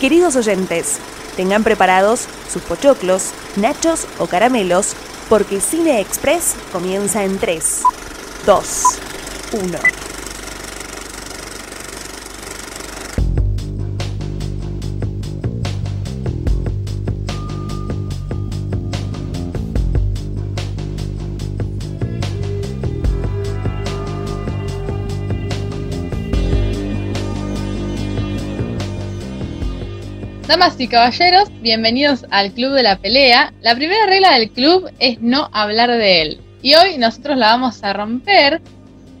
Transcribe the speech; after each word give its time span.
Queridos 0.00 0.36
oyentes, 0.36 0.98
tengan 1.36 1.64
preparados 1.64 2.26
sus 2.52 2.62
pochoclos, 2.62 3.30
nachos 3.56 4.06
o 4.18 4.26
caramelos, 4.26 4.94
porque 5.28 5.60
Cine 5.60 6.00
Express 6.00 6.54
comienza 6.72 7.24
en 7.24 7.38
3, 7.38 7.82
2, 8.44 8.82
1. 9.52 10.03
Damas 30.46 30.78
y 30.78 30.88
caballeros, 30.88 31.48
bienvenidos 31.62 32.26
al 32.28 32.52
Club 32.52 32.74
de 32.74 32.82
la 32.82 32.98
Pelea. 32.98 33.54
La 33.62 33.74
primera 33.74 34.04
regla 34.04 34.34
del 34.34 34.50
club 34.50 34.90
es 34.98 35.18
no 35.22 35.48
hablar 35.52 35.90
de 35.90 36.20
él. 36.20 36.40
Y 36.60 36.74
hoy 36.74 36.98
nosotros 36.98 37.38
la 37.38 37.46
vamos 37.46 37.82
a 37.82 37.94
romper. 37.94 38.60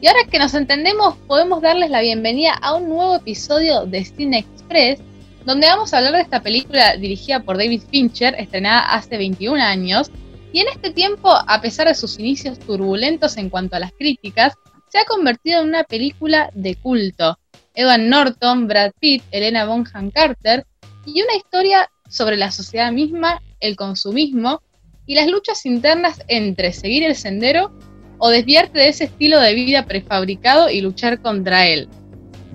Y 0.02 0.06
ahora 0.06 0.28
que 0.30 0.38
nos 0.38 0.52
entendemos, 0.52 1.16
podemos 1.26 1.62
darles 1.62 1.88
la 1.88 2.02
bienvenida 2.02 2.52
a 2.52 2.74
un 2.74 2.90
nuevo 2.90 3.16
episodio 3.16 3.86
de 3.86 4.04
Cine 4.04 4.40
Express, 4.40 5.00
donde 5.46 5.66
vamos 5.66 5.94
a 5.94 5.98
hablar 5.98 6.12
de 6.12 6.20
esta 6.20 6.42
película 6.42 6.94
dirigida 6.98 7.40
por 7.40 7.56
David 7.56 7.84
Fincher, 7.90 8.34
estrenada 8.38 8.80
hace 8.92 9.16
21 9.16 9.62
años. 9.62 10.10
Y 10.52 10.60
en 10.60 10.68
este 10.68 10.90
tiempo, 10.90 11.30
a 11.34 11.58
pesar 11.62 11.88
de 11.88 11.94
sus 11.94 12.18
inicios 12.18 12.58
turbulentos 12.58 13.38
en 13.38 13.48
cuanto 13.48 13.76
a 13.76 13.80
las 13.80 13.92
críticas, 13.92 14.52
se 14.90 14.98
ha 14.98 15.04
convertido 15.06 15.62
en 15.62 15.68
una 15.68 15.84
película 15.84 16.50
de 16.52 16.74
culto. 16.74 17.38
Edward 17.74 18.02
Norton, 18.02 18.68
Brad 18.68 18.92
Pitt, 19.00 19.22
Elena 19.30 19.64
Bonham 19.64 20.10
Carter 20.10 20.66
y 21.06 21.22
una 21.22 21.36
historia 21.36 21.90
sobre 22.08 22.36
la 22.36 22.50
sociedad 22.50 22.92
misma, 22.92 23.40
el 23.60 23.76
consumismo 23.76 24.62
y 25.06 25.14
las 25.14 25.28
luchas 25.28 25.66
internas 25.66 26.22
entre 26.28 26.72
seguir 26.72 27.04
el 27.04 27.14
sendero 27.14 27.72
o 28.18 28.30
desviarte 28.30 28.78
de 28.78 28.88
ese 28.88 29.04
estilo 29.04 29.40
de 29.40 29.54
vida 29.54 29.84
prefabricado 29.84 30.70
y 30.70 30.80
luchar 30.80 31.20
contra 31.20 31.66
él. 31.66 31.88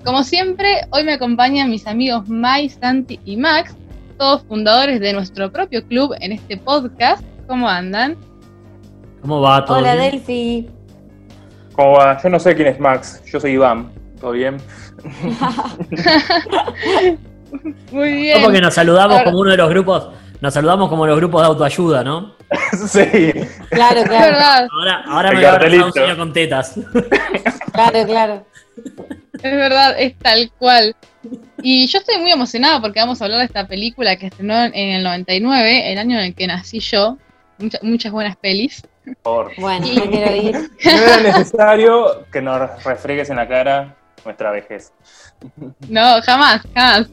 Como 0.04 0.24
siempre, 0.24 0.86
hoy 0.90 1.04
me 1.04 1.12
acompañan 1.12 1.70
mis 1.70 1.86
amigos 1.86 2.28
Mai, 2.28 2.68
Santi 2.68 3.20
y 3.24 3.36
Max, 3.36 3.76
todos 4.18 4.42
fundadores 4.44 5.00
de 5.00 5.12
nuestro 5.12 5.52
propio 5.52 5.86
club 5.86 6.14
en 6.20 6.32
este 6.32 6.56
podcast. 6.56 7.22
¿Cómo 7.46 7.68
andan? 7.68 8.16
¿Cómo 9.20 9.40
va 9.40 9.64
todo? 9.64 9.78
Hola 9.78 9.94
bien? 9.94 10.12
Delphi. 10.12 10.68
¿Cómo 11.72 11.92
va? 11.92 12.20
Yo 12.22 12.28
no 12.30 12.40
sé 12.40 12.54
quién 12.54 12.68
es 12.68 12.80
Max, 12.80 13.22
yo 13.26 13.38
soy 13.38 13.52
Iván. 13.52 13.92
¿Todo 14.20 14.32
bien? 14.32 14.56
Muy 17.92 18.12
bien. 18.14 18.40
Como 18.40 18.52
que 18.52 18.60
nos 18.60 18.74
saludamos 18.74 19.22
como 19.22 19.38
uno 19.40 19.50
de 19.50 19.56
los 19.56 19.68
grupos, 19.70 20.08
nos 20.40 20.54
saludamos 20.54 20.88
como 20.88 21.06
los 21.06 21.16
grupos 21.16 21.42
de 21.42 21.46
autoayuda, 21.48 22.04
¿no? 22.04 22.34
sí. 22.88 23.06
Claro, 23.70 24.00
Es 24.00 24.08
claro, 24.08 24.32
verdad, 24.32 24.68
Ahora, 24.72 25.04
ahora 25.06 25.30
me 25.32 25.36
voy 25.68 25.78
a 25.78 25.84
un 25.84 25.92
señor 25.92 26.16
con 26.16 26.32
tetas. 26.32 26.74
claro, 27.72 28.04
claro. 28.06 28.46
es 29.34 29.42
verdad, 29.42 29.94
es 29.98 30.16
tal 30.18 30.50
cual. 30.58 30.94
Y 31.62 31.86
yo 31.86 31.98
estoy 31.98 32.18
muy 32.18 32.30
emocionada 32.32 32.80
porque 32.80 33.00
vamos 33.00 33.20
a 33.20 33.24
hablar 33.26 33.40
de 33.40 33.46
esta 33.46 33.66
película 33.66 34.16
que 34.16 34.26
estrenó 34.26 34.64
en 34.64 34.74
el 34.74 35.02
99, 35.04 35.92
el 35.92 35.98
año 35.98 36.18
en 36.18 36.24
el 36.26 36.34
que 36.34 36.46
nací 36.46 36.80
yo. 36.80 37.18
Mucha- 37.58 37.78
muchas 37.82 38.10
buenas 38.10 38.36
pelis. 38.36 38.82
Por 39.22 39.52
Bueno, 39.58 39.86
no 39.94 40.10
quiero 40.10 40.34
ir. 40.34 40.52
No 40.84 40.90
era 40.90 41.20
necesario 41.20 42.24
que 42.32 42.40
nos 42.40 42.82
refregues 42.84 43.28
en 43.30 43.36
la 43.36 43.46
cara 43.46 43.96
nuestra 44.24 44.50
vejez. 44.50 44.92
No, 45.88 46.20
jamás, 46.22 46.62
jamás. 46.74 47.08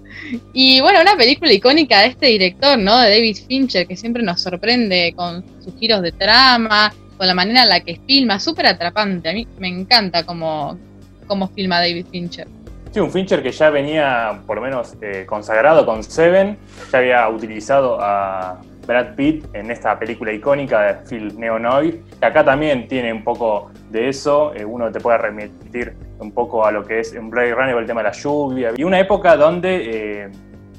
Y 0.53 0.81
bueno, 0.81 1.01
una 1.01 1.15
película 1.15 1.51
icónica 1.51 2.01
de 2.01 2.07
este 2.07 2.27
director, 2.27 2.77
¿no? 2.77 2.97
De 2.99 3.09
David 3.09 3.37
Fincher, 3.47 3.87
que 3.87 3.95
siempre 3.95 4.23
nos 4.23 4.41
sorprende 4.41 5.13
con 5.15 5.43
sus 5.61 5.75
giros 5.79 6.01
de 6.01 6.11
trama, 6.11 6.93
con 7.17 7.27
la 7.27 7.33
manera 7.33 7.63
en 7.63 7.69
la 7.69 7.79
que 7.79 7.99
filma, 8.05 8.39
súper 8.39 8.67
atrapante. 8.67 9.29
A 9.29 9.33
mí 9.33 9.47
me 9.59 9.67
encanta 9.67 10.23
cómo, 10.23 10.77
cómo 11.25 11.47
filma 11.49 11.79
David 11.79 12.05
Fincher. 12.11 12.47
Sí, 12.91 12.99
un 12.99 13.11
Fincher 13.11 13.43
que 13.43 13.51
ya 13.51 13.69
venía, 13.69 14.41
por 14.45 14.57
lo 14.57 14.63
menos, 14.63 14.95
eh, 15.01 15.25
consagrado 15.27 15.85
con 15.85 16.03
Seven, 16.03 16.57
ya 16.91 16.97
había 16.97 17.29
utilizado 17.29 17.99
a 18.01 18.61
Brad 18.87 19.15
Pitt 19.15 19.45
en 19.53 19.69
esta 19.69 19.99
película 19.99 20.31
icónica 20.31 20.81
de 20.81 20.93
Phil 21.07 21.37
Neonoid, 21.37 21.95
que 22.19 22.25
acá 22.25 22.43
también 22.43 22.87
tiene 22.87 23.11
un 23.13 23.23
poco 23.23 23.69
de 23.91 24.09
eso, 24.09 24.53
eh, 24.55 24.63
uno 24.65 24.91
te 24.91 24.99
puede 24.99 25.17
remitir 25.17 25.93
un 26.19 26.31
poco 26.31 26.65
a 26.65 26.71
lo 26.71 26.83
que 26.83 27.01
es 27.01 27.13
en 27.13 27.29
Blade 27.29 27.53
Runner, 27.53 27.77
el 27.77 27.85
tema 27.85 28.01
de 28.01 28.09
la 28.09 28.13
lluvia, 28.13 28.71
y 28.77 28.83
una 28.83 28.99
época 28.99 29.35
donde... 29.35 30.23
eh, 30.23 30.29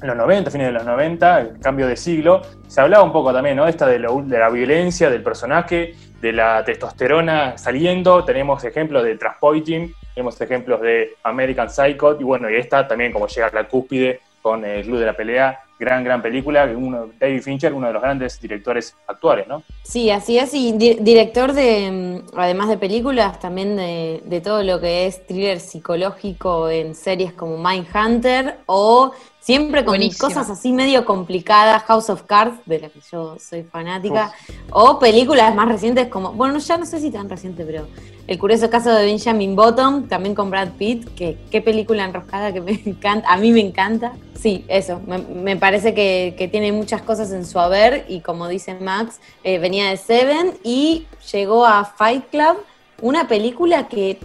en 0.01 0.07
los 0.07 0.15
90, 0.15 0.49
fines 0.49 0.67
de 0.67 0.71
los 0.71 0.85
90, 0.85 1.41
el 1.41 1.59
cambio 1.59 1.85
de 1.85 1.97
siglo, 1.97 2.41
se 2.69 2.79
hablaba 2.79 3.03
un 3.03 3.11
poco 3.11 3.33
también, 3.33 3.57
¿no? 3.57 3.67
Esta 3.67 3.85
de, 3.85 3.99
lo- 3.99 4.21
de 4.21 4.39
la 4.39 4.49
violencia 4.49 5.09
del 5.09 5.21
personaje, 5.21 5.93
de 6.21 6.31
la 6.31 6.63
testosterona 6.63 7.57
saliendo, 7.57 8.23
tenemos 8.23 8.63
ejemplos 8.63 9.03
de 9.03 9.17
Transpoiting, 9.17 9.93
tenemos 10.15 10.39
ejemplos 10.39 10.79
de 10.79 11.15
American 11.23 11.69
Psycho, 11.69 12.15
y 12.17 12.23
bueno, 12.23 12.49
y 12.49 12.55
esta 12.55 12.87
también 12.87 13.11
como 13.11 13.27
llega 13.27 13.47
a 13.47 13.51
la 13.53 13.67
cúspide 13.67 14.21
con 14.41 14.63
el 14.63 14.83
Club 14.85 14.99
de 14.99 15.05
la 15.05 15.13
Pelea, 15.17 15.59
gran, 15.79 16.03
gran 16.03 16.21
película, 16.21 16.65
uno, 16.75 17.09
David 17.17 17.41
Fincher, 17.41 17.73
uno 17.73 17.87
de 17.87 17.93
los 17.93 18.01
grandes 18.01 18.39
directores 18.39 18.95
actuales, 19.07 19.47
¿no? 19.47 19.63
Sí, 19.83 20.09
así 20.11 20.37
es. 20.37 20.53
Y 20.53 20.73
di- 20.73 20.97
director 20.99 21.53
de, 21.53 21.89
mm, 22.29 22.37
además 22.37 22.67
de 22.69 22.77
películas, 22.77 23.39
también 23.39 23.77
de, 23.77 24.21
de 24.25 24.41
todo 24.41 24.61
lo 24.63 24.79
que 24.81 25.07
es 25.07 25.25
thriller 25.25 25.59
psicológico 25.59 26.69
en 26.69 26.93
series 26.95 27.33
como 27.33 27.57
Mindhunter 27.57 28.57
o 28.65 29.11
siempre 29.39 29.85
con 29.85 29.99
cosas 30.19 30.49
así 30.49 30.71
medio 30.71 31.05
complicadas, 31.05 31.83
House 31.83 32.09
of 32.09 32.23
Cards, 32.23 32.59
de 32.65 32.79
la 32.79 32.89
que 32.89 32.99
yo 33.11 33.37
soy 33.39 33.63
fanática, 33.63 34.31
o 34.71 34.99
películas 34.99 35.55
más 35.55 35.67
recientes 35.67 36.07
como, 36.07 36.33
bueno, 36.33 36.57
ya 36.59 36.77
no 36.77 36.85
sé 36.85 36.99
si 36.99 37.09
tan 37.11 37.29
reciente, 37.29 37.65
pero 37.65 37.87
El 38.27 38.37
curioso 38.37 38.69
caso 38.69 38.91
de 38.93 39.05
Benjamin 39.05 39.55
Bottom, 39.55 40.07
también 40.07 40.35
con 40.35 40.51
Brad 40.51 40.73
Pitt, 40.77 41.09
que 41.15 41.37
qué 41.49 41.61
película 41.61 42.05
enroscada 42.05 42.53
que 42.53 42.61
me 42.61 42.71
encanta, 42.85 43.27
a 43.27 43.37
mí 43.37 43.51
me 43.51 43.61
encanta. 43.61 44.13
Sí, 44.39 44.65
eso, 44.67 45.01
me, 45.07 45.17
me 45.17 45.57
parece 45.57 45.93
que, 45.93 46.35
que 46.37 46.47
tiene 46.47 46.71
muchas 46.71 47.01
cosas 47.01 47.31
en 47.31 47.45
su 47.45 47.59
haber 47.59 48.05
y 48.07 48.21
como 48.21 48.47
dice 48.47 48.75
Max, 48.75 49.19
eh, 49.43 49.57
venía 49.57 49.89
de 49.89 49.97
Seven 49.97 50.53
y 50.63 51.07
llegó 51.31 51.65
a 51.65 51.85
Fight 51.85 52.29
Club, 52.29 52.57
una 53.01 53.27
película 53.27 53.87
que 53.87 54.19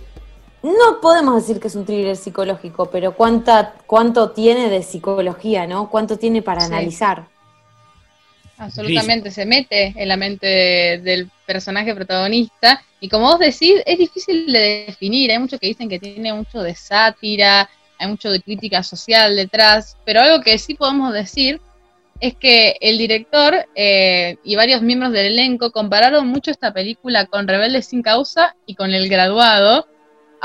no 0.64 1.00
podemos 1.00 1.34
decir 1.46 1.60
que 1.60 1.68
es 1.68 1.76
un 1.76 1.84
thriller 1.84 2.16
psicológico, 2.16 2.86
pero 2.90 3.14
cuánta, 3.14 3.74
cuánto 3.86 4.30
tiene 4.30 4.70
de 4.70 4.82
psicología, 4.82 5.66
¿no? 5.66 5.90
Cuánto 5.90 6.16
tiene 6.18 6.40
para 6.42 6.62
Sí. 6.62 6.66
analizar. 6.72 7.26
Absolutamente, 8.56 9.30
se 9.30 9.44
mete 9.46 9.92
en 9.96 10.08
la 10.08 10.16
mente 10.16 10.46
de- 10.46 10.98
del 11.02 11.30
personaje 11.44 11.94
protagonista. 11.94 12.80
Y 13.00 13.08
como 13.08 13.26
vos 13.26 13.38
decís, 13.40 13.82
es 13.84 13.98
difícil 13.98 14.50
de 14.52 14.84
definir. 14.86 15.30
Hay 15.32 15.38
muchos 15.38 15.58
que 15.58 15.66
dicen 15.66 15.88
que 15.88 15.98
tiene 15.98 16.32
mucho 16.32 16.62
de 16.62 16.74
sátira, 16.74 17.68
hay 17.98 18.06
mucho 18.08 18.30
de 18.30 18.40
crítica 18.40 18.82
social 18.82 19.34
detrás. 19.36 19.96
Pero 20.04 20.20
algo 20.20 20.40
que 20.42 20.56
sí 20.58 20.74
podemos 20.74 21.12
decir 21.12 21.60
es 22.20 22.36
que 22.36 22.76
el 22.80 22.96
director 22.96 23.66
eh, 23.74 24.36
y 24.44 24.54
varios 24.54 24.82
miembros 24.82 25.12
del 25.12 25.26
elenco 25.26 25.72
compararon 25.72 26.28
mucho 26.28 26.52
esta 26.52 26.72
película 26.72 27.26
con 27.26 27.48
Rebeldes 27.48 27.86
sin 27.86 28.02
causa 28.02 28.54
y 28.66 28.76
con 28.76 28.94
El 28.94 29.08
Graduado. 29.08 29.88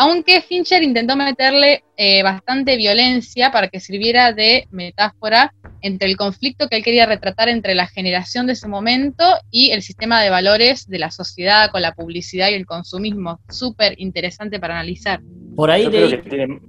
Aunque 0.02 0.42
Fincher 0.42 0.82
intentó 0.82 1.18
meterle 1.18 1.84
eh, 1.98 2.24
bastante 2.24 2.78
violencia 2.78 3.52
para 3.52 3.68
que 3.68 3.82
sirviera 3.82 4.32
de 4.32 4.66
metáfora 4.72 5.54
entre 5.82 6.08
el 6.08 6.16
conflicto 6.16 6.70
que 6.70 6.78
él 6.78 6.84
quería 6.86 7.06
retratar 7.06 7.50
entre 7.50 7.76
la 7.76 7.86
generación 7.86 8.48
de 8.48 8.54
ese 8.54 8.70
momento 8.70 9.26
y 9.52 9.72
el 9.72 9.82
sistema 9.82 10.22
de 10.22 10.30
valores 10.30 10.88
de 10.88 11.00
la 11.00 11.12
sociedad 11.12 11.70
con 11.70 11.82
la 11.82 11.92
publicidad 11.92 12.50
y 12.50 12.54
el 12.54 12.66
consumismo. 12.66 13.42
Súper 13.50 13.96
interesante 13.98 14.58
para 14.58 14.76
analizar. 14.76 15.20
Por 15.54 15.70
ahí 15.70 15.84
Yo 15.84 15.90
creo 15.92 16.08
leí, 16.08 16.22
que 16.22 16.30
tiene 16.30 16.60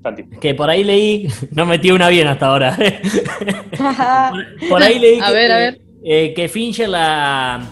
que 0.40 0.54
por 0.56 0.68
ahí 0.68 0.82
leí, 0.82 1.28
no 1.52 1.66
metí 1.66 1.92
una 1.92 2.08
bien 2.08 2.26
hasta 2.26 2.46
ahora. 2.46 2.76
por, 3.78 4.68
por 4.68 4.82
ahí 4.82 4.98
leí 4.98 5.20
A 5.20 5.26
que, 5.28 5.32
ver, 5.32 5.52
a 5.52 5.58
ver. 5.58 5.80
eh, 6.04 6.32
que 6.34 6.48
Fincher 6.48 6.88
la, 6.88 7.64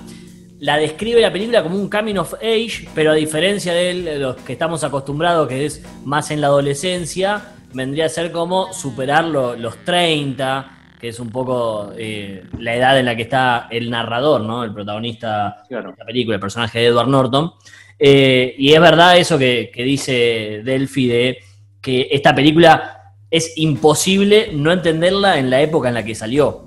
la 0.60 0.76
describe 0.76 1.20
la 1.20 1.32
película 1.32 1.62
como 1.62 1.76
un 1.76 1.88
coming 1.88 2.16
of 2.16 2.34
age, 2.34 2.88
pero 2.94 3.12
a 3.12 3.14
diferencia 3.14 3.72
de 3.72 4.02
de 4.02 4.18
los 4.18 4.36
que 4.36 4.52
estamos 4.54 4.82
acostumbrados, 4.84 5.48
que 5.48 5.66
es 5.66 5.82
más 6.04 6.30
en 6.30 6.40
la 6.40 6.48
adolescencia, 6.48 7.52
vendría 7.72 8.06
a 8.06 8.08
ser 8.08 8.32
como 8.32 8.72
superar 8.72 9.24
lo- 9.24 9.54
los 9.56 9.76
30, 9.84 10.74
que 11.00 11.08
es 11.08 11.20
un 11.20 11.30
poco 11.30 11.92
eh, 11.96 12.42
la 12.58 12.74
edad 12.74 12.98
en 12.98 13.04
la 13.06 13.14
que 13.14 13.22
está 13.22 13.68
el 13.70 13.88
narrador, 13.88 14.40
¿no? 14.40 14.64
El 14.64 14.72
protagonista 14.74 15.62
Claro. 15.68 15.94
la 15.96 16.04
película, 16.04 16.34
el 16.36 16.40
personaje 16.40 16.80
de 16.80 16.86
Edward 16.86 17.08
Norton. 17.08 17.52
Eh, 18.00 18.54
y 18.58 18.72
es 18.72 18.80
verdad 18.80 19.16
eso 19.16 19.38
que, 19.38 19.70
que 19.72 19.82
dice 19.84 20.62
Delphi 20.64 21.06
de 21.08 21.38
que 21.80 22.08
esta 22.10 22.34
película 22.34 23.12
es 23.30 23.52
imposible 23.58 24.50
no 24.54 24.72
entenderla 24.72 25.38
en 25.38 25.50
la 25.50 25.60
época 25.60 25.88
en 25.88 25.94
la 25.94 26.04
que 26.04 26.14
salió. 26.16 26.64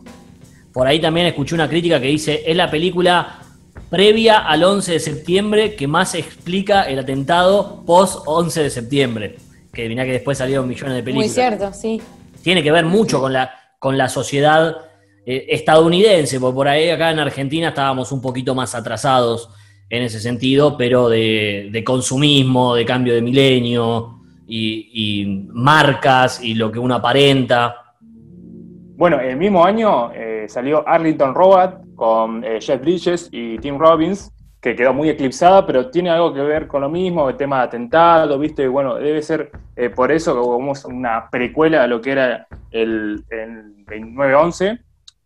Por 0.71 0.87
ahí 0.87 0.99
también 0.99 1.27
escuché 1.27 1.55
una 1.55 1.67
crítica 1.67 1.99
que 1.99 2.07
dice, 2.07 2.43
es 2.45 2.55
la 2.55 2.69
película 2.71 3.40
previa 3.89 4.39
al 4.39 4.63
11 4.63 4.93
de 4.93 4.99
septiembre 4.99 5.75
que 5.75 5.87
más 5.87 6.15
explica 6.15 6.83
el 6.83 6.99
atentado 6.99 7.83
post 7.85 8.23
11 8.25 8.63
de 8.63 8.69
septiembre. 8.69 9.35
Que 9.73 9.87
mirá 9.87 10.05
que 10.05 10.13
después 10.13 10.37
salieron 10.37 10.67
millones 10.67 10.95
de 10.95 11.03
películas 11.03 11.27
Muy 11.27 11.33
cierto, 11.33 11.73
sí. 11.73 12.01
tiene 12.41 12.63
que 12.63 12.71
ver 12.71 12.85
mucho 12.85 13.19
con 13.19 13.33
la, 13.33 13.51
con 13.79 13.97
la 13.97 14.09
sociedad 14.09 14.77
eh, 15.25 15.45
estadounidense, 15.49 16.39
porque 16.39 16.55
por 16.55 16.67
ahí 16.67 16.89
acá 16.89 17.11
en 17.11 17.19
Argentina 17.19 17.69
estábamos 17.69 18.11
un 18.11 18.21
poquito 18.21 18.55
más 18.55 18.75
atrasados 18.75 19.49
en 19.89 20.03
ese 20.03 20.19
sentido, 20.19 20.77
pero 20.77 21.09
de, 21.09 21.69
de 21.71 21.83
consumismo, 21.83 22.75
de 22.75 22.85
cambio 22.85 23.13
de 23.13 23.21
milenio 23.21 24.21
y, 24.47 24.89
y 24.93 25.47
marcas 25.53 26.41
y 26.43 26.53
lo 26.53 26.71
que 26.71 26.79
uno 26.79 26.95
aparenta. 26.95 27.75
Bueno, 28.95 29.19
el 29.19 29.35
mismo 29.35 29.65
año 29.65 30.11
eh, 30.13 30.45
salió 30.47 30.87
Arlington 30.87 31.33
Robot 31.33 31.90
con 32.01 32.43
eh, 32.43 32.59
Jeff 32.59 32.81
Bridges 32.81 33.29
y 33.31 33.59
Tim 33.59 33.77
Robbins, 33.77 34.31
que 34.59 34.75
quedó 34.75 34.91
muy 34.91 35.07
eclipsada, 35.09 35.67
pero 35.67 35.91
tiene 35.91 36.09
algo 36.09 36.33
que 36.33 36.41
ver 36.41 36.65
con 36.65 36.81
lo 36.81 36.89
mismo, 36.89 37.29
el 37.29 37.37
tema 37.37 37.57
de 37.57 37.63
atentado, 37.65 38.39
¿viste? 38.39 38.67
Bueno, 38.67 38.95
debe 38.95 39.21
ser 39.21 39.51
eh, 39.75 39.91
por 39.91 40.11
eso 40.11 40.33
que 40.33 40.39
hubo 40.39 40.57
una 40.87 41.29
precuela 41.29 41.83
a 41.83 41.87
lo 41.87 42.01
que 42.01 42.13
era 42.13 42.47
el, 42.71 43.23
el 43.29 43.85
2911. 43.85 44.79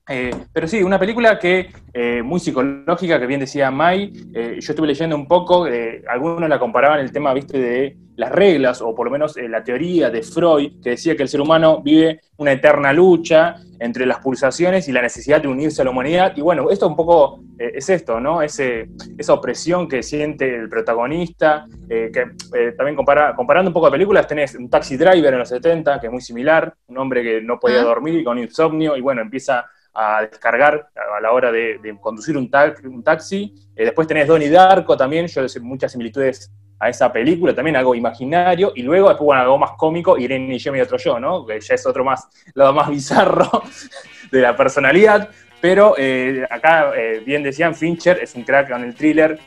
Eh, 0.07 0.29
pero 0.53 0.67
sí, 0.67 0.83
una 0.83 0.99
película 0.99 1.39
que 1.39 1.71
eh, 1.91 2.21
muy 2.21 2.39
psicológica, 2.39 3.19
que 3.19 3.25
bien 3.25 3.39
decía 3.39 3.71
Mai. 3.71 4.13
Eh, 4.35 4.57
yo 4.59 4.71
estuve 4.71 4.87
leyendo 4.87 5.15
un 5.15 5.27
poco, 5.27 5.67
eh, 5.67 6.03
algunos 6.07 6.47
la 6.47 6.59
comparaban 6.59 6.99
el 6.99 7.11
tema, 7.11 7.33
viste, 7.33 7.57
de 7.57 7.97
las 8.15 8.31
reglas, 8.31 8.81
o 8.81 8.93
por 8.93 9.07
lo 9.07 9.11
menos 9.11 9.35
eh, 9.35 9.49
la 9.49 9.63
teoría 9.63 10.11
de 10.11 10.21
Freud, 10.21 10.73
que 10.81 10.91
decía 10.91 11.15
que 11.15 11.23
el 11.23 11.29
ser 11.29 11.41
humano 11.41 11.81
vive 11.81 12.21
una 12.37 12.51
eterna 12.51 12.93
lucha 12.93 13.55
entre 13.79 14.05
las 14.05 14.19
pulsaciones 14.19 14.87
y 14.87 14.91
la 14.91 15.01
necesidad 15.01 15.41
de 15.41 15.47
unirse 15.47 15.81
a 15.81 15.85
la 15.85 15.91
humanidad. 15.91 16.33
Y 16.37 16.41
bueno, 16.41 16.69
esto 16.69 16.87
un 16.87 16.95
poco 16.95 17.41
es 17.57 17.89
esto, 17.89 18.19
¿no? 18.19 18.41
Ese, 18.41 18.89
esa 19.17 19.33
opresión 19.33 19.87
que 19.87 20.01
siente 20.03 20.55
el 20.55 20.69
protagonista, 20.69 21.65
que 21.89 22.31
también 22.77 22.95
compara- 22.95 23.35
comparando 23.35 23.69
un 23.69 23.73
poco 23.73 23.87
de 23.87 23.93
películas, 23.93 24.27
tenés 24.27 24.55
un 24.55 24.69
taxi 24.69 24.95
driver 24.95 25.33
en 25.33 25.39
los 25.39 25.49
70, 25.49 25.99
que 25.99 26.07
es 26.07 26.13
muy 26.13 26.21
similar, 26.21 26.73
un 26.87 26.97
hombre 26.99 27.21
que 27.21 27.41
no 27.41 27.59
podía 27.59 27.81
dormir 27.81 28.23
con 28.23 28.37
insomnio, 28.39 28.95
y 28.95 29.01
bueno, 29.01 29.21
empieza 29.21 29.65
a 29.95 30.21
descargar 30.29 30.89
a 30.95 31.21
la 31.21 31.31
hora 31.31 31.51
de, 31.51 31.97
conducir 32.01 32.37
un, 32.37 32.51
un 32.83 33.03
taxi. 33.03 33.55
Eh, 33.75 33.85
después 33.85 34.07
tenés 34.07 34.27
Donnie 34.27 34.49
Darko 34.49 34.97
también, 34.97 35.27
yo 35.27 35.41
muchas 35.61 35.93
similitudes 35.93 36.51
a 36.77 36.89
esa 36.89 37.11
película, 37.11 37.55
también 37.55 37.77
algo 37.77 37.95
imaginario, 37.95 38.73
y 38.75 38.83
luego 38.83 39.07
después 39.07 39.25
bueno, 39.25 39.41
algo 39.41 39.57
más 39.57 39.71
cómico, 39.77 40.17
Irene 40.17 40.55
y 40.55 40.59
yo 40.59 40.75
y 40.75 40.81
otro 40.81 40.97
yo, 40.97 41.17
¿no? 41.17 41.45
Que 41.45 41.61
ya 41.61 41.75
es 41.75 41.85
otro 41.85 42.03
más, 42.03 42.27
lado 42.53 42.73
más 42.73 42.89
bizarro 42.89 43.63
de 44.31 44.41
la 44.41 44.55
personalidad. 44.55 45.29
Pero 45.61 45.95
eh, 45.97 46.45
acá, 46.49 46.91
eh, 46.95 47.23
bien 47.25 47.41
decían, 47.41 47.73
Fincher 47.73 48.19
es 48.21 48.35
un 48.35 48.43
crack 48.43 48.69
con 48.69 48.83
el 48.83 48.93
thriller, 48.93 49.39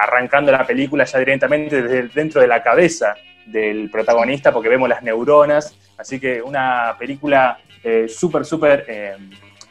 arrancando 0.00 0.50
la 0.50 0.66
película 0.66 1.04
ya 1.04 1.18
directamente 1.18 1.82
desde 1.82 2.08
dentro 2.08 2.40
de 2.40 2.46
la 2.46 2.62
cabeza 2.62 3.14
del 3.44 3.90
protagonista, 3.90 4.50
porque 4.52 4.68
vemos 4.68 4.88
las 4.88 5.02
neuronas. 5.02 5.76
Así 5.98 6.18
que 6.18 6.40
una 6.40 6.96
película 6.98 7.58
súper, 8.08 8.46
súper 8.46 8.86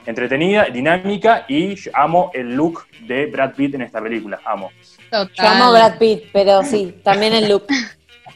entretenida, 0.07 0.65
dinámica, 0.65 1.45
y 1.47 1.75
yo 1.75 1.91
amo 1.93 2.31
el 2.33 2.55
look 2.55 2.87
de 3.01 3.27
Brad 3.27 3.53
Pitt 3.53 3.75
en 3.75 3.81
esta 3.83 4.01
película. 4.01 4.39
Amo. 4.45 4.71
Total. 5.11 5.29
Yo 5.35 5.47
amo 5.47 5.63
a 5.65 5.71
Brad 5.71 5.97
Pitt, 5.99 6.23
pero 6.33 6.63
sí, 6.63 6.95
también 7.03 7.33
el 7.33 7.47
look. 7.49 7.67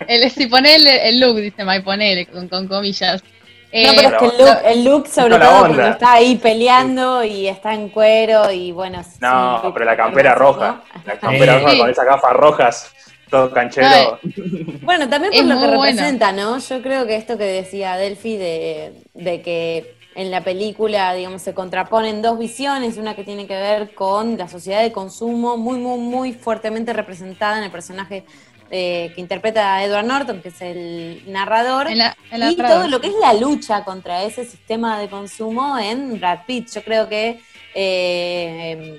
El, 0.08 0.32
si 0.32 0.48
ponele 0.48 1.10
el 1.10 1.20
look, 1.20 1.36
dice 1.38 1.64
Mai, 1.64 1.84
ponele, 1.84 2.26
con, 2.26 2.48
con 2.48 2.68
comillas. 2.68 3.22
No, 3.22 3.30
Eh, 3.72 3.94
pero 3.96 4.08
es 4.10 4.14
que 4.16 4.26
el 4.26 4.38
look, 4.40 4.58
el 4.66 4.84
look 4.84 5.08
sobre 5.08 5.38
todo 5.38 5.50
onda. 5.50 5.60
cuando 5.60 5.88
está 5.90 6.14
ahí 6.14 6.36
peleando 6.38 7.24
y 7.24 7.48
está 7.48 7.74
en 7.76 7.90
cuero 7.90 8.50
y 8.52 8.72
bueno. 8.72 9.02
No, 9.20 9.72
pero 9.74 9.86
la 9.86 9.96
campera 9.96 10.34
roja, 10.34 10.82
¿no? 10.96 11.02
la 11.06 11.20
campera 11.20 11.60
Sí. 11.60 11.64
roja 11.66 11.78
con 11.78 11.90
esas 11.92 12.06
gafas 12.06 12.34
rojas, 12.34 12.94
todo 13.30 13.52
canchero. 13.52 14.18
Bueno, 14.82 15.08
también 15.08 15.34
Es 15.34 15.42
por 15.42 15.50
lo 15.50 15.60
que 15.62 15.68
bueno. 15.68 15.84
representa, 15.84 16.32
¿no? 16.32 16.58
Yo 16.58 16.82
creo 16.82 17.06
que 17.06 17.16
esto 17.16 17.38
que 17.38 17.44
decía 17.44 17.96
Delphi 17.96 18.38
de, 18.38 18.94
de 19.14 19.42
que 19.44 19.94
en 20.16 20.32
la 20.32 20.42
película, 20.44 21.14
digamos, 21.14 21.42
se 21.42 21.54
contraponen 21.54 22.22
dos 22.22 22.38
visiones, 22.38 22.98
una 22.98 23.16
que 23.16 23.24
tiene 23.24 23.48
que 23.48 23.56
ver 23.56 23.94
con 23.94 24.38
la 24.38 24.48
sociedad 24.48 24.82
de 24.82 24.92
consumo, 24.92 25.58
muy, 25.58 25.78
muy, 25.80 26.00
muy 26.00 26.34
fuertemente 26.34 26.92
representada 26.92 27.58
en 27.58 27.64
el 27.64 27.72
personaje 27.72 28.26
eh, 28.70 29.12
que 29.16 29.22
interpreta 29.22 29.76
a 29.76 29.84
Edward 29.84 30.06
Norton, 30.06 30.42
que 30.42 30.50
es 30.50 30.62
el 30.62 31.24
narrador, 31.28 31.88
en 31.90 31.98
la, 31.98 32.16
en 32.30 32.40
la 32.40 32.52
y 32.52 32.56
todo 32.56 32.88
lo 32.88 33.00
que 33.00 33.08
es 33.08 33.16
la 33.22 33.34
lucha 33.34 33.84
contra 33.84 34.24
ese 34.24 34.46
sistema 34.46 35.00
de 35.00 35.10
consumo 35.10 35.78
en 35.78 36.20
Brad 36.20 36.40
Pitt. 36.46 36.70
Yo 36.74 36.84
creo 36.84 37.08
que, 37.08 37.40
eh, 37.74 38.98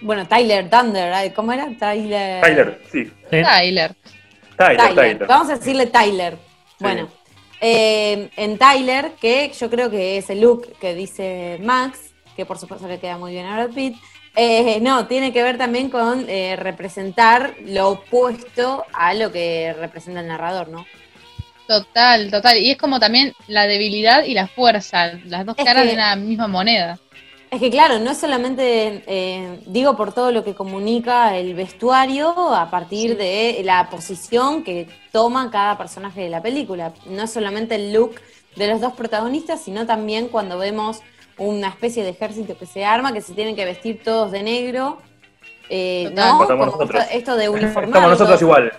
bueno, 0.00 0.26
Tyler 0.26 0.68
Thunder. 0.70 1.32
¿cómo 1.32 1.52
era? 1.52 1.68
Tyler. 1.78 2.42
Tyler, 2.42 2.82
sí. 2.90 3.04
¿sí? 3.04 3.12
Tyler. 3.30 3.94
Tyler, 4.56 4.76
Tyler. 4.76 4.94
Tyler. 4.94 5.26
Vamos 5.26 5.50
a 5.50 5.56
decirle 5.56 5.86
Tyler. 5.86 6.36
Bueno, 6.80 7.08
eh, 7.60 8.30
en 8.36 8.58
Tyler, 8.58 9.12
que 9.20 9.52
yo 9.58 9.68
creo 9.70 9.90
que 9.90 10.16
ese 10.18 10.34
look 10.34 10.72
que 10.80 10.94
dice 10.94 11.58
Max, 11.62 12.12
que 12.36 12.46
por 12.46 12.58
supuesto 12.58 12.86
le 12.88 12.98
queda 13.00 13.18
muy 13.18 13.32
bien 13.32 13.46
a 13.46 13.54
Brad 13.54 13.74
Pitt, 13.74 13.96
eh, 14.36 14.78
no, 14.80 15.06
tiene 15.08 15.32
que 15.32 15.42
ver 15.42 15.58
también 15.58 15.90
con 15.90 16.26
eh, 16.28 16.54
representar 16.56 17.54
lo 17.64 17.88
opuesto 17.90 18.84
a 18.92 19.12
lo 19.14 19.32
que 19.32 19.74
representa 19.78 20.20
el 20.20 20.28
narrador, 20.28 20.68
¿no? 20.68 20.86
Total, 21.66 22.30
total. 22.30 22.56
Y 22.58 22.70
es 22.70 22.78
como 22.78 22.98
también 23.00 23.34
la 23.46 23.66
debilidad 23.66 24.24
y 24.24 24.34
la 24.34 24.46
fuerza, 24.46 25.12
las 25.26 25.44
dos 25.44 25.56
Es 25.58 25.64
caras 25.64 25.82
que- 25.82 25.88
de 25.88 25.94
una 25.94 26.16
misma 26.16 26.46
moneda. 26.48 26.98
Es 27.50 27.60
que 27.60 27.70
claro, 27.70 27.98
no 27.98 28.10
es 28.10 28.18
solamente, 28.18 29.02
eh, 29.06 29.60
digo 29.66 29.96
por 29.96 30.12
todo 30.12 30.32
lo 30.32 30.44
que 30.44 30.54
comunica 30.54 31.36
el 31.36 31.54
vestuario 31.54 32.54
a 32.54 32.70
partir 32.70 33.10
Sí. 33.12 33.16
de 33.16 33.62
la 33.64 33.88
posición 33.88 34.62
que 34.62 34.86
toma 35.12 35.50
cada 35.50 35.78
personaje 35.78 36.20
de 36.22 36.28
la 36.28 36.42
película. 36.42 36.92
No 37.06 37.22
es 37.22 37.30
solamente 37.30 37.76
el 37.76 37.92
look 37.92 38.16
de 38.56 38.66
los 38.68 38.80
dos 38.80 38.92
protagonistas, 38.92 39.62
sino 39.62 39.86
también 39.86 40.28
cuando 40.28 40.58
vemos 40.58 41.00
una 41.38 41.68
especie 41.68 42.02
de 42.04 42.10
ejército 42.10 42.58
que 42.58 42.66
se 42.66 42.84
arma, 42.84 43.12
que 43.12 43.20
se 43.22 43.32
tienen 43.32 43.56
que 43.56 43.64
vestir 43.64 44.02
todos 44.02 44.30
de 44.30 44.42
negro. 44.42 44.98
Eh. 45.70 46.10
¿no? 46.14 46.42
Estamos 46.42 46.46
Como 46.48 46.66
nosotros. 46.66 47.02
esto, 47.04 47.14
esto 47.16 47.36
de 47.36 47.48
uniformar. 47.48 47.84
Estamos 47.88 48.10
nosotros 48.10 48.42
igual. 48.42 48.72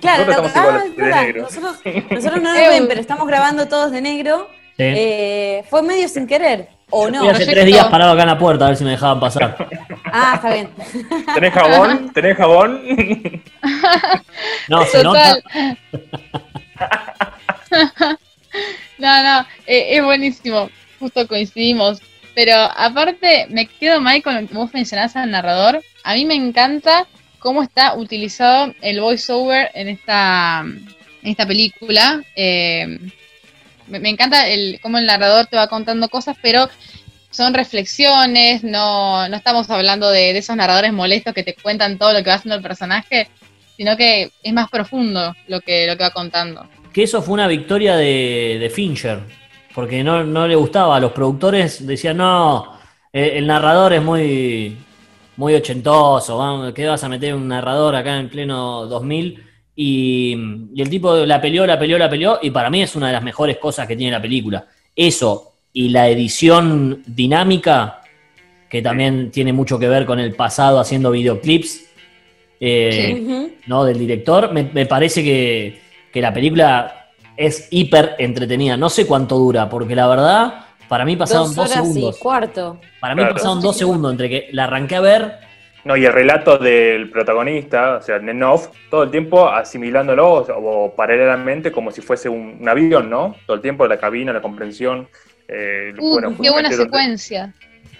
Claro, 0.00 0.24
nosotros 0.26 0.42
no, 0.42 0.46
estamos 0.48 0.68
ah, 0.68 0.86
iguales, 0.86 0.90
es 0.90 0.96
de 0.96 1.22
negro. 1.26 1.42
Nosotros, 1.42 1.76
nosotros 2.10 2.42
no 2.42 2.54
nos 2.54 2.58
ven, 2.68 2.88
pero 2.88 3.00
estamos 3.00 3.26
grabando 3.28 3.68
todos 3.68 3.92
de 3.92 4.00
negro. 4.00 4.48
Sí. 4.76 4.84
Eh, 4.84 5.64
fue 5.68 5.82
medio 5.82 6.08
sin 6.08 6.26
querer, 6.26 6.68
¿o 6.90 7.10
no? 7.10 7.28
Hace 7.28 7.46
tres 7.46 7.66
días 7.66 7.86
parado 7.88 8.12
acá 8.12 8.22
en 8.22 8.28
la 8.28 8.38
puerta 8.38 8.64
a 8.64 8.68
ver 8.68 8.76
si 8.76 8.84
me 8.84 8.90
dejaban 8.90 9.20
pasar. 9.20 9.68
Ah, 10.04 10.32
está 10.36 10.52
bien. 10.52 10.70
¿Tenés 11.34 11.52
jabón? 11.52 12.12
¿Tenés 12.12 12.36
jabón? 12.36 12.82
No, 14.68 14.84
se 14.84 15.02
nota. 15.02 15.36
No, 18.98 19.22
no, 19.22 19.46
eh, 19.66 19.96
es 19.96 20.02
buenísimo. 20.02 20.70
Justo 20.98 21.28
coincidimos. 21.28 22.00
Pero 22.34 22.54
aparte, 22.54 23.46
me 23.50 23.66
quedo 23.66 24.00
mal 24.00 24.22
con 24.22 24.34
lo 24.34 24.48
que 24.48 24.54
vos 24.54 24.74
mencionás 24.74 25.14
al 25.16 25.30
narrador. 25.30 25.82
A 26.02 26.14
mí 26.14 26.24
me 26.24 26.34
encanta 26.34 27.06
cómo 27.38 27.62
está 27.62 27.94
utilizado 27.94 28.74
el 28.80 29.00
voiceover 29.00 29.70
en 29.74 29.88
esta, 29.88 30.64
en 30.64 31.30
esta 31.30 31.46
película. 31.46 32.22
Eh, 32.34 32.98
me, 33.88 34.08
encanta 34.08 34.48
el, 34.48 34.78
cómo 34.82 34.98
el 34.98 35.06
narrador 35.06 35.46
te 35.46 35.56
va 35.56 35.68
contando 35.68 36.08
cosas, 36.08 36.36
pero 36.42 36.68
son 37.30 37.54
reflexiones, 37.54 38.64
no, 38.64 39.28
no 39.28 39.36
estamos 39.36 39.68
hablando 39.70 40.10
de, 40.10 40.36
esos 40.36 40.56
narradores 40.56 40.92
molestos 40.92 41.34
que 41.34 41.42
te 41.42 41.54
cuentan 41.54 41.98
todo 41.98 42.12
lo 42.12 42.22
que 42.22 42.30
va 42.30 42.36
haciendo 42.36 42.56
el 42.56 42.62
personaje, 42.62 43.28
sino 43.76 43.96
que 43.96 44.30
es 44.42 44.52
más 44.52 44.70
profundo 44.70 45.34
lo 45.46 45.60
que, 45.60 45.86
lo 45.86 45.96
que 45.96 46.04
va 46.04 46.10
contando. 46.10 46.66
Que 46.92 47.02
eso 47.02 47.22
fue 47.22 47.34
una 47.34 47.46
victoria 47.46 47.96
de, 47.96 48.70
Fincher, 48.74 49.20
porque 49.74 50.02
no, 50.02 50.24
no 50.24 50.48
le 50.48 50.56
gustaba. 50.56 50.98
Los 50.98 51.12
productores 51.12 51.86
decían, 51.86 52.16
no, 52.16 52.78
el, 53.12 53.30
el 53.30 53.46
narrador 53.46 53.92
es 53.92 54.02
muy, 54.02 54.76
muy 55.36 55.54
ochentoso, 55.54 56.72
¿qué 56.74 56.86
vas 56.86 57.04
a 57.04 57.08
meter 57.08 57.34
un 57.34 57.46
narrador 57.46 57.94
acá 57.94 58.18
en 58.18 58.28
pleno 58.28 58.86
2000? 58.86 59.47
Y, 59.80 60.36
y 60.74 60.82
el 60.82 60.90
tipo 60.90 61.14
la 61.24 61.40
peleó, 61.40 61.64
la 61.64 61.78
peleó, 61.78 61.96
la 61.98 62.10
peleó, 62.10 62.40
y 62.42 62.50
para 62.50 62.68
mí 62.68 62.82
es 62.82 62.96
una 62.96 63.06
de 63.06 63.12
las 63.12 63.22
mejores 63.22 63.58
cosas 63.58 63.86
que 63.86 63.94
tiene 63.94 64.10
la 64.10 64.20
película. 64.20 64.66
Eso 64.96 65.52
y 65.72 65.90
la 65.90 66.08
edición 66.08 67.04
dinámica, 67.06 68.00
que 68.68 68.82
también 68.82 69.30
tiene 69.30 69.52
mucho 69.52 69.78
que 69.78 69.86
ver 69.86 70.04
con 70.04 70.18
el 70.18 70.34
pasado 70.34 70.80
haciendo 70.80 71.12
videoclips. 71.12 71.84
eh. 72.58 73.52
¿no? 73.66 73.84
del 73.84 73.98
director, 73.98 74.52
me, 74.52 74.64
me 74.72 74.86
parece 74.86 75.22
que, 75.22 75.78
que 76.12 76.20
la 76.20 76.32
película 76.34 77.10
es 77.36 77.68
hiper 77.70 78.16
entretenida. 78.18 78.76
No 78.76 78.88
sé 78.90 79.06
cuánto 79.06 79.36
dura, 79.38 79.68
porque 79.70 79.94
la 79.94 80.08
verdad, 80.08 80.64
para 80.88 81.04
mí 81.04 81.14
pasaron 81.14 81.54
Dos 81.54 81.70
segundos. 81.70 82.16
y 82.16 82.20
cuarto. 82.20 82.80
Para 82.98 83.14
mí 83.14 83.20
Claro. 83.20 83.34
pasaron 83.36 83.60
dos 83.60 83.76
segundos 83.76 84.10
entre 84.10 84.28
que 84.28 84.48
la 84.52 84.64
arranqué 84.64 84.96
a 84.96 85.00
ver. 85.00 85.47
No, 85.88 85.96
y 85.96 86.04
el 86.04 86.12
relato 86.12 86.58
del 86.58 87.08
protagonista, 87.10 87.96
o 87.96 88.02
sea, 88.02 88.18
Nenov, 88.18 88.70
todo 88.90 89.04
el 89.04 89.10
tiempo 89.10 89.48
asimilándolo 89.48 90.28
o, 90.34 90.84
o 90.86 90.94
paralelamente 90.94 91.72
como 91.72 91.90
si 91.90 92.02
fuese 92.02 92.28
un, 92.28 92.58
un 92.60 92.68
avión, 92.68 93.08
¿no? 93.08 93.34
Todo 93.46 93.56
el 93.56 93.62
tiempo 93.62 93.86
la 93.88 93.96
cabina, 93.98 94.30
la 94.34 94.42
comprensión. 94.42 95.08
eh, 95.48 95.94
Uh, 95.98 96.12
bueno, 96.12 96.36
qué 96.40 96.50
buena 96.50 96.68
donde- 96.68 96.84
secuencia. 96.84 97.54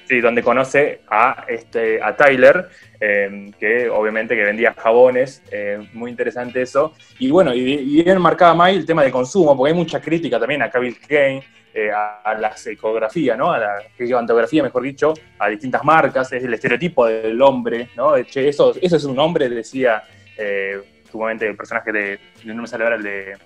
Sí, 0.06 0.20
donde 0.20 0.42
conoce 0.42 1.00
a, 1.10 1.44
este, 1.48 2.02
a 2.02 2.14
Tyler, 2.16 2.68
eh, 3.00 3.50
que 3.58 3.88
obviamente 3.90 4.34
que 4.36 4.42
vendía 4.42 4.74
jabones, 4.74 5.42
eh, 5.50 5.78
muy 5.94 6.10
interesante 6.10 6.60
eso. 6.62 6.94
Y 7.18 7.30
bueno, 7.30 7.54
y, 7.54 7.60
y 7.72 8.02
bien 8.04 8.18
marcaba 8.20 8.54
May 8.54 8.76
el 8.76 8.86
tema 8.86 9.02
del 9.02 9.12
consumo, 9.12 9.56
porque 9.56 9.72
hay 9.72 9.76
mucha 9.78 9.98
crítica 10.00 10.38
también 10.38 10.62
a 10.62 10.68
Bill 10.68 10.98
Kane, 11.06 11.42
eh, 11.86 11.90
a, 11.92 12.20
a 12.24 12.34
la 12.34 12.52
ecografía, 12.66 13.36
¿no? 13.36 13.52
A 13.52 13.58
la 13.58 13.74
gigantografía, 13.96 14.62
mejor 14.62 14.82
dicho, 14.82 15.14
a 15.38 15.48
distintas 15.48 15.84
marcas, 15.84 16.32
es 16.32 16.42
el 16.44 16.52
estereotipo 16.54 17.06
del 17.06 17.40
hombre, 17.42 17.90
¿no? 17.96 18.16
Eh, 18.16 18.26
Che, 18.26 18.48
eso, 18.48 18.74
eso 18.80 18.96
es 18.96 19.04
un 19.04 19.18
hombre, 19.18 19.48
decía 19.48 20.02
eh, 20.36 21.02
sumamente 21.10 21.46
el 21.46 21.56
personaje 21.56 21.92
de, 21.92 22.20
no 22.44 22.62
me 22.62 22.66
sale 22.68 22.84
ahora 22.84 22.96
el 22.96 23.02
de. 23.02 23.36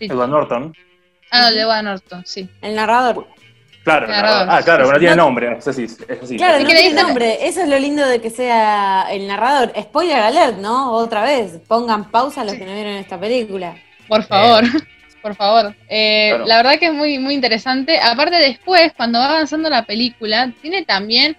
Edward 0.00 0.28
Norton. 0.30 0.74
Ah, 1.30 1.42
no, 1.42 1.48
el 1.48 1.54
de 1.54 1.60
Edward 1.62 1.82
Norton, 1.84 2.22
sí. 2.26 2.48
El 2.60 2.74
narrador. 2.74 3.26
Claro, 3.84 4.06
Claro. 4.06 4.50
ah, 4.52 4.60
claro, 4.62 4.92
no 4.92 4.98
tiene 4.98 5.16
No- 5.16 5.24
nombre, 5.24 5.56
eso 5.58 5.72
sí, 5.72 5.84
eso 5.84 6.26
sí. 6.26 6.36
Claro, 6.36 6.60
¿Y 6.60 6.62
no 6.62 6.68
tiene 6.70 7.02
nombre. 7.02 7.46
Eso 7.48 7.62
es 7.62 7.68
lo 7.68 7.76
lindo 7.80 8.06
de 8.06 8.20
que 8.20 8.30
sea 8.30 9.06
el 9.10 9.26
narrador. 9.26 9.72
Spoiler 9.80 10.18
alert, 10.20 10.58
¿no? 10.58 10.92
Otra 10.92 11.24
vez. 11.24 11.58
Pongan 11.66 12.08
pausa 12.10 12.44
los 12.44 12.52
Sí. 12.52 12.58
que 12.60 12.64
no 12.66 12.72
vieron 12.74 12.92
esta 12.92 13.18
película. 13.18 13.74
Por 14.06 14.22
favor, 14.22 14.62
por 15.22 15.34
favor. 15.36 15.74
Eh, 15.88 16.30
Claro. 16.30 16.46
La 16.46 16.56
verdad 16.56 16.78
que 16.78 16.86
es 16.86 16.92
muy, 16.92 17.18
muy 17.18 17.34
interesante. 17.34 17.98
Aparte 18.00 18.36
después, 18.36 18.92
cuando 18.96 19.18
va 19.18 19.30
avanzando 19.30 19.70
la 19.70 19.84
película, 19.84 20.52
tiene 20.60 20.84
también 20.84 21.36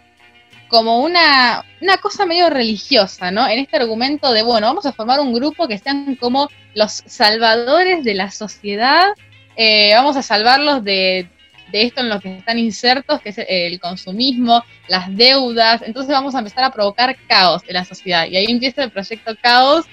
como 0.68 1.02
una, 1.02 1.64
una 1.82 1.98
cosa 1.98 2.26
medio 2.26 2.50
religiosa, 2.50 3.30
¿no? 3.30 3.48
En 3.48 3.60
este 3.60 3.78
argumento 3.78 4.32
de, 4.32 4.42
bueno, 4.42 4.66
vamos 4.66 4.86
a 4.88 4.94
formar 4.94 5.20
un 5.20 5.34
grupo 5.34 5.68
que 5.68 5.78
sean 5.78 6.16
como 6.16 6.50
los 6.74 7.04
salvadores 7.06 8.04
de 8.04 8.16
la 8.16 8.32
sociedad, 8.32 9.10
eh, 9.56 9.92
vamos 9.94 10.18
a 10.18 10.24
salvarlos 10.24 10.84
de, 10.84 11.30
de 11.72 11.84
esto 11.84 12.02
en 12.02 12.10
lo 12.10 12.20
que 12.20 12.38
están 12.38 12.58
insertos, 12.58 13.22
que 13.22 13.30
es 13.30 13.36
el 13.48 13.80
consumismo, 13.80 14.64
las 14.88 15.16
deudas, 15.16 15.82
entonces 15.84 16.12
vamos 16.12 16.34
a 16.34 16.40
empezar 16.40 16.64
a 16.64 16.72
provocar 16.72 17.16
caos 17.28 17.62
en 17.68 17.74
la 17.74 17.86
sociedad. 17.86 18.26
Y 18.28 18.38
ahí 18.38 18.46
empieza 18.50 18.84
el 18.84 18.92
proyecto 18.92 19.36
Caos, 19.42 19.86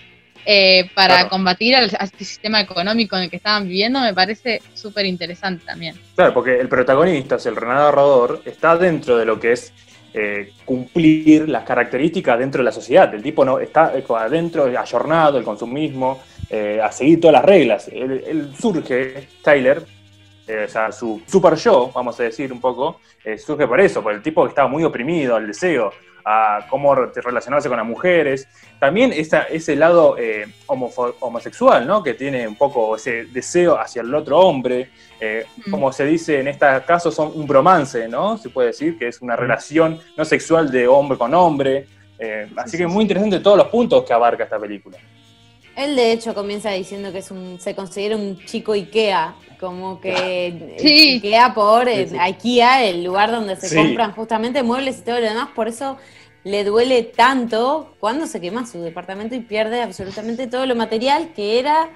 eh, 0.46 0.90
para 0.94 1.14
Claro. 1.16 1.30
combatir 1.30 1.74
al, 1.76 1.90
a 1.98 2.04
este 2.04 2.24
sistema 2.24 2.60
económico 2.60 3.16
en 3.16 3.24
el 3.24 3.30
que 3.30 3.36
estaban 3.36 3.64
viviendo, 3.64 4.00
me 4.00 4.14
parece 4.14 4.60
súper 4.74 5.06
interesante 5.06 5.64
también. 5.64 5.94
Claro, 6.14 6.34
porque 6.34 6.58
el 6.58 6.68
protagonista, 6.68 7.36
o 7.36 7.38
sea, 7.38 7.50
el 7.52 7.56
narrador, 7.60 8.42
está 8.44 8.76
dentro 8.76 9.16
de 9.16 9.24
lo 9.24 9.38
que 9.38 9.52
es 9.52 9.72
eh, 10.12 10.52
cumplir 10.64 11.48
las 11.48 11.64
características 11.64 12.38
dentro 12.38 12.60
de 12.60 12.64
la 12.64 12.72
sociedad. 12.72 13.14
El 13.14 13.22
tipo 13.22 13.44
no 13.44 13.60
está 13.60 13.92
eh, 13.96 14.04
adentro, 14.16 14.64
ayornado, 14.64 15.38
el 15.38 15.44
consumismo, 15.44 16.20
eh, 16.48 16.80
a 16.82 16.90
seguir 16.90 17.20
todas 17.20 17.34
las 17.34 17.44
reglas. 17.44 17.88
Él, 17.88 18.24
él 18.26 18.50
surge, 18.58 19.28
Tyler, 19.42 19.82
eh, 20.48 20.64
o 20.66 20.68
sea, 20.68 20.90
su 20.90 21.22
super 21.26 21.54
yo, 21.54 21.92
vamos 21.94 22.18
a 22.18 22.24
decir 22.24 22.52
un 22.52 22.60
poco, 22.60 23.00
surge 23.38 23.68
por 23.68 23.80
eso, 23.80 24.02
por 24.02 24.12
el 24.12 24.20
tipo 24.22 24.42
que 24.42 24.48
estaba 24.48 24.66
muy 24.66 24.82
oprimido, 24.82 25.36
al 25.36 25.46
deseo, 25.46 25.92
a 26.24 26.66
cómo 26.68 26.94
re- 26.94 27.10
relacionarse 27.14 27.68
con 27.68 27.76
las 27.78 27.86
mujeres. 27.86 28.48
También 28.78 29.12
esa, 29.12 29.42
ese 29.42 29.76
lado 29.76 30.16
eh, 30.18 30.46
homofo- 30.66 31.14
homosexual, 31.20 31.86
¿no? 31.86 32.02
Que 32.02 32.14
tiene 32.14 32.46
un 32.48 32.56
poco 32.56 32.96
ese 32.96 33.24
deseo 33.26 33.78
hacia 33.78 34.02
el 34.02 34.14
otro 34.14 34.38
hombre. 34.38 34.90
eh, 35.20 35.44
Mm. 35.66 35.70
Como 35.70 35.92
se 35.92 36.04
dice 36.06 36.40
en 36.40 36.48
este 36.48 36.66
caso, 36.86 37.10
son 37.10 37.32
un 37.34 37.46
bromance, 37.46 38.08
¿no? 38.08 38.38
Se 38.38 38.48
puede 38.48 38.68
decir 38.68 38.98
que 38.98 39.08
es 39.08 39.20
una 39.20 39.36
relación 39.36 39.98
no 40.16 40.24
sexual 40.24 40.70
de 40.70 40.88
hombre 40.88 41.18
con 41.18 41.34
hombre. 41.34 41.86
eh, 42.18 42.48
así 42.56 42.72
sí, 42.72 42.76
que 42.78 42.84
sí. 42.84 42.90
muy 42.92 43.02
interesante 43.02 43.40
todos 43.40 43.56
los 43.56 43.68
puntos 43.68 44.04
que 44.04 44.12
abarca 44.12 44.44
esta 44.44 44.58
película. 44.58 44.98
Él 45.84 45.96
de 45.96 46.12
hecho 46.12 46.34
comienza 46.34 46.70
diciendo 46.70 47.12
que 47.12 47.18
es 47.18 47.30
un, 47.30 47.58
se 47.60 47.74
considera 47.74 48.16
un 48.16 48.38
chico 48.44 48.72
Ikea, 48.72 49.34
como 49.58 50.00
que 50.00 50.76
Sí. 50.78 51.14
Ikea 51.16 51.54
por 51.54 51.88
eh, 51.88 52.04
Sí, 52.06 52.10
sí. 52.10 52.18
IKEA, 52.18 52.84
el 52.84 53.04
lugar 53.04 53.30
donde 53.30 53.56
se 53.56 53.68
Sí. 53.68 53.76
compran 53.76 54.12
justamente 54.12 54.62
muebles 54.62 54.98
y 54.98 55.02
todo 55.02 55.20
lo 55.20 55.26
demás, 55.28 55.48
por 55.54 55.68
eso 55.68 55.96
le 56.44 56.64
duele 56.64 57.02
tanto 57.02 57.94
cuando 58.00 58.26
se 58.26 58.40
quema 58.40 58.66
su 58.66 58.80
departamento 58.80 59.34
y 59.34 59.40
pierde 59.40 59.82
absolutamente 59.82 60.46
todo 60.46 60.64
lo 60.66 60.74
material 60.74 61.32
que 61.34 61.58
era 61.58 61.90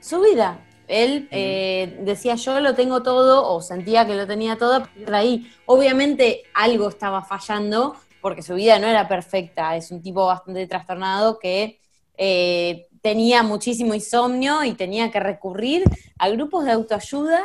su 0.00 0.20
vida. 0.20 0.58
Él 0.88 1.28
eh, 1.30 1.98
decía 2.02 2.34
yo 2.34 2.58
lo 2.60 2.74
tengo 2.74 3.02
todo 3.02 3.46
o 3.48 3.60
sentía 3.60 4.06
que 4.06 4.14
lo 4.14 4.26
tenía 4.26 4.56
todo 4.56 4.82
de 4.96 5.16
ahí. 5.16 5.46
Obviamente 5.66 6.42
algo 6.54 6.88
estaba 6.88 7.22
fallando 7.22 7.94
porque 8.20 8.42
su 8.42 8.54
vida 8.54 8.78
no 8.78 8.86
era 8.88 9.06
perfecta. 9.06 9.76
Es 9.76 9.90
un 9.92 10.02
tipo 10.02 10.26
bastante 10.26 10.66
trastornado 10.66 11.38
que 11.38 11.78
eh, 12.18 12.88
tenía 13.02 13.42
muchísimo 13.42 13.94
insomnio 13.94 14.64
y 14.64 14.74
tenía 14.74 15.10
que 15.10 15.20
recurrir 15.20 15.84
a 16.18 16.28
grupos 16.28 16.64
de 16.64 16.72
autoayuda 16.72 17.42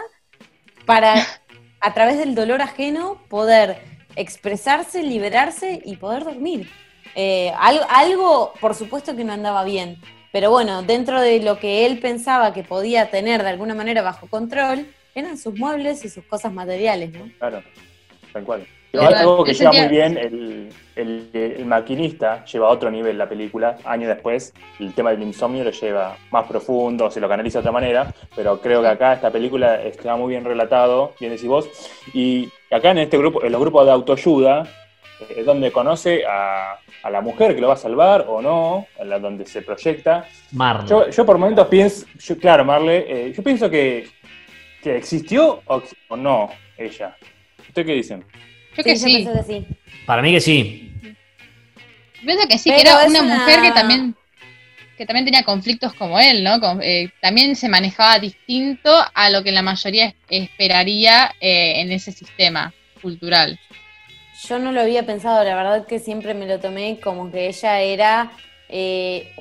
para, 0.86 1.16
a 1.82 1.94
través 1.94 2.18
del 2.18 2.36
dolor 2.36 2.62
ajeno, 2.62 3.22
poder 3.30 3.82
expresarse, 4.16 5.04
liberarse 5.04 5.82
y 5.84 5.98
poder 5.98 6.24
dormir. 6.24 6.70
Eh, 7.16 7.52
algo, 7.58 7.86
algo, 7.90 8.54
por 8.60 8.76
supuesto 8.76 9.16
que 9.16 9.24
no 9.24 9.34
andaba 9.34 9.64
bien, 9.64 10.02
pero 10.32 10.52
bueno, 10.52 10.84
dentro 10.84 11.22
de 11.22 11.40
lo 11.40 11.60
que 11.60 11.86
él 11.86 12.00
pensaba 12.00 12.54
que 12.54 12.64
podía 12.64 13.10
tener 13.10 13.42
de 13.42 13.50
alguna 13.50 13.74
manera 13.74 14.02
bajo 14.02 14.28
control, 14.28 14.86
eran 15.14 15.38
sus 15.38 15.58
muebles 15.58 16.04
y 16.04 16.10
sus 16.10 16.26
cosas 16.26 16.52
materiales, 16.52 17.14
¿no? 17.14 17.32
Claro, 17.40 17.64
tal 18.34 18.44
cual. 18.44 18.68
Pero 18.96 19.08
algo 19.20 19.44
que 19.44 19.54
lleva 19.54 19.72
muy 19.72 19.88
bien, 19.98 20.18
el, 20.18 20.70
el- 20.96 21.30
el 21.58 21.66
maquinista 21.66 22.44
lleva 22.46 22.68
a 22.68 22.72
otro 22.72 22.90
nivel 22.90 23.18
la 23.18 23.28
película, 23.28 23.78
años 23.86 24.08
después, 24.08 24.54
el 24.80 24.94
tema 24.94 25.12
del 25.12 25.24
insomnio 25.24 25.64
lo 25.64 25.72
lleva 25.72 26.16
más 26.32 26.46
profundo, 26.48 27.10
se 27.12 27.20
lo 27.20 27.28
canaliza 27.28 27.60
de 27.60 27.62
otra 27.62 27.72
manera, 27.72 28.14
pero 28.36 28.60
creo 28.62 28.82
que 28.82 28.88
acá 28.88 29.14
esta 29.14 29.30
película 29.32 29.82
está 29.84 30.16
muy 30.16 30.30
bien 30.32 30.46
relatado, 30.46 31.14
bien 31.20 31.32
decís 31.34 31.48
vos, 31.48 31.70
y 32.14 32.50
acá 32.72 32.92
en 32.92 33.00
este 33.00 33.18
grupo, 33.18 33.44
en 33.44 33.52
los 33.52 33.60
grupos 33.62 33.86
de 33.86 33.92
autoayuda, 33.92 34.64
eh, 35.22 35.36
es 35.38 35.46
donde 35.46 35.72
conoce 35.72 36.24
a, 36.26 36.78
a 37.04 37.10
la 37.10 37.22
mujer 37.22 37.56
que 37.56 37.62
lo 37.62 37.68
va 37.68 37.74
a 37.74 37.78
salvar 37.78 38.26
o 38.28 38.42
no, 38.42 38.88
en 38.98 39.10
la 39.10 39.20
donde 39.20 39.46
se 39.46 39.62
proyecta, 39.62 40.26
Marlon. 40.54 40.88
yo, 40.88 41.10
yo 41.10 41.26
por 41.26 41.38
momentos 41.38 41.68
pienso, 41.68 42.06
yo- 42.20 42.38
claro, 42.38 42.64
Marle, 42.66 43.06
eh, 43.28 43.34
yo 43.34 43.44
pienso 43.44 43.70
que, 43.70 44.08
que 44.82 44.98
existió 44.98 45.62
o, 45.68 45.82
o 46.10 46.16
no 46.18 46.50
ella. 46.78 47.16
¿Ustedes 47.68 47.86
qué 47.88 47.94
dicen? 47.94 48.24
Yo 48.78 48.84
que 48.84 48.96
sí. 48.98 49.06
pienso 49.06 49.34
que 49.34 49.44
sí. 49.44 49.66
Para 50.06 50.22
mí 50.22 50.32
que 50.32 50.42
sí. 50.42 50.92
Pienso 52.24 52.48
que 52.48 52.58
sí, 52.58 52.70
Pero 52.70 52.76
que 52.84 52.90
era 52.90 53.06
una, 53.08 53.22
una- 53.22 53.36
mujer 53.38 53.62
que 53.62 53.72
también 53.72 54.16
que 54.98 55.06
también 55.06 55.26
tenía 55.26 55.44
conflictos 55.44 55.94
como 55.94 56.18
él, 56.22 56.42
¿no? 56.42 56.62
Con- 56.62 56.82
eh, 56.82 57.12
también 57.22 57.58
se 57.58 57.68
manejaba 57.68 58.18
distinto 58.18 58.90
a 59.14 59.30
lo 59.30 59.44
que 59.44 59.52
la 59.52 59.62
mayoría 59.62 60.06
es- 60.06 60.16
esperaría 60.30 61.36
eh, 61.42 61.82
en 61.82 61.92
ese 61.92 62.14
sistema 62.14 62.74
cultural. 63.02 63.60
Yo 64.48 64.58
no 64.58 64.72
lo 64.72 64.80
había 64.82 65.06
pensado, 65.06 65.44
la 65.44 65.54
verdad 65.56 65.86
que 65.86 66.00
siempre 66.00 66.34
me 66.34 66.46
lo 66.46 66.60
tomé 66.62 67.00
como 67.04 67.30
que 67.30 67.48
ella 67.48 67.82
era 67.82 68.32
eh, 68.70 69.34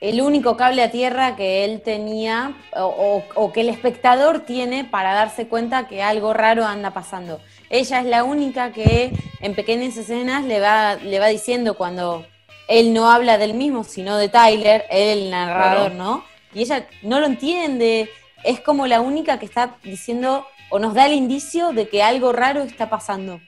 el 0.00 0.20
único 0.22 0.56
cable 0.56 0.82
a 0.82 0.90
tierra 0.90 1.34
que 1.36 1.64
él 1.64 1.80
tenía 1.82 2.54
o, 2.76 2.84
o- 2.84 3.24
o 3.34 3.52
que 3.52 3.62
el 3.62 3.68
espectador 3.68 4.40
tiene 4.40 4.84
para 4.84 5.12
darse 5.12 5.48
cuenta 5.48 5.88
que 5.88 6.02
algo 6.02 6.32
raro 6.34 6.64
anda 6.64 6.92
pasando. 6.92 7.40
Ella 7.70 8.00
es 8.00 8.06
la 8.06 8.24
única 8.24 8.72
que 8.72 9.12
en 9.40 9.54
pequeñas 9.54 9.96
escenas 9.96 10.44
le 10.44 10.60
va, 10.60 10.94
le 10.96 11.18
va 11.18 11.26
diciendo 11.26 11.74
cuando 11.74 12.24
él 12.68 12.92
no 12.94 13.10
habla 13.10 13.38
del 13.38 13.54
mismo, 13.54 13.82
sino 13.84 14.16
de 14.16 14.28
Tyler, 14.28 14.84
él 14.90 15.18
el 15.24 15.30
narrador. 15.30 15.92
¿no? 15.92 16.24
Y 16.54 16.62
ella 16.62 16.86
no 17.02 17.18
lo 17.20 17.26
entiende, 17.26 18.08
es 18.44 18.60
como 18.60 18.86
la 18.86 19.00
única 19.00 19.38
que 19.38 19.46
está 19.46 19.76
diciendo 19.82 20.46
o 20.70 20.78
nos 20.78 20.94
da 20.94 21.06
el 21.06 21.12
indicio 21.14 21.72
de 21.72 21.88
que 21.88 22.02
algo 22.02 22.32
raro 22.32 22.62
está 22.62 22.88
pasando. 22.90 23.40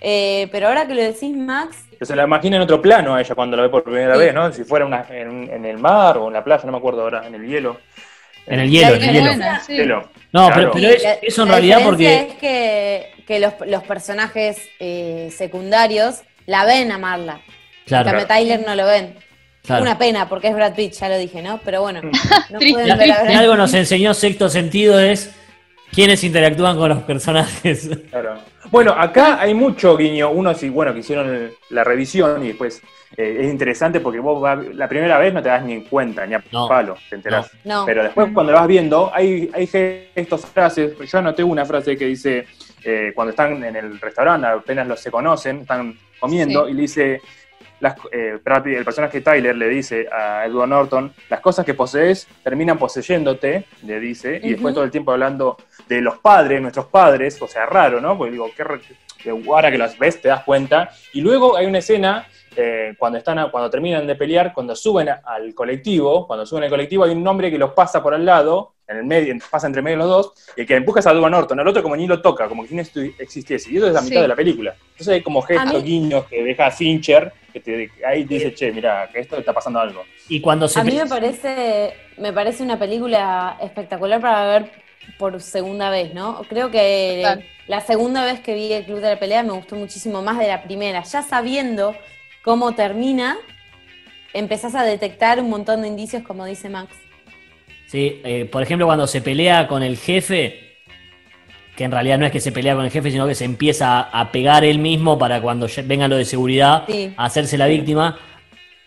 Eh, 0.00 0.48
pero 0.50 0.68
ahora 0.68 0.86
que 0.86 0.94
lo 0.94 1.02
decís, 1.02 1.36
Max, 1.36 1.76
Que 1.98 2.06
se 2.06 2.16
la 2.16 2.24
imagina 2.24 2.56
en 2.56 2.62
otro 2.62 2.80
plano 2.80 3.14
a 3.14 3.20
ella 3.20 3.34
cuando 3.34 3.56
la 3.56 3.64
ve 3.64 3.68
por 3.68 3.84
primera 3.84 4.14
Sí. 4.14 4.20
vez, 4.20 4.34
¿no? 4.34 4.50
Si 4.52 4.64
fuera 4.64 4.86
una- 4.86 5.04
en, 5.10 5.50
en 5.52 5.64
el 5.66 5.76
mar 5.78 6.16
o 6.18 6.28
en 6.28 6.32
la 6.34 6.42
playa, 6.42 6.62
no 6.64 6.72
me 6.72 6.78
acuerdo 6.78 7.02
ahora, 7.02 7.26
en 7.26 7.34
el 7.34 7.46
hielo. 7.46 7.78
En 8.46 8.58
el 8.60 8.70
hielo, 8.70 8.94
en 8.96 9.02
el 9.02 9.12
hielo. 9.12 9.26
buena, 9.26 9.60
sí. 9.60 9.74
Hielo. 9.76 10.08
No, 10.32 10.46
Claro. 10.46 10.54
pero, 10.54 10.72
pero 10.72 10.88
es, 10.88 11.04
eso 11.22 11.42
en 11.42 11.48
la 11.48 11.54
realidad 11.54 11.80
porque. 11.84 12.14
es 12.30 12.34
que, 12.36 13.12
que 13.26 13.38
los, 13.40 13.52
los 13.66 13.82
personajes 13.84 14.58
eh, 14.80 15.30
secundarios 15.36 16.22
la 16.46 16.64
ven 16.64 16.90
a 16.90 16.98
Marla. 16.98 17.40
Claro, 17.86 18.26
Tyler 18.26 18.62
no 18.66 18.74
lo 18.74 18.86
ven. 18.86 19.14
claro. 19.66 19.82
Una 19.82 19.98
pena, 19.98 20.28
porque 20.28 20.48
es 20.48 20.54
Brad 20.54 20.74
Pitt, 20.74 20.92
ya 20.94 21.08
lo 21.10 21.18
dije, 21.18 21.42
¿no? 21.42 21.60
Pero 21.64 21.82
bueno, 21.82 22.00
no 22.02 22.10
Triste. 22.58 22.72
pueden 22.80 22.96
ver 22.98 23.12
a 23.12 23.22
Brad 23.24 23.36
algo 23.36 23.56
nos 23.56 23.74
enseñó 23.74 24.14
sexto 24.14 24.48
sentido 24.48 24.98
es 24.98 25.34
quiénes 25.92 26.22
interactúan 26.24 26.76
con 26.76 26.88
los 26.88 27.02
personajes. 27.02 27.90
Claro. 28.10 28.34
Bueno, 28.70 28.92
acá 28.96 29.40
hay 29.40 29.54
mucho 29.54 29.96
guiño. 29.96 30.30
Uno, 30.30 30.54
sí, 30.54 30.68
bueno, 30.68 30.92
que 30.92 31.00
hicieron 31.00 31.50
la 31.70 31.82
revisión 31.84 32.44
y 32.44 32.48
después 32.48 32.82
eh, 33.16 33.38
es 33.40 33.46
interesante 33.50 33.98
porque 34.00 34.20
vos 34.20 34.42
va- 34.42 34.54
la 34.56 34.88
primera 34.88 35.18
vez 35.18 35.34
no 35.34 35.42
te 35.42 35.48
das 35.48 35.64
ni 35.64 35.82
cuenta, 35.82 36.24
ni 36.26 36.34
a 36.34 36.44
No. 36.52 36.68
palo, 36.68 36.96
te 37.08 37.16
enterás. 37.16 37.50
No, 37.64 37.84
Pero 37.84 38.04
después 38.04 38.28
cuando 38.32 38.52
lo 38.52 38.58
vas 38.58 38.68
viendo, 38.68 39.10
hay, 39.12 39.50
hay 39.52 39.66
gestos, 39.66 40.46
frases. 40.46 40.92
Yo 41.10 41.18
anoté 41.18 41.42
una 41.42 41.64
frase 41.64 41.96
que 41.96 42.06
dice, 42.06 42.46
eh, 42.84 43.10
cuando 43.14 43.30
están 43.30 43.62
en 43.64 43.74
el 43.74 43.98
restaurante, 44.00 44.46
apenas 44.46 44.86
los 44.86 45.00
se 45.00 45.10
conocen, 45.10 45.60
están 45.62 45.98
comiendo, 46.20 46.66
Sí. 46.66 46.70
y 46.70 46.74
le 46.74 46.82
dice, 46.82 47.20
las, 47.80 47.96
eh, 48.12 48.38
el 48.66 48.84
personaje 48.84 49.20
Tyler 49.20 49.56
le 49.56 49.68
dice 49.68 50.06
a 50.12 50.46
Edward 50.46 50.68
Norton, 50.68 51.12
las 51.28 51.40
cosas 51.40 51.64
que 51.64 51.74
posees 51.74 52.28
terminan 52.44 52.78
poseyéndote, 52.78 53.64
le 53.84 54.00
dice, 54.00 54.38
y 54.42 54.50
después 54.52 54.74
todo 54.74 54.84
el 54.84 54.90
tiempo 54.90 55.12
hablando 55.12 55.56
de 55.88 56.00
los 56.00 56.18
padres, 56.18 56.60
nuestros 56.60 56.86
padres, 56.86 57.40
o 57.42 57.48
sea, 57.48 57.66
raro, 57.66 58.00
¿no? 58.00 58.16
Porque 58.16 58.32
digo, 58.32 58.50
qué 58.56 58.64
re- 58.64 58.80
ahora 59.48 59.70
que 59.70 59.78
los 59.78 59.98
ves 59.98 60.20
te 60.20 60.28
das 60.28 60.44
cuenta. 60.44 60.90
Y 61.12 61.20
luego 61.20 61.56
hay 61.56 61.66
una 61.66 61.78
escena 61.78 62.26
eh, 62.56 62.94
cuando, 62.98 63.16
están 63.18 63.38
a- 63.38 63.50
cuando 63.50 63.70
terminan 63.70 64.06
de 64.06 64.16
pelear, 64.16 64.52
cuando 64.52 64.74
suben 64.74 65.08
a- 65.08 65.20
al 65.24 65.54
colectivo, 65.54 66.26
cuando 66.26 66.44
suben 66.44 66.64
al 66.64 66.70
colectivo 66.70 67.04
hay 67.04 67.12
un 67.12 67.26
hombre 67.26 67.50
que 67.50 67.58
los 67.58 67.72
pasa 67.72 68.02
por 68.02 68.12
al 68.12 68.24
lado, 68.24 68.74
en 68.90 68.96
el 68.98 69.04
medio, 69.04 69.34
pasa 69.50 69.66
entre 69.66 69.82
medio 69.82 69.98
de 69.98 70.02
los 70.04 70.08
dos, 70.10 70.32
y 70.56 70.62
el 70.62 70.66
que 70.66 70.74
empuja 70.74 71.00
es 71.00 71.06
a 71.06 71.12
Edward 71.12 71.30
Norton, 71.30 71.60
el 71.60 71.68
otro 71.68 71.82
como 71.82 71.96
ni 71.96 72.06
lo 72.06 72.20
toca, 72.20 72.48
como 72.48 72.62
que 72.62 72.68
si 72.70 72.74
no 72.74 72.82
existiese. 73.18 73.70
Y 73.70 73.76
eso 73.76 73.86
es 73.86 73.92
la 73.92 74.00
Sí. 74.00 74.08
mitad 74.10 74.22
de 74.22 74.28
la 74.28 74.36
película. 74.36 74.74
Entonces 74.92 75.08
hay 75.08 75.22
como 75.22 75.42
gestos, 75.42 75.74
mí- 75.82 75.88
guiños 75.88 76.24
que 76.26 76.42
deja 76.42 76.70
Fincher, 76.70 77.32
que 77.52 77.60
te, 77.60 77.90
ahí 78.06 78.24
te 78.24 78.34
dice, 78.34 78.54
che, 78.54 78.72
mira, 78.72 79.08
que 79.12 79.20
esto 79.20 79.36
está 79.36 79.52
pasando 79.52 79.78
algo. 79.80 80.04
Y 80.28 80.40
cuando 80.40 80.68
se 80.68 80.80
A 80.80 80.84
mí 80.84 80.94
me 80.96 81.06
parece, 81.06 81.94
me 82.18 82.32
parece 82.32 82.62
una 82.62 82.78
película 82.78 83.56
espectacular 83.60 84.20
para 84.20 84.46
ver 84.46 84.70
por 85.18 85.40
segunda 85.40 85.90
vez, 85.90 86.12
¿no? 86.14 86.42
Creo 86.48 86.70
que 86.70 87.20
Total. 87.22 87.44
la 87.68 87.80
segunda 87.80 88.24
vez 88.24 88.40
que 88.40 88.54
vi 88.54 88.72
el 88.72 88.84
Club 88.84 89.00
de 89.00 89.08
la 89.10 89.18
Pelea 89.18 89.42
me 89.42 89.52
gustó 89.52 89.74
muchísimo 89.76 90.22
más 90.22 90.38
de 90.38 90.46
la 90.48 90.62
primera. 90.62 91.02
Ya 91.02 91.22
sabiendo 91.22 91.94
cómo 92.44 92.72
termina, 92.74 93.36
empezás 94.32 94.74
a 94.74 94.82
detectar 94.84 95.40
un 95.40 95.50
montón 95.50 95.82
de 95.82 95.88
indicios, 95.88 96.22
como 96.22 96.44
dice 96.44 96.68
Max. 96.68 96.94
Sí, 97.90 98.20
eh, 98.22 98.44
por 98.44 98.62
ejemplo, 98.62 98.86
cuando 98.86 99.08
se 99.08 99.20
pelea 99.20 99.66
con 99.66 99.82
el 99.82 99.96
jefe, 99.96 100.76
que 101.76 101.82
en 101.82 101.90
realidad 101.90 102.18
no 102.18 102.26
es 102.26 102.30
que 102.30 102.38
se 102.38 102.52
pelea 102.52 102.76
con 102.76 102.84
el 102.84 102.90
jefe, 102.92 103.10
sino 103.10 103.26
que 103.26 103.34
se 103.34 103.44
empieza 103.44 104.00
a, 104.02 104.30
pegar 104.30 104.62
él 104.64 104.78
mismo 104.78 105.18
para 105.18 105.40
cuando 105.40 105.66
venga 105.86 106.06
lo 106.06 106.16
de 106.16 106.24
seguridad, 106.24 106.84
Sí. 106.86 107.12
a 107.16 107.24
hacerse 107.24 107.58
la 107.58 107.66
víctima, 107.66 108.16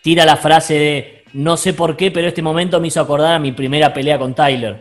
tira 0.00 0.24
la 0.24 0.36
frase 0.36 0.74
de 0.74 1.24
no 1.34 1.58
sé 1.58 1.74
por 1.74 1.98
qué, 1.98 2.10
pero 2.10 2.28
este 2.28 2.40
momento 2.40 2.80
me 2.80 2.88
hizo 2.88 2.98
acordar 2.98 3.34
a 3.34 3.38
mi 3.38 3.52
primera 3.52 3.92
pelea 3.92 4.18
con 4.18 4.34
Tyler. 4.34 4.78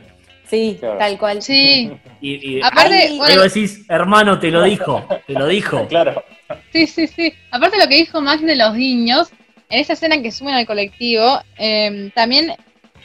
Sí, 0.49 0.77
Claro. 0.79 0.97
tal 0.99 1.17
cual. 1.17 1.41
Sí, 1.41 1.91
Y, 2.21 2.57
y 2.59 2.61
aparte, 2.61 3.15
bueno, 3.17 3.41
decís, 3.41 3.83
hermano, 3.89 4.39
te 4.39 4.51
lo 4.51 4.63
dijo, 4.63 5.05
te 5.27 5.33
lo 5.33 5.47
dijo. 5.47 5.85
Claro. 5.89 6.23
Sí, 6.71 6.87
sí, 6.87 7.07
sí. 7.07 7.33
Aparte 7.51 7.75
de 7.75 7.83
lo 7.83 7.89
que 7.89 7.95
dijo 7.97 8.21
Max 8.21 8.41
de 8.41 8.55
los 8.55 8.73
niños, 8.75 9.31
en 9.69 9.81
esa 9.81 9.93
escena 9.93 10.21
que 10.21 10.31
suben 10.31 10.53
al 10.53 10.65
colectivo, 10.65 11.41
eh, 11.57 12.09
también 12.15 12.53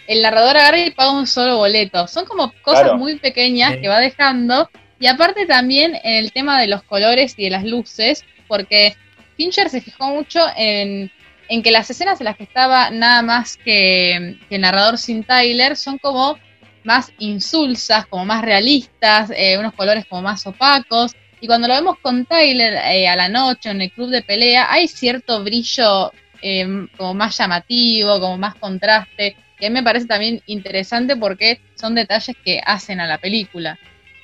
el 0.09 0.23
narrador 0.23 0.57
agarra 0.57 0.79
y 0.81 0.91
paga 0.91 1.13
un 1.13 1.27
solo 1.29 1.59
boleto. 1.59 2.09
Son 2.09 2.25
como 2.25 2.51
cosas 2.63 2.83
Claro. 2.83 2.99
muy 2.99 3.17
pequeñas 3.21 3.75
Sí. 3.75 3.81
que 3.83 3.89
va 3.89 4.01
dejando. 4.01 4.69
Y 4.99 5.07
aparte 5.07 5.47
también 5.47 5.95
en 6.03 6.17
el 6.25 6.33
tema 6.33 6.61
de 6.61 6.67
los 6.67 6.83
colores 6.83 7.35
y 7.37 7.45
de 7.45 7.51
las 7.51 7.63
luces, 7.65 8.25
porque 8.49 8.97
Fincher 9.37 9.69
se 9.69 9.81
fijó 9.81 10.09
mucho 10.09 10.45
en, 10.57 11.13
en 11.49 11.63
que 11.63 11.71
las 11.71 11.89
escenas 11.91 12.21
en 12.21 12.25
las 12.25 12.37
que 12.37 12.43
estaba 12.45 12.91
nada 12.91 13.23
más 13.23 13.57
que, 13.59 14.37
que 14.49 14.57
el 14.57 14.63
narrador 14.63 14.99
sin 14.99 15.23
Tyler 15.23 15.77
son 15.77 15.99
como 15.99 16.37
más 16.85 17.13
insulsas, 17.19 18.07
como 18.07 18.25
más 18.25 18.43
realistas, 18.43 19.31
eh, 19.37 19.57
unos 19.59 19.75
colores 19.75 20.07
como 20.07 20.23
más 20.23 20.47
opacos. 20.47 21.15
Y 21.41 21.47
cuando 21.47 21.69
lo 21.69 21.75
vemos 21.75 21.99
con 22.01 22.25
Tyler 22.25 22.75
eh, 22.93 23.07
a 23.07 23.15
la 23.15 23.29
noche 23.29 23.71
en 23.71 23.83
el 23.83 23.93
club 23.93 24.09
de 24.11 24.23
pelea, 24.23 24.67
hay 24.73 24.89
cierto 24.89 25.45
brillo 25.45 26.13
eh, 26.43 26.67
como 26.97 27.15
más 27.15 27.37
llamativo, 27.39 28.19
como 28.19 28.37
más 28.39 28.55
contraste, 28.57 29.37
que 29.59 29.71
me 29.71 29.83
parece 29.83 30.07
también 30.07 30.43
interesante 30.47 31.17
porque 31.17 31.61
son 31.75 31.95
detalles 31.95 32.37
que 32.45 32.61
hacen 32.65 33.01
a 33.01 33.07
la 33.07 33.19
película. 33.19 33.79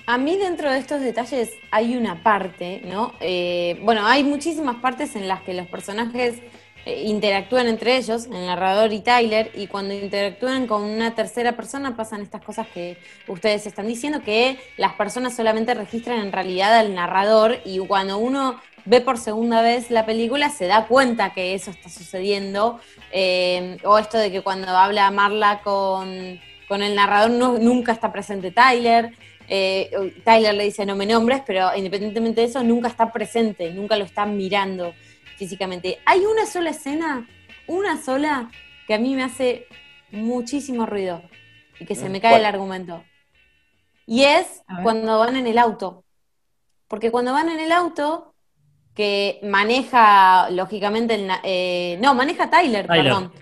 A 0.06 0.18
mí 0.18 0.36
dentro 0.36 0.70
de 0.70 0.78
estos 0.78 1.00
detalles 1.00 1.50
hay 1.70 1.96
una 1.96 2.22
parte, 2.22 2.82
¿no? 2.84 3.14
Eh, 3.20 3.78
bueno, 3.82 4.06
hay 4.06 4.22
muchísimas 4.22 4.76
partes 4.76 5.16
en 5.16 5.28
las 5.28 5.40
que 5.42 5.54
los 5.54 5.66
personajes 5.66 6.40
eh, 6.84 7.04
interactúan 7.06 7.66
entre 7.68 7.96
ellos, 7.96 8.26
el 8.26 8.44
narrador 8.44 8.92
y 8.92 9.00
Tyler, 9.00 9.50
y 9.54 9.66
cuando 9.66 9.94
interactúan 9.94 10.66
con 10.66 10.82
una 10.82 11.14
tercera 11.14 11.52
persona 11.52 11.96
pasan 11.96 12.20
estas 12.20 12.42
cosas 12.42 12.66
que 12.68 12.98
ustedes 13.28 13.66
están 13.66 13.86
diciendo, 13.86 14.20
que 14.22 14.58
las 14.76 14.92
personas 14.92 15.34
solamente 15.34 15.72
registran 15.72 16.20
en 16.20 16.32
realidad 16.32 16.78
al 16.78 16.94
narrador 16.94 17.60
y 17.64 17.78
cuando 17.78 18.18
uno 18.18 18.60
ve 18.84 19.00
por 19.00 19.18
segunda 19.18 19.62
vez 19.62 19.90
la 19.90 20.04
película 20.06 20.50
se 20.50 20.66
da 20.66 20.86
cuenta 20.86 21.32
que 21.32 21.54
eso 21.54 21.70
está 21.70 21.88
sucediendo, 21.88 22.80
eh, 23.12 23.78
o 23.84 23.98
esto 23.98 24.18
de 24.18 24.30
que 24.30 24.42
cuando 24.42 24.68
habla 24.68 25.10
Marla 25.10 25.60
con, 25.62 26.40
con 26.68 26.82
el 26.82 26.94
narrador 26.94 27.30
no- 27.30 27.58
nunca 27.58 27.92
está 27.92 28.12
presente 28.12 28.50
Tyler. 28.50 29.12
Eh, 29.48 29.90
Tyler 30.24 30.54
le 30.54 30.64
dice 30.64 30.86
no 30.86 30.96
me 30.96 31.04
nombres, 31.06 31.42
pero 31.46 31.74
independientemente 31.76 32.40
de 32.40 32.46
eso, 32.46 32.62
nunca 32.62 32.88
está 32.88 33.12
presente, 33.12 33.70
nunca 33.72 33.96
lo 33.96 34.04
está 34.04 34.24
mirando 34.26 34.94
físicamente. 35.36 35.98
Hay 36.06 36.24
una 36.24 36.46
sola 36.46 36.70
escena, 36.70 37.28
una 37.66 38.02
sola, 38.02 38.50
que 38.86 38.94
a 38.94 38.98
mí 38.98 39.14
me 39.14 39.22
hace 39.22 39.66
muchísimo 40.10 40.86
ruido 40.86 41.22
y 41.78 41.86
que 41.86 41.94
se 41.94 42.08
me 42.08 42.20
cae 42.20 42.32
¿Cuál? 42.32 42.40
el 42.42 42.46
argumento. 42.46 43.04
Y 44.06 44.24
es 44.24 44.62
cuando 44.82 45.18
van 45.18 45.36
en 45.36 45.46
el 45.46 45.58
auto. 45.58 46.04
Porque 46.88 47.10
cuando 47.10 47.32
van 47.32 47.48
en 47.48 47.58
el 47.60 47.72
auto, 47.72 48.33
que 48.94 49.40
maneja, 49.42 50.48
lógicamente, 50.50 51.14
el 51.14 51.26
na- 51.26 51.40
eh, 51.42 51.98
no, 52.00 52.14
maneja 52.14 52.48
Tyler, 52.50 52.86
Tyler. 52.86 53.04
perdón. 53.04 53.32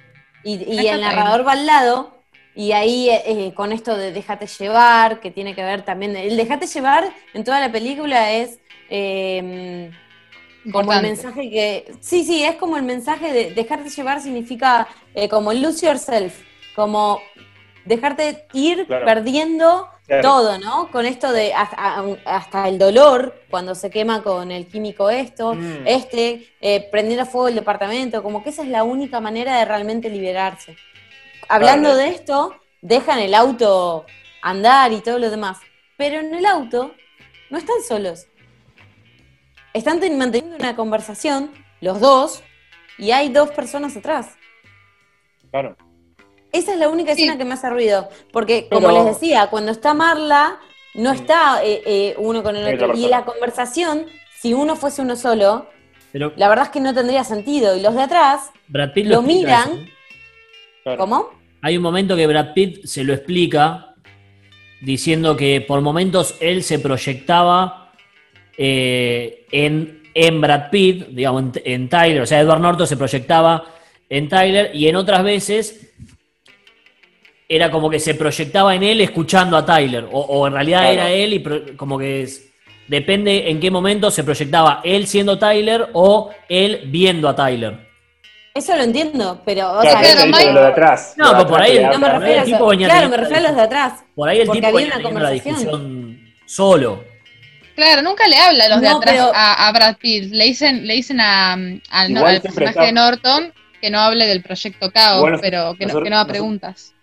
Y, 0.44 0.86
el 0.88 1.00
narrador 1.00 1.46
va 1.46 1.52
al 1.52 1.66
lado, 1.66 2.18
y 2.54 2.72
ahí 2.72 3.08
eh, 3.10 3.52
con 3.54 3.70
esto 3.72 3.96
de 3.96 4.12
déjate 4.12 4.46
llevar, 4.46 5.20
que 5.20 5.30
tiene 5.30 5.54
que 5.54 5.62
ver 5.62 5.82
también, 5.82 6.16
el 6.16 6.36
déjate 6.36 6.66
llevar 6.66 7.12
en 7.34 7.44
toda 7.44 7.60
la 7.60 7.70
película 7.70 8.32
es 8.32 8.58
eh, 8.90 9.90
como 10.72 10.92
el 10.92 11.02
mensaje 11.02 11.50
que, 11.50 11.92
sí, 12.00 12.24
sí, 12.24 12.42
es 12.42 12.56
como 12.56 12.76
el 12.76 12.82
mensaje 12.82 13.32
de 13.32 13.50
dejarte 13.52 13.88
llevar 13.90 14.20
significa 14.20 14.86
eh, 15.14 15.28
como 15.28 15.52
lose 15.52 15.86
yourself, 15.86 16.40
como 16.74 17.20
dejarte 17.84 18.46
ir 18.52 18.86
Claro. 18.86 19.04
perdiendo 19.06 19.88
Claro. 20.06 20.22
todo, 20.22 20.58
¿no? 20.58 20.90
Con 20.90 21.06
esto 21.06 21.32
de 21.32 21.54
hasta, 21.54 22.02
hasta 22.24 22.68
el 22.68 22.78
dolor 22.78 23.40
cuando 23.48 23.74
se 23.76 23.88
quema 23.88 24.22
con 24.22 24.50
el 24.50 24.66
químico 24.66 25.08
esto, 25.10 25.54
Mm. 25.54 25.86
este, 25.86 26.48
eh, 26.60 26.88
prendiendo 26.90 27.24
fuego 27.24 27.48
el 27.48 27.54
departamento, 27.54 28.22
como 28.22 28.42
que 28.42 28.50
esa 28.50 28.62
es 28.62 28.68
la 28.68 28.82
única 28.84 29.20
manera 29.20 29.58
de 29.58 29.64
realmente 29.64 30.10
liberarse. 30.10 30.76
Hablando 31.48 31.94
de 31.94 32.08
esto, 32.08 32.54
dejan 32.80 33.20
el 33.20 33.32
auto 33.34 34.04
andar 34.42 34.92
y 34.92 35.00
todo 35.00 35.18
lo 35.20 35.30
demás, 35.30 35.58
pero 35.96 36.18
en 36.18 36.34
el 36.34 36.46
auto 36.46 36.94
no 37.50 37.58
están 37.58 37.76
solos. 37.86 38.26
Están 39.72 40.00
ten- 40.00 40.18
manteniendo 40.18 40.56
una 40.56 40.74
conversación, 40.76 41.52
los 41.80 42.00
dos, 42.00 42.42
y 42.98 43.12
hay 43.12 43.28
dos 43.30 43.50
personas 43.52 43.96
atrás. 43.96 44.36
Claro. 45.50 45.76
Esa 46.52 46.74
es 46.74 46.78
la 46.78 46.88
única 46.88 47.14
Sí. 47.14 47.22
escena 47.22 47.38
que 47.38 47.44
me 47.44 47.54
hace 47.54 47.68
ruido, 47.70 48.08
porque 48.30 48.68
como 48.70 48.88
Pero- 48.88 49.04
les 49.04 49.14
decía, 49.18 49.46
cuando 49.48 49.72
está 49.72 49.94
Marla, 49.94 50.58
no 50.94 51.10
está 51.10 51.64
eh, 51.64 51.82
eh, 51.86 52.14
uno 52.18 52.42
con 52.42 52.54
el 52.56 52.74
otro. 52.74 52.94
Y 52.94 53.08
la 53.08 53.24
conversación, 53.24 54.06
si 54.38 54.52
uno 54.52 54.76
fuese 54.76 55.00
uno 55.02 55.16
solo, 55.16 55.66
Pero 56.12 56.32
la 56.36 56.48
verdad 56.50 56.66
es 56.66 56.70
que 56.70 56.80
no 56.80 56.92
tendría 56.92 57.24
sentido. 57.24 57.74
Y 57.74 57.80
los 57.80 57.94
de 57.94 58.02
atrás, 58.02 58.50
Brad 58.68 58.92
Pitt 58.92 59.06
lo 59.06 59.22
miran. 59.22 59.62
eso, 59.70 59.76
¿no? 59.80 59.86
claro. 60.82 60.98
¿cómo? 60.98 61.30
Hay 61.62 61.76
un 61.78 61.82
momento 61.82 62.14
que 62.16 62.26
Brad 62.26 62.52
Pitt 62.52 62.84
se 62.84 63.02
lo 63.04 63.14
explica 63.14 63.94
diciendo 64.82 65.36
que 65.36 65.60
por 65.62 65.80
momentos 65.80 66.34
él 66.40 66.62
se 66.64 66.78
proyectaba 66.80 67.92
eh, 68.58 69.46
en, 69.52 70.02
en 70.12 70.40
Brad 70.42 70.68
Pitt, 70.70 71.06
digamos, 71.08 71.42
en, 71.42 71.52
en 71.64 71.88
Tyler, 71.88 72.20
o 72.20 72.26
sea, 72.26 72.40
Edward 72.40 72.60
Norton 72.60 72.86
se 72.86 72.96
proyectaba 72.98 73.64
en 74.10 74.28
Tyler 74.28 74.70
y 74.74 74.88
en 74.88 74.96
otras 74.96 75.22
veces 75.24 75.94
era 77.54 77.70
como 77.70 77.90
que 77.90 77.98
se 78.00 78.14
proyectaba 78.14 78.74
en 78.74 78.82
él 78.82 79.00
escuchando 79.00 79.56
a 79.56 79.64
Tyler, 79.66 80.06
o, 80.10 80.20
o 80.20 80.46
en 80.46 80.52
realidad 80.54 80.80
Claro. 80.80 80.92
era 80.94 81.10
él 81.10 81.32
y 81.34 81.38
pro- 81.40 81.76
como 81.76 81.98
que 81.98 82.22
es- 82.22 82.48
depende 82.88 83.50
en 83.50 83.60
qué 83.60 83.70
momento 83.70 84.10
se 84.10 84.24
proyectaba 84.24 84.80
él 84.84 85.06
siendo 85.06 85.38
Tyler 85.38 85.88
o 85.92 86.30
él 86.48 86.82
viendo 86.86 87.28
a 87.28 87.34
Tyler. 87.36 87.90
Eso 88.54 88.76
lo 88.76 88.82
entiendo, 88.82 89.40
pero, 89.46 89.78
o 89.78 89.80
Claro, 89.80 89.98
sea, 90.00 90.14
pero 90.14 90.26
Mike- 90.26 90.38
dice 90.38 90.52
lo 90.52 90.60
de 90.60 90.66
atrás. 90.66 91.14
No, 91.16 91.32
pues 91.34 91.44
por 91.46 91.60
ahí- 91.62 91.78
no 91.82 91.98
me 91.98 92.08
refiero 92.08 92.32
el 92.34 92.38
a 92.40 92.44
tipo 92.44 92.72
eso. 92.72 92.84
Claro, 92.84 93.08
me 93.08 93.16
refiero 93.16 93.38
a 93.38 93.48
los 93.48 93.56
de 93.56 93.62
atrás. 93.62 94.04
Por 94.14 94.28
ahí 94.28 94.40
el 94.40 94.50
tipo 94.50 94.66
había 94.66 94.86
una 94.86 95.02
conversación. 95.02 95.54
discusión 95.56 96.20
solo. 96.46 97.04
Claro, 97.74 98.02
nunca 98.02 98.28
le 98.28 98.36
habla 98.36 98.64
a 98.66 98.68
los 98.68 98.80
de 98.82 98.88
atrás 98.88 99.14
pero- 99.14 99.32
a, 99.34 99.68
a 99.68 99.72
Brad 99.72 99.96
Pitt. 99.96 100.32
Le 100.32 100.44
dicen, 100.44 100.86
le 100.86 100.94
dicen 100.94 101.18
a, 101.20 101.54
al, 101.54 102.12
no, 102.12 102.22
personaje 102.42 102.80
de 102.80 102.92
Norton 102.92 103.52
que 103.80 103.88
no 103.90 104.00
hable 104.00 104.26
del 104.26 104.42
proyecto 104.42 104.90
Caos, 104.92 105.30
nos- 105.30 105.40
pero 105.40 105.74
que 105.74 105.86
no, 105.86 105.88
nosotros- 105.88 106.04
que 106.04 106.10
no 106.10 106.16
haga 106.16 106.24
nosotros- 106.24 106.28
preguntas. 106.28 106.94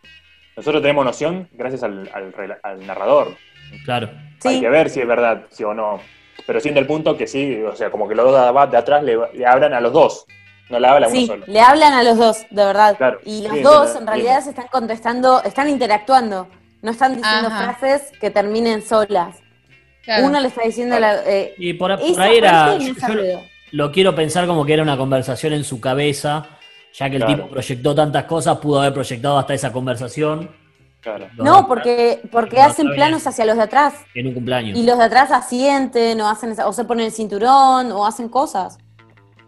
Nosotros 0.59 0.81
tenemos 0.81 1.05
noción 1.05 1.47
gracias 1.53 1.83
al, 1.83 2.09
al 2.13 2.33
rela- 2.33 2.59
al 2.63 2.85
narrador. 2.85 3.35
Claro. 3.85 4.09
Hay 4.45 4.55
Sí, 4.55 4.61
que 4.61 4.69
ver 4.69 4.89
si 4.89 5.01
es 5.01 5.07
verdad, 5.07 5.43
sí 5.49 5.63
o 5.63 5.73
no. 5.73 5.99
Pero 6.47 6.59
siendo 6.59 6.79
el 6.79 6.87
punto 6.87 7.15
que 7.17 7.27
sí, 7.27 7.61
o 7.63 7.75
sea, 7.75 7.91
como 7.91 8.07
que 8.07 8.15
los 8.15 8.31
dos 8.31 8.71
de 8.71 8.77
atrás 8.77 9.03
le, 9.03 9.17
le 9.33 9.45
hablan 9.45 9.73
a 9.73 9.81
los 9.81 9.93
dos. 9.93 10.25
No 10.69 10.79
le 10.79 10.87
habla 10.87 11.07
a 11.07 11.09
uno 11.09 11.19
sí, 11.19 11.27
solo. 11.27 11.43
le 11.47 11.59
hablan 11.61 11.93
a 11.93 12.03
los 12.03 12.17
dos, 12.17 12.45
de 12.49 12.63
verdad. 12.65 12.95
Claro. 12.97 13.19
Y 13.25 13.43
los 13.47 13.53
Sí, 13.57 13.61
dos 13.63 13.95
en 13.95 14.05
realidad 14.07 14.41
se 14.43 14.49
están 14.51 14.67
contestando, 14.67 15.41
están 15.43 15.67
interactuando. 15.69 16.47
No 16.81 16.91
están 16.91 17.15
diciendo 17.17 17.47
Ajá. 17.47 17.73
frases 17.75 18.11
que 18.21 18.29
terminen 18.29 18.81
solas. 18.81 19.37
Claro. 20.05 20.27
Uno 20.27 20.39
le 20.39 20.47
está 20.47 20.63
diciendo 20.63 20.95
a 20.95 20.99
la. 20.99 21.15
eh, 21.25 21.53
Y 21.57 21.73
por, 21.73 21.91
ahí 21.91 22.37
era. 22.37 22.77
Yo, 22.77 22.93
yo 22.93 23.41
lo 23.71 23.91
quiero 23.91 24.15
pensar 24.15 24.47
como 24.47 24.65
que 24.65 24.73
era 24.73 24.81
una 24.83 24.97
conversación 24.97 25.53
en 25.53 25.63
su 25.63 25.79
cabeza, 25.81 26.47
ya 26.93 27.09
que 27.09 27.15
el 27.17 27.23
Claro. 27.23 27.35
tipo 27.43 27.49
proyectó 27.49 27.95
tantas 27.95 28.23
cosas, 28.25 28.57
pudo 28.57 28.79
haber 28.81 28.93
proyectado 28.93 29.37
hasta 29.39 29.53
esa 29.53 29.71
conversación 29.71 30.49
Claro. 31.01 31.29
No, 31.37 31.65
porque, 31.65 32.19
porque 32.29 32.57
No, 32.57 32.63
hacen 32.63 32.89
planos 32.93 33.25
hacia 33.25 33.45
los 33.45 33.55
de 33.55 33.63
atrás. 33.63 33.93
en 34.15 34.27
un 34.27 34.33
cumpleaños. 34.33 34.77
Y 34.77 34.83
los 34.85 34.97
de 34.97 35.05
atrás 35.05 35.31
asienten, 35.31 36.19
o 36.19 36.27
hacen 36.27 36.51
esa- 36.51 36.67
o 36.67 36.73
se 36.73 36.83
ponen 36.83 37.05
el 37.05 37.11
cinturón, 37.13 37.89
o 37.93 38.05
hacen 38.05 38.27
cosas. 38.27 38.77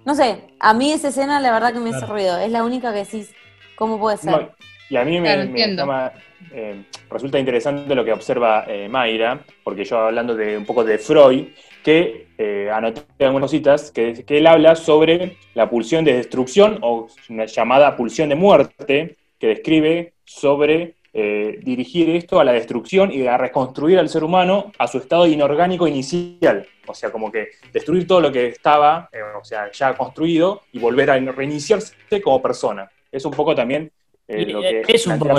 No 0.06 0.16
sé, 0.16 0.48
a 0.62 0.74
mí 0.74 0.94
esa 0.94 1.10
escena 1.10 1.42
la 1.42 1.52
verdad 1.52 1.74
que 1.74 1.80
me 1.80 1.90
hace 1.90 2.06
ruido. 2.06 2.38
Es 2.40 2.52
la 2.54 2.64
única 2.64 2.94
que 2.94 3.00
decís, 3.00 3.34
¿cómo 3.76 4.00
puede 4.00 4.16
ser? 4.16 4.32
No, 4.32 4.50
Y 4.90 4.96
a 4.96 5.04
mí 5.04 5.20
me, 5.20 5.28
Claro, 5.28 5.40
me 5.42 5.48
entiendo. 5.48 5.82
llama, 5.84 6.12
eh, 6.54 6.86
resulta 7.10 7.38
interesante 7.38 7.94
lo 7.96 8.06
que 8.06 8.14
observa 8.14 8.64
eh, 8.68 8.88
Mayra, 8.88 9.42
porque 9.64 9.84
yo 9.84 10.00
hablando 10.00 10.34
de 10.36 10.58
un 10.58 10.66
poco 10.66 10.86
de 10.86 10.98
Freud, 11.00 11.48
que 11.84 12.28
eh, 12.38 12.70
anoté 12.72 13.04
algunas 13.26 13.50
cositas, 13.50 13.92
que, 13.92 14.24
que 14.26 14.38
él 14.38 14.48
habla 14.48 14.76
sobre 14.76 15.38
la 15.54 15.70
pulsión 15.70 16.06
de 16.06 16.14
destrucción 16.14 16.80
o 16.82 17.08
una 17.30 17.46
llamada 17.46 17.96
pulsión 17.96 18.30
de 18.30 18.36
muerte, 18.36 19.18
que 19.40 19.48
describe 19.48 20.14
sobre 20.24 20.96
eh, 21.14 21.60
dirigir 21.62 22.10
esto 22.12 22.40
a 22.40 22.46
la 22.46 22.54
destrucción 22.54 23.12
y 23.12 23.28
a 23.28 23.38
reconstruir 23.38 24.00
al 24.00 24.08
ser 24.08 24.24
humano 24.24 24.72
a 24.78 24.88
su 24.88 25.00
estado 25.00 25.28
inorgánico 25.28 25.86
inicial. 25.86 26.66
O 26.88 26.94
sea, 26.94 27.12
como 27.12 27.30
que 27.30 27.50
destruir 27.74 28.08
todo 28.08 28.22
lo 28.22 28.32
que 28.32 28.48
estaba, 28.48 29.10
eh, 29.12 29.20
o 29.22 29.44
sea, 29.44 29.70
ya 29.72 29.94
construido 29.98 30.62
y 30.72 30.80
volver 30.80 31.12
a 31.12 31.20
reiniciarse 31.20 32.22
como 32.24 32.42
persona. 32.42 32.90
Es 33.12 33.26
un 33.26 33.34
poco 33.34 33.54
también 33.54 33.92
eh, 34.26 34.46
lo 34.46 34.62
que 34.62 34.86
es 34.88 35.06
un 35.06 35.20
poco 35.20 35.38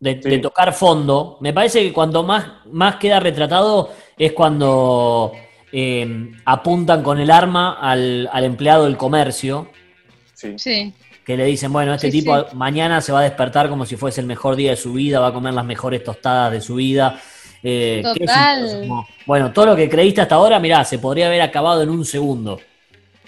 de, 0.00 0.20
Sí. 0.22 0.28
de 0.30 0.38
tocar 0.38 0.72
fondo. 0.72 1.38
Me 1.40 1.52
parece 1.52 1.82
que 1.82 1.92
cuando 1.92 2.22
más, 2.22 2.44
más 2.70 2.96
queda 2.96 3.20
retratado 3.20 3.90
es 4.16 4.32
cuando 4.32 5.32
eh, 5.72 6.30
apuntan 6.44 7.02
con 7.02 7.18
el 7.20 7.30
arma 7.30 7.78
al, 7.80 8.28
al 8.32 8.44
empleado 8.44 8.84
del 8.84 8.96
comercio, 8.96 9.68
sí. 10.34 10.54
Sí. 10.58 10.92
que 11.24 11.36
le 11.36 11.44
dicen, 11.46 11.72
bueno, 11.72 11.94
este 11.94 12.10
Sí, 12.10 12.20
tipo 12.20 12.38
sí. 12.38 12.54
mañana 12.54 13.00
se 13.00 13.12
va 13.12 13.20
a 13.20 13.22
despertar 13.22 13.68
como 13.68 13.86
si 13.86 13.96
fuese 13.96 14.20
el 14.20 14.26
mejor 14.26 14.56
día 14.56 14.70
de 14.70 14.76
su 14.76 14.92
vida, 14.92 15.20
va 15.20 15.28
a 15.28 15.32
comer 15.32 15.54
las 15.54 15.64
mejores 15.64 16.04
tostadas 16.04 16.52
de 16.52 16.60
su 16.60 16.74
vida. 16.76 17.18
eh, 17.66 18.02
Total. 18.04 18.88
bueno, 19.24 19.50
todo 19.52 19.64
lo 19.66 19.74
que 19.76 19.88
creíste 19.88 20.20
hasta 20.20 20.34
ahora, 20.34 20.58
mirá, 20.60 20.84
se 20.84 20.98
podría 20.98 21.28
haber 21.28 21.40
acabado 21.40 21.80
en 21.82 21.88
un 21.88 22.04
segundo. 22.04 22.60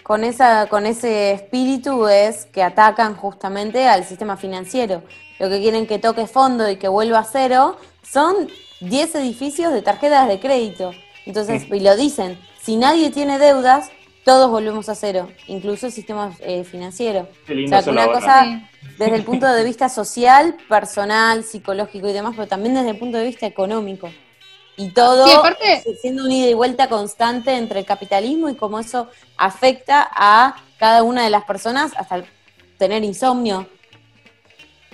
Con, 0.02 0.22
esa, 0.24 0.66
con 0.68 0.84
ese 0.86 1.32
espíritu 1.32 2.06
es 2.06 2.44
que 2.46 2.62
atacan 2.62 3.16
justamente 3.16 3.88
al 3.88 4.04
sistema 4.04 4.36
financiero. 4.36 5.02
Lo 5.38 5.48
que 5.48 5.60
quieren 5.60 5.86
que 5.86 5.98
toque 5.98 6.26
fondo 6.26 6.68
y 6.70 6.76
que 6.76 6.88
vuelva 6.88 7.20
a 7.20 7.24
cero 7.24 7.76
son 8.02 8.48
10 8.80 9.14
edificios 9.16 9.72
de 9.72 9.82
tarjetas 9.82 10.28
de 10.28 10.40
crédito. 10.40 10.92
Entonces, 11.26 11.64
y 11.70 11.80
lo 11.80 11.96
dicen, 11.96 12.38
si 12.62 12.76
nadie 12.76 13.10
tiene 13.10 13.38
deudas, 13.38 13.90
todos 14.24 14.50
volvemos 14.50 14.88
a 14.88 14.94
cero, 14.94 15.28
incluso 15.46 15.86
el 15.86 15.92
sistema 15.92 16.32
eh, 16.40 16.64
financiero. 16.64 17.28
Qué 17.46 17.64
O 17.64 17.68
sea, 17.68 17.82
una 17.92 18.06
cosa 18.06 18.40
verdad. 18.44 18.60
desde 18.98 19.14
el 19.16 19.24
punto 19.24 19.46
de 19.46 19.62
vista 19.64 19.88
social, 19.88 20.56
personal, 20.68 21.44
psicológico 21.44 22.08
y 22.08 22.12
demás, 22.12 22.32
pero 22.34 22.48
también 22.48 22.74
desde 22.74 22.90
el 22.90 22.98
punto 22.98 23.18
de 23.18 23.24
vista 23.24 23.46
económico. 23.46 24.10
Y 24.76 24.90
todo 24.90 25.26
Sí, 25.26 25.32
aparte- 25.32 25.82
siendo 26.00 26.24
un 26.24 26.32
ida 26.32 26.48
y 26.48 26.54
vuelta 26.54 26.88
constante 26.88 27.54
entre 27.56 27.80
el 27.80 27.86
capitalismo 27.86 28.48
y 28.48 28.56
cómo 28.56 28.78
eso 28.78 29.08
afecta 29.36 30.08
a 30.12 30.56
cada 30.78 31.02
una 31.02 31.24
de 31.24 31.30
las 31.30 31.44
personas 31.44 31.92
hasta 31.96 32.24
tener 32.78 33.02
insomnio, 33.04 33.68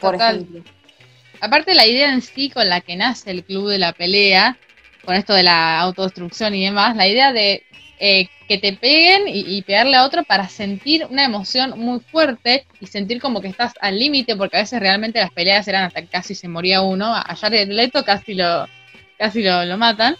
por 0.03 0.13
Total. 0.13 0.37
ejemplo. 0.37 0.63
Aparte 1.41 1.75
la 1.75 1.87
idea 1.87 2.13
en 2.13 2.21
sí 2.21 2.51
con 2.51 2.69
la 2.69 2.81
que 2.83 2.97
nace 2.97 3.31
el 3.31 3.45
club 3.45 3.71
de 3.71 3.79
la 3.79 3.93
pelea, 3.93 4.59
con 5.05 5.15
esto 5.15 5.33
de 5.33 5.43
la 5.43 5.81
autodestrucción 5.81 6.55
y 6.55 6.65
demás, 6.65 6.95
la 6.95 7.09
idea 7.09 7.33
de 7.33 7.65
eh, 7.99 8.29
que 8.47 8.59
te 8.59 8.75
peguen 8.75 9.27
y, 9.29 9.57
y 9.57 9.63
pegarle 9.63 9.97
a 9.97 10.05
otro 10.05 10.25
para 10.25 10.49
sentir 10.49 11.07
una 11.09 11.25
emoción 11.25 11.79
muy 11.79 12.01
fuerte 12.01 12.67
y 12.81 12.87
sentir 12.87 13.21
como 13.21 13.41
que 13.41 13.49
estás 13.49 13.73
al 13.81 13.99
límite, 13.99 14.37
porque 14.37 14.57
a 14.57 14.61
veces 14.61 14.81
realmente 14.81 15.21
las 15.21 15.33
peleas 15.33 15.67
eran 15.67 15.85
hasta 15.85 16.03
que 16.03 16.09
casi 16.09 16.35
se 16.35 16.49
moría 16.49 16.83
uno, 16.83 17.15
a 17.15 17.35
Jared 17.35 17.69
Leto 17.69 18.05
casi 18.05 18.35
lo, 18.35 18.69
casi 19.19 19.43
lo, 19.43 19.65
lo 19.65 19.79
matan. 19.79 20.17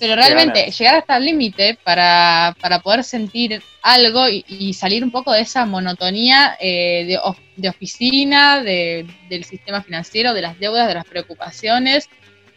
Pero 0.00 0.16
realmente 0.16 0.70
llegar 0.70 0.96
hasta 0.96 1.16
el 1.16 1.24
límite 1.26 1.78
para, 1.84 2.56
para 2.60 2.80
poder 2.80 3.04
sentir 3.04 3.62
algo 3.82 4.28
y, 4.28 4.44
y 4.48 4.74
salir 4.74 5.04
un 5.04 5.10
poco 5.12 5.32
de 5.32 5.42
esa 5.42 5.64
monotonía 5.64 6.56
eh, 6.60 7.04
de, 7.06 7.18
of- 7.18 7.38
de 7.56 7.68
oficina, 7.68 8.60
de- 8.62 9.06
del 9.28 9.44
sistema 9.44 9.82
financiero, 9.82 10.34
de 10.34 10.42
las 10.42 10.58
deudas, 10.58 10.88
de 10.88 10.94
las 10.94 11.04
preocupaciones, 11.04 12.08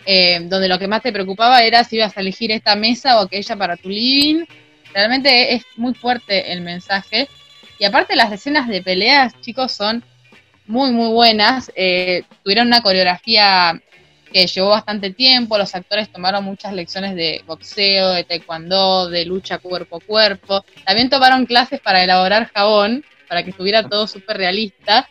eh, 0.08 0.40
donde 0.44 0.68
lo 0.68 0.80
que 0.80 0.88
más 0.88 1.04
te 1.04 1.12
preocupaba 1.12 1.64
era 1.64 1.84
si 1.84 1.98
ibas 1.98 2.18
a 2.18 2.22
elegir 2.22 2.52
esta 2.52 2.76
mesa 2.76 3.20
o 3.20 3.26
aquella 3.26 3.56
para 3.56 3.78
tu 3.78 3.90
living. 3.90 4.46
Realmente 4.94 5.54
es 5.54 5.64
muy 5.76 5.94
fuerte 5.94 6.52
el 6.52 6.62
mensaje. 6.62 7.28
Y 7.78 7.86
aparte 7.86 8.16
las 8.16 8.32
escenas 8.32 8.68
de 8.68 8.82
peleas, 8.82 9.34
chicos, 9.42 9.72
son 9.74 10.04
muy, 10.66 10.92
muy 10.92 11.10
buenas. 11.12 11.72
Eh, 11.76 12.24
tuvieron 12.44 12.68
una 12.68 12.82
coreografía 12.82 13.80
que 14.36 14.48
llevó 14.48 14.72
bastante 14.72 15.12
tiempo, 15.12 15.58
los 15.58 15.74
actores 15.76 16.12
tomaron 16.12 16.44
muchas 16.44 16.74
lecciones 16.74 17.16
de 17.16 17.42
boxeo, 17.48 18.10
de 18.12 18.26
taekwondo, 18.26 19.08
de 19.08 19.24
lucha 19.24 19.60
cuerpo 19.60 19.96
a 19.96 20.00
cuerpo, 20.02 20.66
también 20.86 21.10
tomaron 21.10 21.46
clases 21.46 21.80
para 21.80 22.04
elaborar 22.04 22.52
jabón, 22.54 23.06
para 23.30 23.44
que 23.44 23.52
estuviera 23.52 23.88
todo 23.88 24.08
súper 24.08 24.36
realista, 24.36 25.08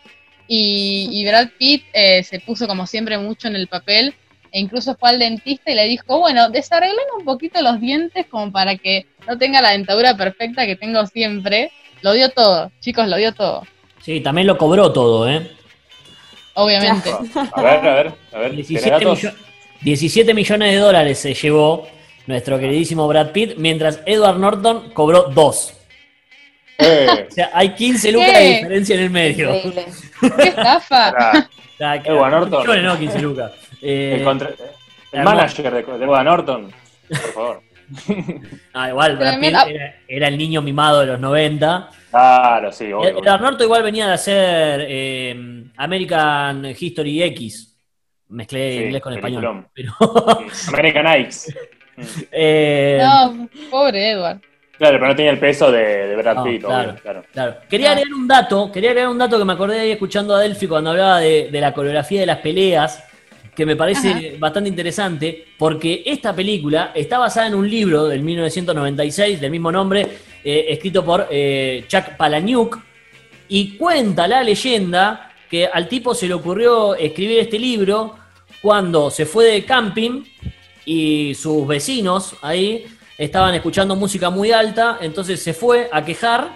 y, 0.46 1.24
Brad 1.26 1.48
Pitt 1.58 1.84
eh, 1.94 2.22
se 2.22 2.38
puso 2.40 2.66
como 2.66 2.86
siempre 2.86 3.16
mucho 3.16 3.48
en 3.48 3.56
el 3.56 3.66
papel, 3.66 4.14
e 4.52 4.60
incluso 4.60 4.94
fue 4.94 5.08
al 5.08 5.18
dentista 5.18 5.70
y 5.70 5.74
le 5.74 5.86
dijo, 5.86 6.18
bueno, 6.18 6.50
desarreglen 6.50 7.06
un 7.18 7.24
poquito 7.24 7.62
los 7.62 7.80
dientes 7.80 8.26
como 8.26 8.52
para 8.52 8.76
que 8.76 9.06
no 9.26 9.38
tenga 9.38 9.62
la 9.62 9.70
dentadura 9.70 10.18
perfecta 10.18 10.66
que 10.66 10.76
tengo 10.76 11.06
siempre. 11.06 11.72
Lo 12.02 12.12
dio 12.12 12.28
todo, 12.28 12.70
chicos, 12.80 13.08
lo 13.08 13.16
dio 13.16 13.32
todo, 13.32 13.62
Sí, 14.02 14.20
también 14.20 14.46
lo 14.46 14.58
cobró 14.58 14.92
todo, 14.92 15.26
¿eh? 15.26 15.50
Obviamente. 16.54 17.10
A 17.52 17.62
ver, 17.62 17.76
a 17.88 17.94
ver, 17.94 18.12
a 18.32 18.38
ver. 18.38 18.50
¿tenés 18.50 18.68
17, 18.68 18.90
datos? 18.90 19.18
millo- 19.22 19.34
17 19.82 20.34
millones 20.34 20.72
de 20.72 20.78
dólares 20.78 21.18
se 21.18 21.34
llevó 21.34 21.86
nuestro 22.26 22.58
queridísimo 22.58 23.06
Brad 23.06 23.30
Pitt, 23.32 23.56
mientras 23.56 24.00
Edward 24.06 24.38
Norton 24.38 24.90
cobró 24.94 25.24
2. 25.24 25.74
Eh, 26.78 27.26
O 27.30 27.32
sea, 27.32 27.50
hay 27.54 27.70
15 27.74 28.10
lucas 28.12 28.28
de 28.32 28.34
¿Qué? 28.40 28.48
diferencia 28.56 28.94
en 28.96 29.00
el 29.02 29.10
medio. 29.10 29.54
Increíble. 29.54 29.86
¡Qué 30.36 30.48
estafa! 30.48 31.12
sea, 31.78 32.02
que- 32.02 32.08
Edward 32.08 32.30
Norton. 32.32 32.64
millones, 32.66 32.82
no, 32.82 32.98
15 32.98 33.18
lucas. 33.20 33.52
Eh, 33.82 34.16
el, 34.18 34.24
contra- 34.24 34.50
el 35.12 35.22
manager 35.22 35.70
de, 35.72 35.82
de 35.98 36.04
Edward 36.04 36.24
Norton, 36.24 36.72
por 37.08 37.18
favor. 37.32 37.62
ah, 38.74 38.88
igual, 38.88 39.16
Brad 39.16 39.40
Pitt 39.40 39.48
era, 39.48 39.96
era 40.08 40.28
el 40.28 40.38
niño 40.38 40.62
mimado 40.62 41.00
de 41.00 41.06
los 41.06 41.20
90. 41.20 41.90
Claro, 42.10 42.72
sí, 42.72 42.92
obvio. 42.92 43.08
Edward 43.22 43.40
Norton 43.40 43.64
igual 43.64 43.82
venía 43.82 44.06
de 44.08 44.12
hacer 44.14 44.86
eh, 44.88 45.64
American 45.76 46.64
History 46.78 47.22
X. 47.24 47.76
Mezclé 48.28 48.78
Sí, 48.78 48.84
inglés 48.84 49.02
con 49.02 49.12
español. 49.14 49.66
Pero, 49.74 49.92
American 50.68 51.04
Nikes. 51.04 51.54
eh, 52.32 52.98
No, 53.02 53.48
pobre 53.70 54.10
Edward. 54.10 54.40
Claro, 54.76 54.96
pero 54.98 55.06
no 55.08 55.14
tenía 55.16 55.30
el 55.30 55.38
peso 55.38 55.70
de, 55.70 56.08
de 56.08 56.16
Brad 56.16 56.34
No, 56.34 56.44
Pitt, 56.44 56.64
claro. 56.64 56.90
obvio, 56.90 57.00
claro. 57.02 57.24
Claro. 57.32 57.56
Quería 57.68 57.92
agregar 57.92 58.12
un 58.12 58.26
dato, 58.26 58.72
quería 58.72 58.90
agregar 58.90 59.10
un 59.10 59.18
dato 59.18 59.38
que 59.38 59.44
me 59.44 59.52
acordé 59.52 59.78
ahí 59.80 59.90
escuchando 59.92 60.34
a 60.34 60.40
Delphi 60.40 60.66
cuando 60.66 60.90
hablaba 60.90 61.20
de, 61.20 61.48
de 61.50 61.60
la 61.60 61.72
coreografía 61.72 62.20
de 62.20 62.26
las 62.26 62.38
peleas, 62.38 63.04
que 63.54 63.66
me 63.66 63.76
parece 63.76 64.10
Ajá. 64.10 64.20
bastante 64.38 64.68
interesante, 64.68 65.46
porque 65.58 66.02
esta 66.06 66.34
película 66.34 66.92
está 66.94 67.18
basada 67.18 67.46
en 67.46 67.54
un 67.54 67.68
libro 67.68 68.06
del 68.06 68.22
1996 68.22 69.40
del 69.40 69.50
mismo 69.50 69.70
nombre, 69.70 70.06
eh, 70.42 70.66
escrito 70.68 71.04
por 71.04 71.28
eh, 71.30 71.84
Chuck 71.88 72.16
Palahniuk, 72.16 72.78
y 73.48 73.76
cuenta 73.76 74.26
la 74.26 74.42
leyenda 74.42 75.30
que 75.48 75.66
al 75.66 75.88
tipo 75.88 76.14
se 76.14 76.26
le 76.26 76.34
ocurrió 76.34 76.94
escribir 76.94 77.40
este 77.40 77.58
libro 77.58 78.16
cuando 78.60 79.10
se 79.10 79.26
fue 79.26 79.46
de 79.46 79.64
camping 79.64 80.24
y 80.86 81.34
sus 81.34 81.66
vecinos 81.66 82.36
ahí 82.42 82.86
estaban 83.16 83.54
escuchando 83.54 83.94
música 83.94 84.30
muy 84.30 84.52
alta, 84.52 84.98
entonces 85.00 85.42
se 85.42 85.54
fue 85.54 85.88
a 85.92 86.04
quejar 86.04 86.48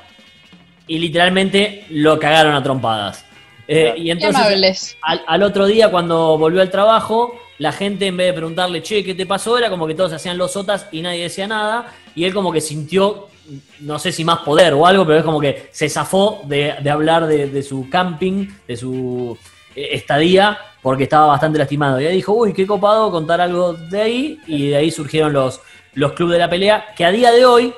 y 0.86 0.98
literalmente 0.98 1.86
lo 1.90 2.18
cagaron 2.18 2.54
a 2.54 2.62
trompadas. 2.62 3.27
Eh, 3.70 3.94
y 3.98 4.10
entonces 4.10 4.96
al, 5.02 5.22
al 5.26 5.42
otro 5.42 5.66
día 5.66 5.90
cuando 5.90 6.38
volvió 6.38 6.62
al 6.62 6.70
trabajo, 6.70 7.38
la 7.58 7.70
gente 7.70 8.06
en 8.06 8.16
vez 8.16 8.28
de 8.28 8.32
preguntarle, 8.32 8.82
che, 8.82 9.04
¿qué 9.04 9.14
te 9.14 9.26
pasó? 9.26 9.58
Era 9.58 9.68
como 9.68 9.86
que 9.86 9.94
todos 9.94 10.12
hacían 10.12 10.38
los 10.38 10.52
sotas 10.52 10.86
y 10.90 11.02
nadie 11.02 11.24
decía 11.24 11.46
nada. 11.46 11.92
Y 12.14 12.24
él 12.24 12.32
como 12.32 12.50
que 12.50 12.60
sintió, 12.62 13.28
no 13.80 13.98
sé 13.98 14.10
si 14.10 14.24
más 14.24 14.38
poder 14.38 14.72
o 14.72 14.86
algo, 14.86 15.04
pero 15.04 15.18
es 15.18 15.24
como 15.24 15.40
que 15.40 15.68
se 15.70 15.88
zafó 15.88 16.40
de, 16.44 16.76
de 16.80 16.90
hablar 16.90 17.26
de, 17.26 17.48
de 17.48 17.62
su 17.62 17.90
camping, 17.90 18.48
de 18.66 18.76
su 18.76 19.36
eh, 19.74 19.88
estadía, 19.92 20.58
porque 20.80 21.02
estaba 21.02 21.26
bastante 21.26 21.58
lastimado. 21.58 22.00
Y 22.00 22.06
ahí 22.06 22.16
dijo, 22.16 22.32
uy, 22.32 22.54
qué 22.54 22.66
copado 22.66 23.10
contar 23.10 23.40
algo 23.40 23.74
de 23.74 24.00
ahí. 24.00 24.38
Y 24.46 24.68
de 24.68 24.76
ahí 24.76 24.90
surgieron 24.90 25.32
los, 25.32 25.60
los 25.94 26.12
clubes 26.12 26.34
de 26.34 26.38
la 26.38 26.48
pelea, 26.48 26.86
que 26.96 27.04
a 27.04 27.10
día 27.10 27.32
de 27.32 27.44
hoy 27.44 27.74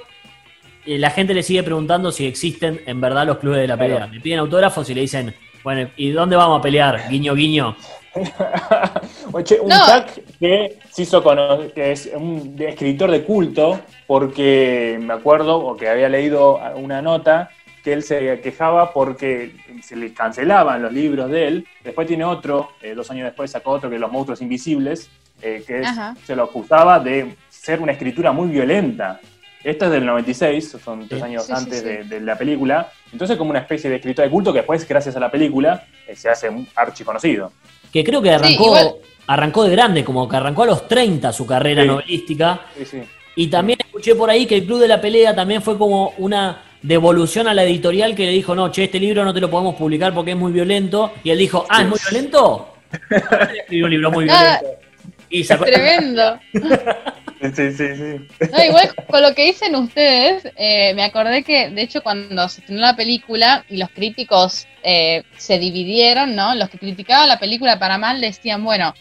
eh, 0.87 0.99
la 0.99 1.11
gente 1.11 1.35
le 1.35 1.43
sigue 1.43 1.63
preguntando 1.63 2.13
si 2.13 2.27
existen 2.27 2.83
en 2.87 3.01
verdad 3.01 3.27
los 3.27 3.39
clubes 3.39 3.61
de 3.61 3.67
la 3.67 3.77
pelea. 3.77 3.97
Claro. 3.97 4.13
Le 4.13 4.21
piden 4.21 4.39
autógrafos 4.39 4.89
y 4.91 4.95
le 4.95 5.01
dicen, 5.01 5.35
bueno, 5.63 5.91
¿y 5.97 6.11
dónde 6.11 6.37
vamos 6.37 6.59
a 6.59 6.63
pelear? 6.63 7.09
Guiño, 7.09 7.35
guiño. 7.35 7.77
Oye, 9.33 9.61
un 9.61 9.69
No. 9.69 9.77
Chuck 9.87 10.25
que 10.39 10.79
se 10.91 11.03
hizo 11.03 11.23
cono- 11.23 11.73
que 11.75 11.93
es 11.93 12.11
un 12.15 12.57
escritor 12.59 13.11
de 13.11 13.23
culto, 13.23 13.81
porque 14.07 14.99
me 15.01 15.13
acuerdo, 15.15 15.59
o 15.59 15.77
que 15.77 15.89
había 15.89 16.09
leído 16.09 16.59
una 16.77 17.01
nota, 17.03 17.51
que 17.85 17.93
él 17.93 18.03
se 18.03 18.41
quejaba 18.41 18.93
porque 18.93 19.55
se 19.83 19.97
le 19.97 20.13
cancelaban 20.13 20.83
los 20.83 20.93
libros 20.93 21.31
de 21.31 21.49
él. 21.49 21.67
Después 21.85 22.07
tiene 22.07 22.25
otro, 22.25 22.71
eh, 22.83 22.95
dos 22.95 23.11
años 23.11 23.25
después 23.25 23.51
sacó 23.51 23.71
otro 23.73 23.89
que 23.89 23.95
es 23.97 24.01
Los 24.01 24.13
Monstruos 24.13 24.43
Invisibles, 24.43 25.09
eh, 25.41 25.63
que 25.67 25.81
es- 25.81 25.89
se 26.27 26.37
lo 26.37 26.45
acusaba 26.45 26.99
de 27.01 27.35
ser 27.49 27.81
una 27.81 27.93
escritura 27.93 28.33
muy 28.33 28.49
violenta. 28.49 29.21
Esto 29.63 29.85
es 29.87 29.91
del 29.91 30.07
96, 30.07 30.77
son 30.83 31.07
tres 31.07 31.21
Sí. 31.21 31.25
años 31.27 31.45
Sí, 31.47 31.53
antes 31.55 31.79
sí. 31.81 31.85
De, 31.85 32.05
de 32.05 32.21
la 32.21 32.37
película. 32.37 32.91
Entonces, 33.13 33.37
como 33.37 33.51
una 33.51 33.59
especie 33.61 33.91
de 33.91 33.97
escritor 33.97 34.25
de 34.25 34.31
culto 34.31 34.53
que 34.53 34.61
después, 34.61 34.87
gracias 34.89 35.17
a 35.17 35.21
la 35.21 35.31
película, 35.31 35.85
eh, 36.07 36.17
se 36.17 36.29
hace 36.31 36.49
un 36.49 36.67
archiconocido. 36.75 37.53
Que 37.93 38.03
creo 38.05 38.23
que 38.23 38.31
arrancó, 38.31 39.03
arrancó 39.27 39.65
de 39.65 39.71
grande, 39.73 40.05
como 40.05 40.29
que 40.29 40.37
arrancó 40.37 40.63
a 40.63 40.67
los 40.67 40.89
30 40.89 41.33
su 41.33 41.45
carrera 41.47 41.83
Sí. 41.83 41.89
novelística. 41.89 42.61
Sí, 42.79 42.85
sí. 42.87 43.03
Y 43.37 43.49
también 43.49 43.79
escuché 43.85 44.15
por 44.15 44.31
ahí 44.31 44.47
que 44.47 44.57
el 44.57 44.65
Club 44.65 44.81
de 44.81 44.89
la 44.89 45.01
Pelea 45.01 45.35
también 45.35 45.61
fue 45.63 45.77
como 45.79 46.15
una 46.19 46.63
devolución 46.83 47.47
a 47.47 47.53
la 47.55 47.63
editorial 47.65 48.15
que 48.15 48.25
le 48.25 48.33
dijo, 48.33 48.55
no, 48.55 48.71
che, 48.71 48.85
este 48.85 48.99
libro 48.99 49.25
no 49.25 49.35
te 49.35 49.41
lo 49.41 49.51
podemos 49.51 49.75
publicar 49.75 50.15
porque 50.15 50.31
es 50.33 50.37
muy 50.37 50.53
violento. 50.53 51.13
Y 51.23 51.31
él 51.31 51.39
dijo, 51.39 51.67
ah, 51.69 51.83
¿es 51.83 51.89
muy 51.89 51.99
violento? 52.11 52.75
Escribió 53.59 53.85
un 53.85 53.91
libro 53.91 54.11
muy 54.11 54.27
Ah, 54.31 54.59
violento. 54.63 54.81
Y 55.29 55.45
sacó 55.45 55.65
Tremendo. 55.65 56.39
Sí, 57.41 57.73
sí, 57.73 57.97
sí. 57.97 58.49
No, 58.53 58.65
igual 58.65 58.95
con 59.09 59.23
lo 59.23 59.35
que 59.35 59.47
dicen 59.47 59.75
ustedes, 59.75 60.47
eh, 60.57 60.93
me 60.95 61.05
acordé 61.05 61.43
que, 61.43 61.71
de 61.71 61.81
hecho, 61.81 62.03
cuando 62.03 62.49
se 62.51 62.61
estrenó 62.61 62.83
la 62.83 62.97
película 62.97 63.65
y 63.71 63.79
los 63.79 63.89
críticos 63.91 64.67
eh, 64.83 65.23
se 65.39 65.59
dividieron, 65.59 66.37
¿no? 66.37 66.55
Los 66.55 66.69
que 66.69 66.79
criticaban 66.79 67.29
la 67.29 67.39
película 67.39 67.79
para 67.79 67.97
mal 67.97 68.21
decían, 68.21 68.63
bueno, 68.63 68.93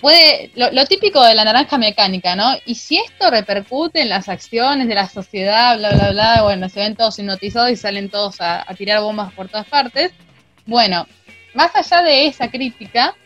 puede, 0.00 0.52
lo, 0.54 0.70
lo 0.70 0.86
típico 0.86 1.20
de 1.24 1.34
la 1.34 1.44
naranja 1.44 1.76
mecánica, 1.76 2.36
¿no? 2.36 2.54
Y 2.64 2.76
si 2.76 2.98
esto 2.98 3.28
repercute 3.28 4.02
en 4.02 4.08
las 4.08 4.28
acciones 4.28 4.86
de 4.86 4.94
la 4.94 5.08
sociedad, 5.08 5.76
bla, 5.76 5.90
bla, 5.94 6.10
bla, 6.12 6.42
bueno, 6.44 6.68
se 6.68 6.78
ven 6.78 6.94
todos 6.94 7.18
hipnotizados 7.18 7.70
y 7.70 7.76
salen 7.76 8.08
todos 8.08 8.40
a, 8.40 8.62
a 8.70 8.74
tirar 8.74 9.00
bombas 9.00 9.32
por 9.32 9.48
todas 9.48 9.66
partes. 9.66 10.12
Bueno, 10.64 11.08
más 11.54 11.74
allá 11.74 12.02
de 12.02 12.26
esa 12.26 12.48
crítica, 12.48 13.16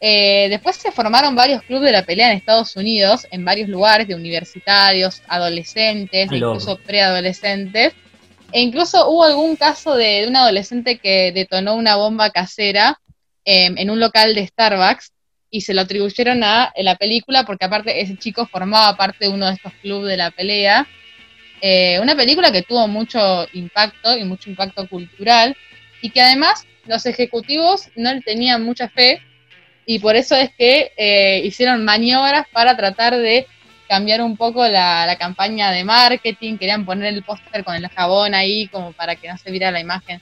eh, 0.00 0.46
después 0.50 0.76
se 0.76 0.92
formaron 0.92 1.34
varios 1.34 1.62
clubes 1.62 1.86
de 1.86 1.92
la 1.92 2.04
pelea 2.04 2.30
en 2.30 2.36
Estados 2.36 2.76
Unidos, 2.76 3.26
en 3.30 3.44
varios 3.44 3.68
lugares, 3.68 4.06
de 4.06 4.14
universitarios, 4.14 5.22
adolescentes, 5.26 6.30
incluso 6.30 6.76
preadolescentes. 6.78 7.94
E 8.52 8.60
incluso 8.60 9.08
hubo 9.10 9.24
algún 9.24 9.56
caso 9.56 9.94
de, 9.94 10.22
de 10.22 10.28
un 10.28 10.36
adolescente 10.36 10.98
que 10.98 11.32
detonó 11.32 11.74
una 11.74 11.96
bomba 11.96 12.30
casera 12.30 12.98
eh, 13.44 13.72
en 13.76 13.90
un 13.90 14.00
local 14.00 14.34
de 14.34 14.46
Starbucks 14.46 15.12
y 15.50 15.62
se 15.62 15.74
lo 15.74 15.82
atribuyeron 15.82 16.44
a 16.44 16.72
la 16.76 16.96
película 16.96 17.44
porque 17.44 17.64
aparte 17.64 18.00
ese 18.00 18.16
chico 18.16 18.46
formaba 18.46 18.96
parte 18.96 19.24
de 19.24 19.30
uno 19.30 19.46
de 19.46 19.54
estos 19.54 19.72
clubes 19.80 20.10
de 20.10 20.16
la 20.16 20.30
pelea. 20.30 20.86
Eh, 21.60 21.98
una 22.00 22.14
película 22.14 22.52
que 22.52 22.62
tuvo 22.62 22.86
mucho 22.86 23.46
impacto 23.52 24.16
y 24.16 24.24
mucho 24.24 24.48
impacto 24.48 24.86
cultural 24.88 25.56
y 26.00 26.10
que 26.10 26.20
además 26.20 26.66
los 26.86 27.04
ejecutivos 27.06 27.88
no 27.96 28.12
le 28.12 28.20
tenían 28.20 28.62
mucha 28.62 28.88
fe 28.88 29.22
y 29.88 30.00
por 30.00 30.16
eso 30.16 30.36
es 30.36 30.50
que 30.50 30.92
eh, 30.98 31.40
hicieron 31.44 31.82
maniobras 31.82 32.46
para 32.52 32.76
tratar 32.76 33.16
de 33.16 33.46
cambiar 33.88 34.20
un 34.20 34.36
poco 34.36 34.68
la, 34.68 35.06
la 35.06 35.16
campaña 35.16 35.72
de 35.72 35.82
marketing, 35.82 36.58
querían 36.58 36.84
poner 36.84 37.14
el 37.14 37.22
póster 37.22 37.64
con 37.64 37.74
el 37.74 37.88
jabón 37.88 38.34
ahí 38.34 38.68
como 38.68 38.92
para 38.92 39.16
que 39.16 39.28
no 39.28 39.38
se 39.38 39.50
viera 39.50 39.70
la 39.70 39.80
imagen 39.80 40.20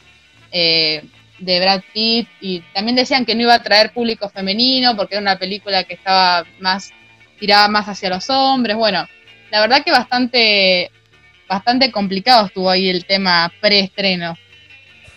eh, 0.52 1.02
de 1.40 1.58
Brad 1.58 1.82
Pitt 1.92 2.28
y 2.40 2.60
también 2.72 2.94
decían 2.94 3.26
que 3.26 3.34
no 3.34 3.42
iba 3.42 3.54
a 3.54 3.62
traer 3.64 3.92
público 3.92 4.28
femenino 4.28 4.94
porque 4.96 5.16
era 5.16 5.22
una 5.22 5.36
película 5.36 5.82
que 5.82 5.94
estaba 5.94 6.46
más 6.60 6.92
tiraba 7.40 7.66
más 7.66 7.88
hacia 7.88 8.08
los 8.08 8.30
hombres, 8.30 8.76
bueno, 8.76 9.04
la 9.50 9.60
verdad 9.62 9.82
que 9.84 9.90
bastante 9.90 10.92
bastante 11.48 11.90
complicado 11.90 12.46
estuvo 12.46 12.70
ahí 12.70 12.88
el 12.88 13.04
tema 13.04 13.52
preestreno. 13.60 14.38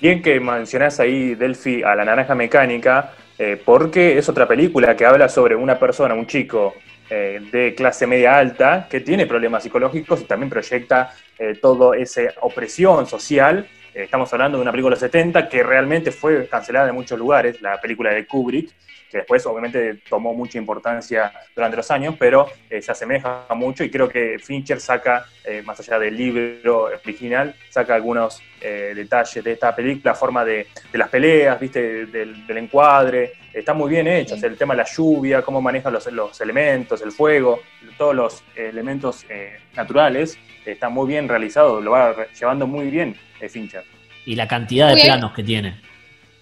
Bien 0.02 0.24
que 0.24 0.40
mencionás 0.40 1.00
ahí, 1.00 1.36
Delphi, 1.36 1.84
a 1.84 1.94
la 1.94 2.04
naranja 2.04 2.34
mecánica, 2.34 3.14
eh, 3.40 3.60
porque 3.64 4.18
es 4.18 4.30
otra 4.30 4.48
película 4.48 4.96
que 4.96 5.06
habla 5.06 5.30
sobre 5.30 5.56
una 5.56 5.80
persona, 5.80 6.14
un 6.14 6.28
chico 6.28 6.76
eh, 7.12 7.42
de 7.52 7.74
clase 7.74 8.06
media 8.06 8.38
alta, 8.38 8.88
que 8.88 9.00
tiene 9.00 9.26
problemas 9.26 9.64
psicológicos 9.64 10.22
y 10.22 10.26
también 10.26 10.48
proyecta 10.48 11.12
eh, 11.40 11.56
toda 11.60 11.98
esa 11.98 12.22
opresión 12.42 13.08
social. 13.08 13.68
Eh, 13.96 14.04
estamos 14.04 14.32
hablando 14.32 14.60
de 14.60 14.62
una 14.62 14.72
película 14.72 14.96
de 14.96 15.02
los 15.02 15.12
70 15.12 15.50
que 15.50 15.64
realmente 15.64 16.12
fue 16.12 16.48
cancelada 16.48 16.90
en 16.90 16.94
muchos 16.94 17.18
lugares, 17.18 17.64
la 17.64 17.82
película 17.82 18.12
de 18.14 18.28
Kubrick, 18.28 18.70
que 19.10 19.18
después 19.20 19.46
obviamente 19.46 19.96
tomó 20.08 20.34
mucha 20.34 20.58
importancia 20.58 21.32
durante 21.56 21.78
los 21.78 21.90
años, 21.92 22.16
pero 22.20 22.48
eh, 22.70 22.82
se 22.82 22.92
asemeja 22.92 23.46
mucho 23.56 23.84
y 23.84 23.90
creo 23.90 24.08
que 24.08 24.38
Fincher 24.40 24.80
saca, 24.80 25.26
eh, 25.44 25.62
más 25.64 25.80
allá 25.80 25.98
del 26.00 26.16
libro 26.16 26.84
original, 27.04 27.56
saca 27.70 27.96
algunos 27.96 28.42
eh, 28.62 28.94
detalles 28.96 29.44
de 29.44 29.52
esta 29.54 29.76
película, 29.76 30.12
la 30.12 30.16
forma 30.16 30.46
de, 30.46 30.68
de 30.92 30.98
las 30.98 31.10
peleas, 31.10 31.60
viste, 31.60 32.06
del, 32.06 32.46
del 32.46 32.58
encuadre, 32.58 33.34
está 33.54 33.74
muy 33.74 33.90
bien 33.90 34.08
hecho, 34.08 34.36
Sí. 34.36 34.36
o 34.36 34.40
sea, 34.42 34.50
el 34.50 34.58
tema 34.58 34.74
de 34.76 34.84
la 34.84 34.88
lluvia, 34.90 35.42
cómo 35.42 35.62
manejan 35.62 35.92
los, 35.94 36.06
los 36.12 36.40
elementos, 36.42 37.02
el 37.02 37.12
fuego, 37.12 37.62
todos 37.98 38.16
los 38.16 38.44
elementos 38.56 39.26
eh, 39.30 39.58
naturales, 39.76 40.38
está 40.66 40.90
muy 40.90 41.08
bien 41.08 41.28
realizado, 41.28 41.82
lo 41.82 41.92
va 41.92 42.16
llevando 42.40 42.68
muy 42.68 42.90
bien 42.92 43.16
eh, 43.42 43.50
Fincher. 43.50 43.84
Y 44.26 44.36
la 44.36 44.48
cantidad 44.48 44.88
de 44.88 44.94
Muy 44.94 45.02
bien. 45.02 45.14
planos 45.14 45.34
que 45.34 45.44
tiene. 45.44 45.82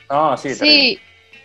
Ah, 0.10 0.36
sí, 0.38 0.50
terrible. 0.58 1.00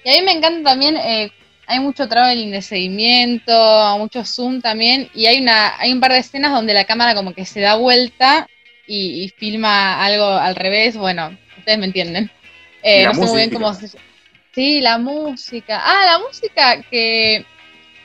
Y 0.04 0.10
a 0.10 0.12
mí 0.20 0.22
me 0.22 0.32
encanta 0.32 0.70
también, 0.70 0.96
eh, 0.96 1.30
hay 1.66 1.80
mucho 1.80 2.08
traveling 2.08 2.50
de 2.50 2.62
seguimiento, 2.62 3.96
mucho 3.98 4.24
zoom 4.24 4.60
también, 4.60 5.08
y 5.14 5.26
hay 5.26 5.40
una, 5.40 5.78
hay 5.78 5.92
un 5.92 6.00
par 6.00 6.12
de 6.12 6.18
escenas 6.18 6.52
donde 6.52 6.74
la 6.74 6.84
cámara 6.84 7.14
como 7.14 7.34
que 7.34 7.44
se 7.44 7.60
da 7.60 7.76
vuelta 7.76 8.48
y, 8.86 9.22
y 9.22 9.28
filma 9.28 10.04
algo 10.04 10.26
al 10.26 10.56
revés, 10.56 10.96
bueno, 10.96 11.36
ustedes 11.58 11.78
me 11.78 11.86
entienden. 11.86 12.30
Eh, 12.82 13.04
no 13.04 13.14
sé 13.14 13.20
muy 13.20 13.36
bien 13.36 13.50
cómo 13.50 13.72
se 13.74 13.88
Sí, 14.54 14.80
la 14.80 14.98
música. 14.98 15.80
Ah, 15.82 16.04
la 16.04 16.18
música 16.18 16.82
que 16.82 17.46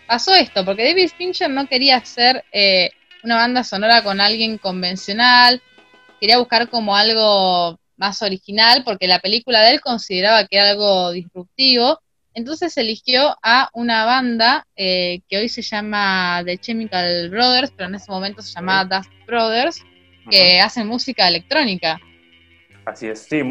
pasó 0.06 0.34
esto, 0.34 0.64
porque 0.64 0.86
David 0.86 1.10
Fincher 1.18 1.50
no 1.50 1.68
quería 1.68 1.98
hacer 1.98 2.46
eh, 2.54 2.92
una 3.24 3.36
banda 3.36 3.66
sonora 3.66 4.02
con 4.02 4.22
alguien 4.22 4.58
convencional, 4.58 5.62
quería 6.22 6.38
buscar 6.38 6.70
como 6.70 6.96
algo 6.96 7.78
más 7.98 8.22
original, 8.22 8.84
porque 8.86 9.08
la 9.08 9.20
película 9.20 9.62
de 9.62 9.72
él 9.72 9.82
consideraba 9.82 10.46
que 10.46 10.58
era 10.58 10.70
algo 10.72 11.12
disruptivo. 11.12 12.00
Entonces 12.34 12.78
eligió 12.78 13.36
a 13.42 13.70
una 13.74 14.06
banda 14.06 14.66
eh, 14.76 15.22
que 15.28 15.38
hoy 15.40 15.50
se 15.50 15.64
llama 15.64 16.44
The 16.46 16.60
Chemical 16.60 17.30
Brothers, 17.30 17.72
pero 17.76 17.90
en 17.90 17.96
ese 17.96 18.12
momento 18.12 18.42
se 18.44 18.54
llamaba 18.54 18.86
Dust 18.98 19.12
Brothers, 19.26 19.82
que 20.30 20.60
hacen 20.60 20.88
música 20.88 21.28
electrónica. 21.28 22.00
Así 22.86 23.08
es, 23.08 23.24
sí, 23.24 23.42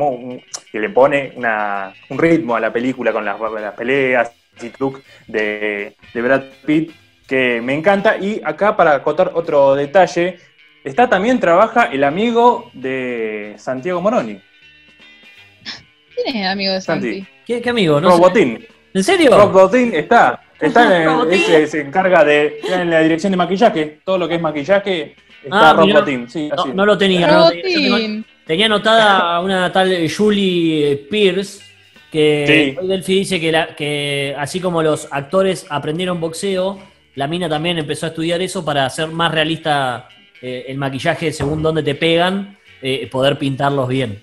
y 0.73 0.79
le 0.79 0.89
pone 0.91 1.33
una- 1.37 1.93
un 2.09 2.19
ritmo 2.19 2.57
a 2.57 2.61
la 2.61 2.73
película 2.73 3.13
con 3.13 3.25
las, 3.25 3.39
las 3.41 3.75
peleas 3.75 4.31
y 4.63 4.71
truc 4.71 5.03
de, 5.27 5.95
de 6.15 6.23
Brad 6.23 6.45
Pitt 6.65 6.93
que 7.27 7.61
me 7.61 7.75
encanta. 7.75 8.17
Y 8.19 8.41
acá 8.45 8.77
para 8.77 8.95
acotar 8.95 9.33
otro 9.35 9.75
detalle, 9.75 10.39
está 10.87 11.09
también 11.09 11.39
trabaja 11.41 11.85
el 11.93 12.05
amigo 12.05 12.71
de 12.73 13.55
Santiago 13.59 14.01
Moroni, 14.01 14.41
¿Quién 16.15 16.29
es 16.37 16.43
el 16.43 16.47
amigo 16.49 16.73
de 16.73 16.81
Santi? 16.81 17.15
Santi. 17.19 17.27
¿Qué, 17.47 17.61
qué 17.61 17.71
amigo? 17.71 18.01
No 18.01 18.11
sé. 18.11 18.17
Robotín. 18.17 18.67
¿En 18.95 19.05
serio? 19.05 19.31
Robotín 19.37 19.95
está, 19.95 20.41
está 20.59 21.03
en, 21.03 21.07
Robotín. 21.07 21.33
ese- 21.35 21.67
se 21.67 21.81
encarga 21.83 22.25
de 22.25 22.59
en 22.73 22.91
la 22.91 23.01
dirección 23.01 23.31
de 23.33 23.37
maquillaje, 23.37 24.01
todo 24.05 24.17
lo 24.19 24.27
que 24.29 24.37
es 24.37 24.41
maquillaje 24.41 25.15
está 25.45 25.71
Ah. 25.71 25.73
Robotín, 25.75 26.29
sí. 26.31 26.49
No, 26.57 26.67
no 26.67 26.87
lo 26.87 26.97
tenía. 26.97 27.27
no 27.27 27.41
lo 27.41 27.51
tenía. 27.51 28.23
Tenía 28.47 28.67
anotada 28.67 29.41
una 29.41 29.71
tal 29.73 30.09
Julie 30.09 31.07
Pierce, 31.11 31.61
que 32.11 32.75
Sí. 32.75 32.79
hoy 32.81 32.87
Delphi 32.89 33.15
dice 33.19 33.41
que, 33.41 33.53
la- 33.53 33.75
que 33.77 34.35
así 34.39 34.61
como 34.61 34.83
los 34.83 35.09
actores 35.11 35.67
aprendieron 35.69 36.21
boxeo, 36.21 36.79
la 37.17 37.27
mina 37.27 37.49
también 37.49 37.77
empezó 37.79 38.07
a 38.07 38.09
estudiar 38.11 38.41
eso 38.41 38.65
para 38.65 38.87
hacer 38.87 39.09
más 39.09 39.33
realista 39.33 40.09
eh, 40.47 40.65
el 40.69 40.79
maquillaje 40.79 41.33
según 41.33 41.63
dónde 41.63 41.83
te 41.83 41.95
pegan, 41.95 42.57
eh, 42.83 43.09
poder 43.11 43.37
pintarlos 43.39 43.89
bien. 43.89 44.21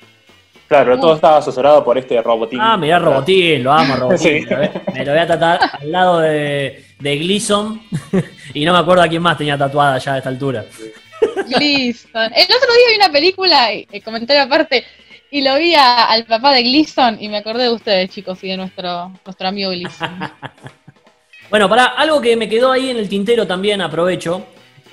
Claro, 0.67 0.97
todo 0.99 1.15
estaba 1.15 1.37
asesorado 1.37 1.83
por 1.83 1.97
este 1.97 2.19
Robotín. 2.21 2.59
Ah, 2.61 2.77
mirá 2.77 2.97
Robotín, 2.97 3.61
lo 3.63 3.71
amo 3.73 3.95
Robotín. 3.95 4.19
Sí. 4.19 4.55
Me 4.93 5.05
lo 5.05 5.11
voy- 5.11 5.19
a 5.21 5.27
tatuar 5.27 5.59
al 5.81 5.91
lado 5.91 6.19
de, 6.19 6.85
de 6.99 7.17
Gleason 7.17 7.81
y 8.53 8.63
no 8.65 8.73
me 8.73 8.79
acuerdo 8.79 9.03
a 9.03 9.07
quién 9.07 9.21
más 9.21 9.37
tenía 9.37 9.57
tatuada 9.57 9.97
ya 9.99 10.13
a 10.13 10.17
esta 10.17 10.29
altura. 10.29 10.65
Gleason. 11.47 12.31
El 12.33 12.43
otro 12.45 12.73
día 12.73 12.87
vi 12.89 12.95
una 12.95 13.11
película, 13.11 13.71
el 13.71 14.03
comentario 14.03 14.41
aparte, 14.43 14.83
y 15.29 15.41
lo 15.41 15.55
vi 15.57 15.75
a- 15.75 16.05
al 16.05 16.25
papá 16.25 16.53
de 16.53 16.63
Gleason 16.63 17.17
y 17.21 17.27
me 17.29 17.37
acordé 17.37 17.63
de 17.63 17.73
ustedes, 17.73 18.09
chicos, 18.09 18.43
y 18.43 18.47
de 18.47 18.57
nuestro, 18.57 19.11
nuestro 19.25 19.47
amigo 19.47 19.69
Gleason. 19.71 20.09
Bueno, 21.49 21.69
para 21.69 21.85
algo 21.85 22.19
que 22.19 22.35
me 22.35 22.49
quedó 22.49 22.71
ahí 22.71 22.89
en 22.89 22.97
el 22.97 23.07
tintero 23.07 23.45
también, 23.45 23.79
aprovecho. 23.79 24.43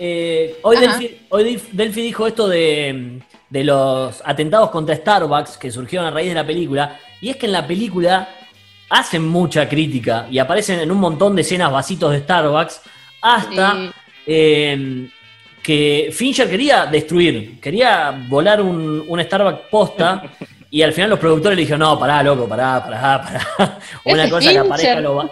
Eh, 0.02 0.58
hoy. 0.62 0.78
Delphi, 0.78 1.20
hoy 1.28 1.44
Dif- 1.44 1.70
Delphi 1.72 2.00
dijo 2.02 2.26
esto 2.26 2.48
de, 2.48 3.20
de 3.50 3.64
los 3.64 4.22
atentados 4.24 4.70
contra 4.70 4.96
Starbucks 4.96 5.58
que 5.58 5.70
surgieron 5.70 6.06
a 6.06 6.10
raíz 6.10 6.28
de 6.30 6.34
la 6.34 6.46
película. 6.46 6.98
Y 7.20 7.28
es 7.28 7.36
que 7.36 7.44
en 7.46 7.52
la 7.52 7.66
película 7.66 8.28
hacen 8.88 9.28
mucha 9.28 9.68
crítica 9.68 10.26
y 10.30 10.38
aparecen 10.38 10.80
en 10.80 10.90
un 10.90 10.98
montón 10.98 11.36
de 11.36 11.42
escenas 11.42 11.70
vasitos 11.70 12.10
de 12.12 12.20
Starbucks 12.20 12.80
hasta 13.20 13.72
Sí. 13.76 13.90
eh, 14.26 15.08
que 15.62 16.08
Fincher 16.12 16.48
quería 16.48 16.86
destruir, 16.86 17.60
quería 17.60 18.10
volar 18.28 18.62
un, 18.62 19.04
un 19.06 19.20
Starbucks 19.22 19.68
posta 19.70 20.22
y 20.70 20.80
al 20.82 20.92
final 20.94 21.10
los 21.10 21.18
productores 21.18 21.56
le 21.56 21.60
dijeron, 21.62 21.80
no, 21.80 21.98
pará, 21.98 22.22
loco, 22.22 22.48
pará, 22.48 22.82
pará, 22.82 23.22
pará. 23.22 23.78
Una 24.04 24.30
cosa 24.30 24.50
que 24.50 24.58
aparezca 24.58 25.00
los 25.00 25.18
va- 25.18 25.30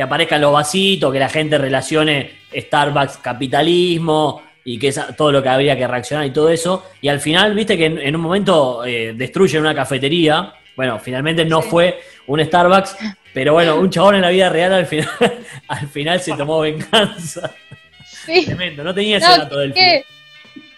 que 0.00 0.04
aparezcan 0.04 0.40
los 0.40 0.50
vasitos, 0.50 1.12
que 1.12 1.18
la 1.18 1.28
gente 1.28 1.58
relacione 1.58 2.30
Starbucks 2.56 3.18
capitalismo, 3.18 4.40
y 4.64 4.78
que 4.78 4.88
es 4.88 4.98
todo 5.14 5.30
lo 5.30 5.42
que 5.42 5.50
habría 5.50 5.76
que 5.76 5.86
reaccionar 5.86 6.24
y 6.24 6.30
todo 6.30 6.48
eso. 6.48 6.86
Y 7.02 7.08
al 7.08 7.20
final, 7.20 7.54
viste 7.54 7.76
que 7.76 7.84
en, 7.84 7.98
en 7.98 8.16
un 8.16 8.22
momento 8.22 8.82
eh, 8.82 9.12
destruyen 9.14 9.60
una 9.60 9.74
cafetería. 9.74 10.54
Bueno, 10.74 10.98
finalmente 10.98 11.44
no 11.44 11.60
fue 11.60 12.00
un 12.28 12.42
Starbucks, 12.42 12.96
pero 13.34 13.52
bueno, 13.52 13.76
un 13.76 13.90
chabón 13.90 14.14
en 14.14 14.22
la 14.22 14.30
vida 14.30 14.48
real 14.48 14.72
al 14.72 14.86
final, 14.86 15.10
al 15.68 15.86
final 15.88 16.18
se 16.18 16.32
tomó 16.32 16.60
venganza. 16.60 17.52
Sí. 18.06 18.46
Tremendo, 18.46 18.82
no 18.82 18.94
tenía 18.94 19.18
ese 19.18 19.28
No, 19.28 19.36
dato 19.36 19.58
del 19.58 19.74
qué, 19.74 20.02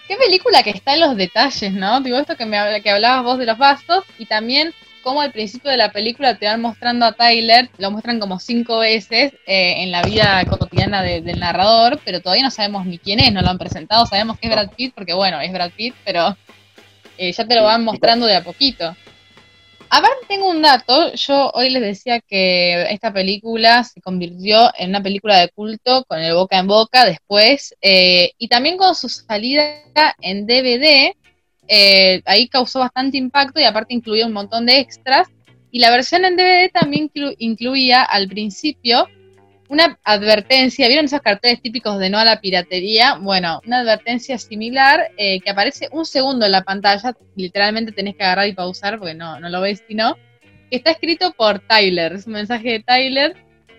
qué 0.08 0.16
película 0.16 0.64
que 0.64 0.70
está 0.70 0.94
en 0.94 1.00
los 1.00 1.16
detalles, 1.16 1.72
¿no? 1.72 2.00
Digo, 2.00 2.18
esto 2.18 2.36
que, 2.36 2.44
me, 2.44 2.82
que 2.82 2.90
hablabas 2.90 3.22
vos 3.22 3.38
de 3.38 3.46
los 3.46 3.56
vasos 3.56 4.02
y 4.18 4.26
también 4.26 4.74
cómo 5.02 5.20
al 5.20 5.32
principio 5.32 5.70
de 5.70 5.76
la 5.76 5.92
película 5.92 6.38
te 6.38 6.46
van 6.46 6.60
mostrando 6.60 7.04
a 7.06 7.12
Tyler, 7.12 7.68
lo 7.78 7.90
muestran 7.90 8.18
como 8.20 8.38
cinco 8.40 8.78
veces 8.78 9.32
eh, 9.46 9.82
en 9.82 9.90
la 9.90 10.02
vida 10.02 10.44
cotidiana 10.48 11.02
de- 11.02 11.20
del 11.20 11.40
narrador, 11.40 12.00
pero 12.04 12.20
todavía 12.20 12.44
no 12.44 12.50
sabemos 12.50 12.86
ni 12.86 12.98
quién 12.98 13.20
es, 13.20 13.32
no 13.32 13.42
lo 13.42 13.48
han 13.50 13.58
presentado, 13.58 14.06
sabemos 14.06 14.38
que 14.38 14.46
es 14.48 14.52
Brad 14.52 14.70
Pitt 14.70 14.94
porque 14.94 15.12
bueno, 15.12 15.40
es 15.40 15.52
Brad 15.52 15.70
Pitt, 15.72 15.94
pero 16.04 16.36
eh, 17.18 17.32
ya 17.32 17.46
te 17.46 17.54
lo 17.54 17.64
van 17.64 17.84
mostrando 17.84 18.26
de 18.26 18.36
a 18.36 18.42
poquito. 18.44 18.96
Aparte 19.94 20.24
tengo 20.26 20.48
un 20.48 20.62
dato, 20.62 21.12
yo 21.12 21.50
hoy 21.52 21.68
les 21.68 21.82
decía 21.82 22.18
que 22.20 22.84
esta 22.90 23.12
película 23.12 23.84
se 23.84 24.00
convirtió 24.00 24.70
en 24.78 24.88
una 24.88 25.02
película 25.02 25.38
de 25.38 25.50
culto 25.50 26.04
con 26.08 26.18
el 26.18 26.32
boca 26.32 26.58
en 26.58 26.66
boca 26.66 27.04
después, 27.04 27.74
eh, 27.82 28.32
y 28.38 28.48
también 28.48 28.78
con 28.78 28.94
su 28.94 29.10
salida 29.10 29.82
en 30.22 30.46
DVD, 30.46 31.14
eh, 31.68 32.22
ahí 32.26 32.48
causó 32.48 32.80
bastante 32.80 33.16
impacto 33.16 33.60
y 33.60 33.64
aparte 33.64 33.94
incluía 33.94 34.26
un 34.26 34.32
montón 34.32 34.66
de 34.66 34.78
extras, 34.78 35.28
y 35.70 35.78
la 35.78 35.90
versión 35.90 36.24
en 36.24 36.36
DVD 36.36 36.70
también 36.70 37.10
inclu- 37.10 37.34
incluía 37.38 38.02
al 38.02 38.28
principio 38.28 39.08
una 39.68 39.98
advertencia, 40.04 40.86
¿vieron 40.86 41.06
esos 41.06 41.22
carteles 41.22 41.62
típicos 41.62 41.98
de 41.98 42.10
no 42.10 42.18
a 42.18 42.26
la 42.26 42.42
piratería? 42.42 43.14
Bueno, 43.14 43.62
una 43.66 43.78
advertencia 43.78 44.36
similar 44.36 45.10
eh, 45.16 45.40
que 45.40 45.48
aparece 45.48 45.88
un 45.92 46.04
segundo 46.04 46.44
en 46.44 46.52
la 46.52 46.62
pantalla, 46.62 47.16
literalmente 47.36 47.92
tenés 47.92 48.14
que 48.16 48.22
agarrar 48.22 48.48
y 48.48 48.52
pausar 48.52 48.98
porque 48.98 49.14
no, 49.14 49.40
no 49.40 49.48
lo 49.48 49.62
ves 49.62 49.82
si 49.88 49.94
no, 49.94 50.18
que 50.70 50.76
está 50.76 50.90
escrito 50.90 51.32
por 51.32 51.60
Tyler, 51.60 52.12
es 52.12 52.26
un 52.26 52.34
mensaje 52.34 52.68
de 52.68 52.80
Tyler 52.80 53.34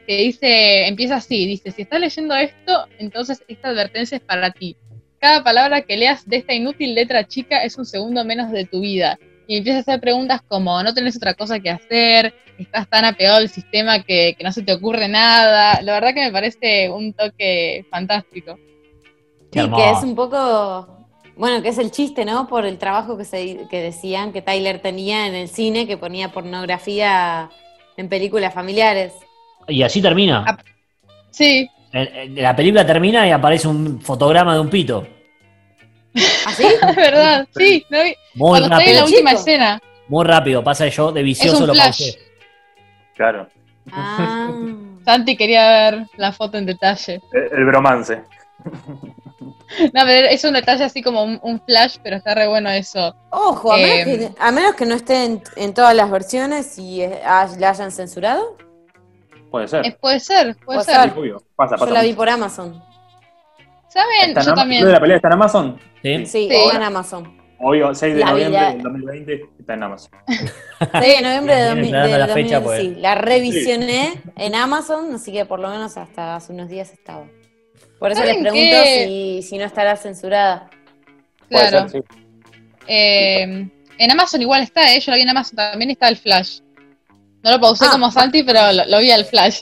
que 0.07 0.17
dice, 0.17 0.87
empieza 0.87 1.17
así, 1.17 1.45
dice, 1.45 1.71
si 1.71 1.83
estás 1.83 1.99
leyendo 1.99 2.33
esto, 2.35 2.87
entonces 2.97 3.43
esta 3.47 3.69
advertencia 3.69 4.17
es 4.17 4.23
para 4.23 4.49
ti. 4.49 4.75
Cada 5.23 5.41
palabra 5.41 5.83
que 5.83 5.95
leas 5.95 6.27
de 6.27 6.35
esta 6.35 6.53
inútil 6.53 6.93
letra 6.95 7.25
chica 7.25 7.63
es 7.63 7.77
un 7.77 7.85
segundo 7.85 8.25
menos 8.25 8.51
de 8.51 8.65
tu 8.65 8.81
vida. 8.81 9.17
Y 9.47 9.55
empieza 9.55 9.77
a 9.77 9.81
hacer 9.81 10.01
preguntas 10.01 10.41
como, 10.49 10.83
no 10.83 10.93
tenés 10.93 11.15
otra 11.15 11.33
cosa 11.33 11.61
que 11.61 11.69
hacer, 11.69 12.33
estás 12.57 12.89
tan 12.89 13.05
apegado 13.05 13.37
al 13.37 13.47
sistema 13.47 14.03
que, 14.03 14.35
que 14.37 14.43
no 14.43 14.51
se 14.51 14.63
te 14.63 14.73
ocurre 14.73 15.07
nada. 15.07 15.81
La 15.81 15.93
verdad 15.93 16.13
que 16.13 16.25
me 16.25 16.31
parece 16.33 16.89
un 16.89 17.13
toque 17.13 17.85
fantástico. 17.89 18.59
Sí, 19.53 19.61
que 19.73 19.91
es 19.91 20.03
un 20.03 20.13
poco, 20.13 21.07
bueno, 21.37 21.63
que 21.63 21.69
es 21.69 21.77
el 21.77 21.91
chiste, 21.91 22.25
¿no? 22.25 22.49
Por 22.49 22.65
el 22.65 22.77
trabajo 22.77 23.17
que, 23.17 23.23
se, 23.23 23.65
que 23.69 23.79
decían 23.79 24.33
que 24.33 24.41
Tyler 24.41 24.79
tenía 24.79 25.25
en 25.25 25.35
el 25.35 25.47
cine, 25.47 25.87
que 25.87 25.95
ponía 25.95 26.33
pornografía 26.33 27.49
en 27.95 28.09
películas 28.09 28.53
familiares. 28.53 29.13
Y 29.69 29.83
así 29.83 30.01
termina. 30.01 30.43
Ah. 30.45 30.57
Sí, 31.31 31.69
La 31.93 32.53
película 32.57 32.85
termina 32.85 33.25
y 33.25 33.31
aparece 33.31 33.69
un 33.69 34.01
fotograma 34.01 34.53
de 34.55 34.59
un 34.59 34.69
pito. 34.69 35.12
¿Así? 36.45 36.63
es 36.89 36.95
verdad, 36.95 37.47
sí. 37.57 37.85
¿no? 37.89 37.97
Muy 38.35 38.59
Cuando 38.59 38.77
estoy 38.77 38.89
en 38.89 38.93
la 38.95 39.01
rápido. 39.01 39.05
última 39.05 39.29
Chico. 39.31 39.39
escena, 39.41 39.81
Muy 40.07 40.25
rápido. 40.25 40.63
Pasa 40.63 40.85
que 40.85 40.91
yo 40.91 41.11
de 41.11 41.23
vicioso 41.23 41.65
lo 41.65 41.73
pausé. 41.73 42.19
Claro. 43.15 43.47
Ah. 43.91 44.49
Santi 45.05 45.35
quería 45.35 45.67
ver 45.91 46.07
la 46.17 46.31
foto 46.31 46.57
en 46.57 46.65
detalle. 46.65 47.19
El, 47.33 47.59
el 47.59 47.65
bromance. 47.65 48.21
No, 49.91 50.01
pero 50.05 50.27
es 50.29 50.43
un 50.43 50.53
detalle 50.53 50.83
así 50.83 51.01
como 51.01 51.23
un, 51.23 51.39
un 51.41 51.59
flash, 51.65 51.97
pero 52.03 52.15
está 52.17 52.35
re 52.35 52.47
bueno 52.47 52.69
eso. 52.69 53.15
Ojo, 53.31 53.73
a 53.73 53.77
menos, 53.77 54.07
Eh, 54.07 54.17
que, 54.19 54.31
a 54.39 54.51
menos 54.51 54.75
que 54.75 54.85
no 54.85 54.93
esté 54.93 55.25
en, 55.25 55.41
en 55.55 55.73
todas 55.73 55.95
las 55.95 56.11
versiones 56.11 56.77
y 56.77 57.01
eh, 57.01 57.19
ah, 57.25 57.47
la 57.57 57.71
hayan 57.71 57.91
censurado. 57.91 58.55
Puede 59.49 59.67
ser. 59.67 59.85
Eh, 59.85 59.97
puede 59.99 60.19
ser, 60.19 60.55
puede 60.57 60.79
Puede 60.79 60.83
ser. 60.83 61.09
ser. 61.09 61.17
Obvio. 61.17 61.43
Pasa, 61.55 61.75
Yo 61.75 61.79
pasa. 61.79 61.91
la 61.91 62.01
vi 62.01 62.09
mucho. 62.09 62.17
por 62.17 62.29
Amazon. 62.29 62.83
¿Saben? 63.93 64.29
Está 64.29 64.41
Yo 64.41 64.49
Am- 64.51 64.55
también. 64.55 64.81
¿Club 64.81 64.87
de 64.89 64.93
la 64.93 64.99
pelea 65.01 65.15
está 65.17 65.27
en 65.27 65.33
Amazon? 65.33 65.79
¿Sí? 66.01 66.25
Sí, 66.25 66.47
Sí. 66.49 66.55
está 66.55 66.77
en 66.77 66.83
Amazon. 66.83 67.37
Hoy, 67.65 67.81
6 67.93 68.15
de 68.15 68.19
La 68.19 68.31
noviembre 68.31 68.59
vida- 68.59 68.69
del 68.73 68.81
2020, 68.81 69.45
está 69.59 69.73
en 69.75 69.83
Amazon. 69.83 70.11
6 70.27 71.15
de 71.17 71.21
noviembre 71.21 71.55
de, 71.55 71.61
Bien, 71.61 71.75
2000 71.75 71.85
aclarando 71.95 72.09
del 72.17 72.19
la 72.27 72.33
fecha, 72.33 72.59
2000, 72.59 72.63
pues. 72.63 72.81
sí. 72.95 73.01
La 73.01 73.15
revisioné 73.15 74.21
en 74.37 74.55
Amazon, 74.55 75.15
así 75.15 75.31
que 75.31 75.45
por 75.45 75.59
lo 75.59 75.69
menos 75.69 75.95
hasta 75.97 76.35
hace 76.35 76.51
unos 76.51 76.67
días 76.69 76.91
estaba. 76.91 77.25
Por 77.99 78.11
eso 78.11 78.21
les 78.23 78.31
¿Saben 78.35 78.43
pregunto 78.43 78.75
si, 78.83 79.41
si 79.43 79.57
no 79.57 79.63
estará 79.65 79.95
censurada. 79.95 80.69
Claro. 81.47 81.87
ser, 81.87 82.01
sí. 82.01 82.07
Eh, 82.87 83.69
en 83.97 84.11
Amazon 84.11 84.41
igual 84.41 84.61
está, 84.63 84.93
¿eh? 84.93 84.99
Yo 84.99 85.11
lo 85.11 85.15
vi 85.15 85.21
en 85.21 85.29
Amazon 85.29 85.55
también 85.55 85.91
está 85.91 86.09
el 86.09 86.17
Flash. 86.17 86.59
No 87.43 87.51
lo 87.51 87.59
pausé 87.61 87.85
Ah. 87.87 87.91
como 87.93 88.11
Santi, 88.11 88.43
pero 88.43 88.71
lo, 88.73 88.85
lo 88.87 88.99
vi 88.99 89.11
al 89.11 89.23
Flash. 89.23 89.61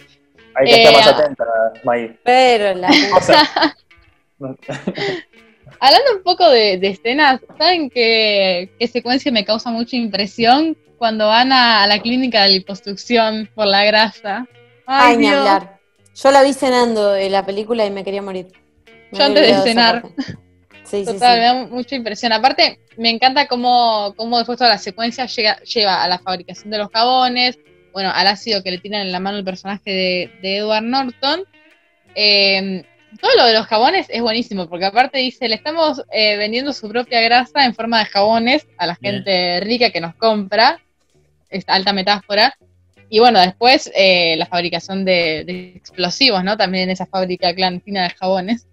Hay 0.56 0.65
que 0.65 0.84
estar 0.84 0.94
más 0.94 1.08
atenta, 1.20 1.44
May. 1.84 2.17
Pero 2.24 2.74
la 2.80 2.88
no- 2.89 3.72
Hablando 5.80 6.18
un 6.18 6.24
poco 6.24 6.50
de, 6.50 6.78
de 6.78 6.90
escenas, 6.90 7.42
¿saben 7.58 7.90
qué, 7.90 8.70
qué 8.78 8.88
secuencia 8.88 9.32
me 9.32 9.46
causa 9.46 9.72
mucha 9.72 9.96
impresión? 9.96 10.78
Cuando 10.98 11.28
van 11.28 11.52
a, 11.52 11.84
a 11.84 11.88
la 11.88 12.00
clínica 12.00 12.44
de 12.44 12.50
liposucción 12.50 13.50
por 13.56 13.66
la 13.66 13.84
grasa. 13.86 14.48
Ay, 14.86 15.18
ni 15.18 15.28
Dios. 15.28 15.38
hablar. 15.38 15.80
Yo 16.14 16.32
la 16.32 16.44
vi 16.44 16.54
cenando 16.54 17.16
en 17.16 17.32
la 17.32 17.46
película 17.46 17.86
y 17.86 17.90
me 17.92 18.04
quería 18.04 18.22
morir. 18.22 18.48
Me 19.12 19.18
Yo 19.18 19.26
antes 19.26 19.48
de 19.48 19.64
cenar. 19.64 20.04
Sí, 20.84 21.06
sí, 21.06 21.06
Total, 21.06 21.40
me 21.40 21.44
sí. 21.46 21.48
da 21.70 21.76
mucha 21.76 21.96
impresión. 21.96 22.34
Aparte, 22.34 22.80
me 22.98 23.10
encanta 23.10 23.48
cómo, 23.48 24.14
cómo 24.18 24.38
después 24.38 24.58
toda 24.58 24.70
la 24.72 24.78
secuencia 24.78 25.26
llega, 25.26 25.60
lleva 25.62 26.04
a 26.04 26.08
la 26.08 26.20
fabricación 26.20 26.70
de 26.70 26.78
los 26.80 26.90
jabones, 26.92 27.58
bueno, 27.94 28.12
al 28.14 28.28
ácido 28.28 28.62
que 28.62 28.72
le 28.72 28.78
tiran 28.78 29.02
en 29.02 29.12
la 29.12 29.20
mano 29.20 29.38
el 29.38 29.46
personaje 29.46 29.90
de, 29.90 30.32
de 30.42 30.58
Edward 30.58 30.84
Norton. 30.84 31.44
Eh, 32.14 32.84
todo 33.19 33.32
lo 33.38 33.45
de 33.45 33.54
los 33.54 33.65
jabones 33.67 34.08
es 34.10 34.21
buenísimo, 34.21 34.67
porque 34.67 34.86
aparte 34.86 35.17
dice, 35.19 35.47
le 35.47 35.56
estamos 35.56 36.04
eh, 36.12 36.38
vendiendo 36.38 36.71
su 36.74 36.88
propia 36.89 37.21
grasa 37.21 37.65
en 37.65 37.74
forma 37.76 38.00
de 38.00 38.06
jabones 38.06 38.67
a 38.78 38.88
la 38.88 38.97
Bien. 39.02 39.15
gente 39.15 39.60
rica 39.62 39.89
que 39.89 40.02
nos 40.02 40.15
compra. 40.15 40.80
Es 41.50 41.65
alta 41.67 41.91
metáfora. 41.91 42.56
Y 43.10 43.19
bueno, 43.19 43.41
después 43.41 43.91
eh, 43.93 44.36
la 44.38 44.45
fabricación 44.45 45.04
de, 45.04 45.43
de 45.45 45.74
explosivos, 45.76 46.43
¿no? 46.45 46.56
También 46.56 46.89
esa 46.89 47.06
fábrica 47.06 47.54
clandestina 47.54 48.04
de 48.04 48.12
jabones. 48.12 48.67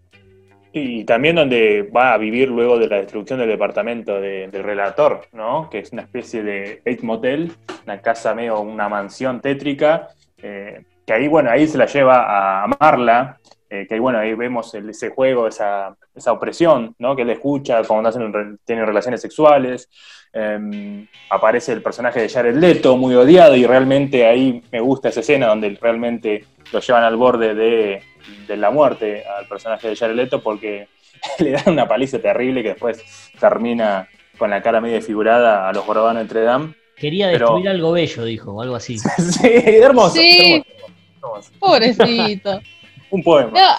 Y 0.72 1.02
también 1.04 1.34
donde 1.34 1.82
va 1.82 2.12
a 2.12 2.18
vivir 2.18 2.48
luego 2.48 2.78
de 2.78 2.86
la 2.86 2.98
destrucción 2.98 3.40
del 3.40 3.48
departamento 3.48 4.20
de- 4.20 4.46
del 4.48 4.62
relator, 4.62 5.26
¿no? 5.32 5.68
Que 5.70 5.80
es 5.80 5.90
una 5.92 6.02
especie 6.02 6.44
de 6.44 6.82
Eight 6.84 7.00
Motel, 7.02 7.52
una 7.84 8.00
casa 8.00 8.32
medio, 8.34 8.60
una 8.60 8.88
mansión 8.88 9.40
tétrica, 9.40 10.08
eh, 10.40 10.82
que 11.04 11.12
ahí, 11.14 11.26
bueno, 11.26 11.50
ahí 11.50 11.66
se 11.66 11.78
la 11.78 11.86
lleva 11.86 12.62
a 12.62 12.66
Marla, 12.78 13.38
eh, 13.70 13.86
que 13.86 13.94
ahí, 13.94 14.00
bueno, 14.00 14.18
ahí 14.18 14.34
vemos 14.34 14.72
el- 14.74 14.90
ese 14.90 15.10
juego, 15.10 15.46
esa, 15.48 15.94
esa 16.14 16.32
opresión, 16.32 16.94
¿no? 16.98 17.14
Que 17.14 17.22
él 17.22 17.30
escucha 17.30 17.82
cuando 17.84 18.08
hacen, 18.08 18.32
re- 18.32 18.56
tienen 18.64 18.86
relaciones 18.86 19.20
sexuales. 19.20 19.88
Eh, 20.32 21.06
aparece 21.30 21.72
el 21.72 21.82
personaje 21.82 22.20
de 22.20 22.28
Jared 22.28 22.56
Leto, 22.56 22.96
muy 22.96 23.14
odiado, 23.14 23.56
y 23.56 23.64
realmente 23.66 24.26
ahí 24.26 24.62
me 24.70 24.80
gusta 24.80 25.08
esa 25.08 25.20
escena 25.20 25.46
donde 25.48 25.76
realmente 25.80 26.44
lo 26.72 26.80
llevan 26.80 27.04
al 27.04 27.16
borde 27.16 27.54
de, 27.54 28.02
de 28.46 28.56
la 28.56 28.70
muerte 28.70 29.24
al 29.26 29.46
personaje 29.48 29.88
de 29.88 29.96
Jared 29.96 30.14
Leto 30.14 30.42
porque 30.42 30.88
le 31.38 31.52
dan 31.52 31.64
una 31.72 31.88
paliza 31.88 32.18
terrible 32.18 32.62
que 32.62 32.70
después 32.70 33.02
termina 33.40 34.06
con 34.36 34.50
la 34.50 34.62
cara 34.62 34.80
medio 34.80 34.96
desfigurada 34.96 35.68
a 35.68 35.72
los 35.72 35.84
jorobas 35.84 36.14
de 36.14 36.22
Notre 36.22 36.42
Dame. 36.42 36.74
Quería 36.96 37.26
Pero- 37.30 37.46
destruir 37.46 37.68
algo 37.70 37.92
bello, 37.92 38.24
dijo, 38.24 38.52
o 38.52 38.62
algo 38.62 38.76
así. 38.76 38.98
sí, 39.18 39.48
hermoso, 39.52 40.14
Sí. 40.16 40.62
hermoso, 40.64 40.92
hermoso. 41.22 41.50
Pobrecito. 41.58 42.60
Un 43.10 43.22
poema. 43.22 43.50
No, 43.52 43.70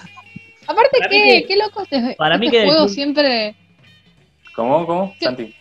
aparte, 0.68 0.98
Para 1.00 1.10
qué, 1.10 1.42
que- 1.42 1.46
qué 1.48 1.58
loco 1.58 1.82
este, 1.84 2.16
para 2.18 2.36
este 2.36 2.46
mí 2.46 2.52
que- 2.52 2.66
juego 2.66 2.88
siempre. 2.88 3.56
¿Cómo? 4.56 4.86
¿Cómo? 4.86 5.14
Sí. 5.20 5.26
Santi. 5.26 5.56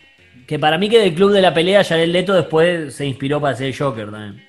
Que 0.47 0.57
para 0.59 0.77
mí 0.77 0.89
que 0.89 0.99
del 0.99 1.13
club 1.13 1.31
de 1.31 1.41
la 1.41 1.53
pelea, 1.53 1.83
Jared 1.83 2.07
Leto 2.09 2.33
después 2.33 2.95
se 2.95 3.05
inspiró 3.05 3.39
para 3.39 3.55
ser 3.55 3.75
Joker 3.77 4.09
también. 4.09 4.45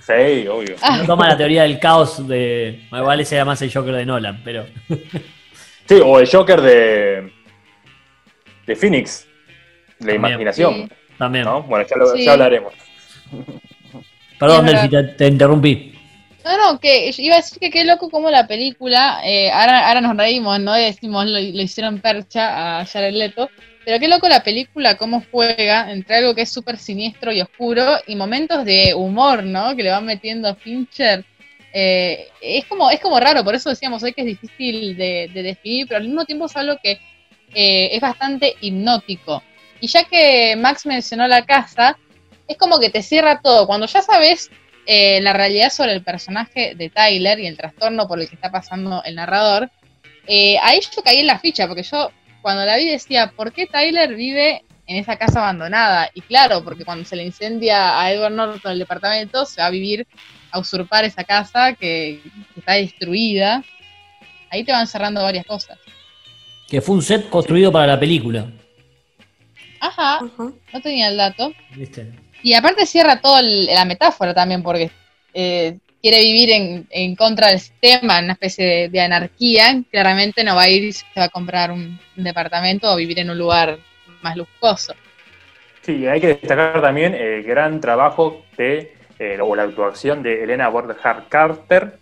Sí, 0.00 0.46
obvio. 0.48 0.76
Ah, 0.82 0.98
No 0.98 1.06
toma 1.06 1.28
la 1.28 1.36
teoría 1.36 1.62
del 1.62 1.78
caos 1.78 2.26
de. 2.28 2.80
ese 3.20 3.34
era 3.36 3.44
más 3.44 3.60
el 3.62 3.72
Joker 3.72 3.94
de 3.94 4.06
Nolan, 4.06 4.40
pero. 4.44 4.66
Sí, 5.88 6.00
o 6.04 6.20
el 6.20 6.28
Joker 6.30 6.60
de. 6.60 7.32
de 8.66 8.76
Phoenix. 8.76 9.26
También. 9.98 10.16
imaginación. 10.18 10.74
Sí. 10.74 10.88
También. 11.18 11.44
¿no? 11.44 11.62
Bueno, 11.64 11.84
ya, 11.88 11.96
lo- 11.96 12.06
Sí. 12.14 12.24
ya 12.24 12.32
hablaremos. 12.32 12.72
Perdón, 14.38 14.66
Delphi, 14.66 14.88
te, 14.88 15.02
te 15.02 15.26
interrumpí. 15.26 15.89
No, 16.50 16.72
no, 16.72 16.80
que 16.80 17.12
iba 17.16 17.36
a 17.36 17.38
decir 17.38 17.60
que 17.60 17.70
qué 17.70 17.84
loco 17.84 18.10
como 18.10 18.28
la 18.28 18.48
película, 18.48 19.20
eh, 19.24 19.52
ahora, 19.52 19.86
ahora 19.86 20.00
nos 20.00 20.16
reímos, 20.16 20.58
¿no? 20.58 20.76
Y 20.76 20.82
decimos, 20.82 21.24
lo, 21.26 21.38
hicieron 21.38 22.00
percha 22.00 22.80
a 22.80 22.86
Jared 22.86 23.14
Leto, 23.14 23.48
pero 23.84 24.00
qué 24.00 24.08
loco 24.08 24.28
la 24.28 24.42
película, 24.42 24.96
cómo 24.96 25.22
juega 25.30 25.92
entre 25.92 26.16
algo 26.16 26.34
que 26.34 26.42
es 26.42 26.50
súper 26.50 26.76
siniestro 26.76 27.30
y 27.30 27.40
oscuro 27.40 27.98
y 28.04 28.16
momentos 28.16 28.64
de 28.64 28.94
humor, 28.94 29.44
¿no? 29.44 29.76
Que 29.76 29.84
le 29.84 29.90
van 29.90 30.04
metiendo 30.04 30.48
a 30.48 30.56
Fincher. 30.56 31.24
Eh, 31.72 32.26
es, 32.40 32.64
como, 32.64 32.90
es 32.90 32.98
como 32.98 33.20
raro, 33.20 33.44
por 33.44 33.54
eso 33.54 33.70
decíamos 33.70 34.02
hoy 34.02 34.12
que 34.12 34.22
es 34.22 34.26
difícil 34.26 34.96
de, 34.96 35.30
de 35.32 35.42
definir, 35.44 35.86
pero 35.86 35.98
al 35.98 36.06
mismo 36.08 36.24
tiempo 36.24 36.46
es 36.46 36.56
algo 36.56 36.76
que 36.82 36.98
eh, 37.54 37.90
es 37.92 38.00
bastante 38.00 38.56
hipnótico. 38.60 39.40
Y 39.80 39.86
ya 39.86 40.02
que 40.02 40.56
Max 40.56 40.84
mencionó 40.84 41.28
la 41.28 41.46
casa, 41.46 41.96
es 42.48 42.56
como 42.56 42.80
que 42.80 42.90
te 42.90 43.02
cierra 43.02 43.40
todo. 43.40 43.68
Cuando 43.68 43.86
ya 43.86 44.02
sabes 44.02 44.50
eh, 44.86 45.20
la 45.20 45.32
realidad 45.32 45.70
sobre 45.70 45.92
el 45.92 46.02
personaje 46.02 46.74
de 46.74 46.90
Tyler 46.90 47.38
y 47.40 47.46
el 47.46 47.56
trastorno 47.56 48.08
por 48.08 48.20
el 48.20 48.28
que 48.28 48.34
está 48.34 48.50
pasando 48.50 49.02
el 49.04 49.14
narrador, 49.14 49.70
eh, 50.26 50.56
ahí 50.62 50.80
yo 50.94 51.02
caí 51.02 51.18
en 51.18 51.26
la 51.26 51.38
ficha, 51.38 51.66
porque 51.66 51.82
yo 51.82 52.10
cuando 52.42 52.64
la 52.64 52.76
vi 52.76 52.88
decía, 52.88 53.32
¿por 53.36 53.52
qué 53.52 53.66
Tyler 53.66 54.14
vive 54.14 54.64
en 54.86 54.96
esa 54.96 55.16
casa 55.16 55.40
abandonada? 55.40 56.10
Y 56.14 56.20
claro, 56.22 56.64
porque 56.64 56.84
cuando 56.84 57.04
se 57.04 57.16
le 57.16 57.24
incendia 57.24 58.00
a 58.00 58.12
Edward 58.12 58.32
Norton 58.32 58.72
el 58.72 58.78
departamento, 58.78 59.44
se 59.44 59.60
va 59.60 59.66
a 59.66 59.70
vivir 59.70 60.06
a 60.50 60.58
usurpar 60.58 61.04
esa 61.04 61.24
casa 61.24 61.74
que, 61.74 62.20
que 62.54 62.60
está 62.60 62.74
destruida. 62.74 63.62
Ahí 64.50 64.64
te 64.64 64.72
van 64.72 64.86
cerrando 64.86 65.22
varias 65.22 65.46
cosas. 65.46 65.78
Que 66.68 66.80
fue 66.80 66.94
un 66.94 67.02
set 67.02 67.28
construido 67.28 67.70
para 67.70 67.86
la 67.86 68.00
película. 68.00 68.46
Ajá, 69.80 70.16
Ajá. 70.16 70.52
no 70.72 70.80
tenía 70.82 71.08
el 71.08 71.16
dato. 71.16 71.52
¿Viste? 71.74 72.12
Y 72.42 72.54
aparte 72.54 72.86
cierra 72.86 73.20
toda 73.20 73.42
la 73.42 73.84
metáfora 73.84 74.32
también, 74.34 74.62
porque 74.62 74.90
eh, 75.34 75.78
quiere 76.02 76.20
vivir 76.22 76.50
en, 76.50 76.86
en 76.90 77.14
contra 77.16 77.48
del 77.48 77.60
sistema, 77.60 78.18
en 78.18 78.24
una 78.24 78.32
especie 78.34 78.64
de, 78.66 78.88
de 78.88 79.00
anarquía. 79.00 79.82
Claramente 79.90 80.42
no 80.44 80.54
va 80.56 80.62
a 80.62 80.68
ir 80.68 80.84
y 80.84 80.92
se 80.92 81.04
va 81.16 81.24
a 81.24 81.28
comprar 81.28 81.70
un, 81.70 81.98
un 82.16 82.24
departamento 82.24 82.90
o 82.92 82.96
vivir 82.96 83.18
en 83.18 83.30
un 83.30 83.38
lugar 83.38 83.78
más 84.22 84.36
lujoso. 84.36 84.94
Sí, 85.82 86.06
hay 86.06 86.20
que 86.20 86.28
destacar 86.28 86.80
también 86.82 87.14
el 87.14 87.42
gran 87.42 87.80
trabajo 87.80 88.44
de, 88.56 88.94
eh, 89.18 89.38
o 89.40 89.56
la 89.56 89.62
actuación 89.64 90.22
de 90.22 90.44
Elena 90.44 90.68
Bonham 90.68 91.24
Carter, 91.28 91.94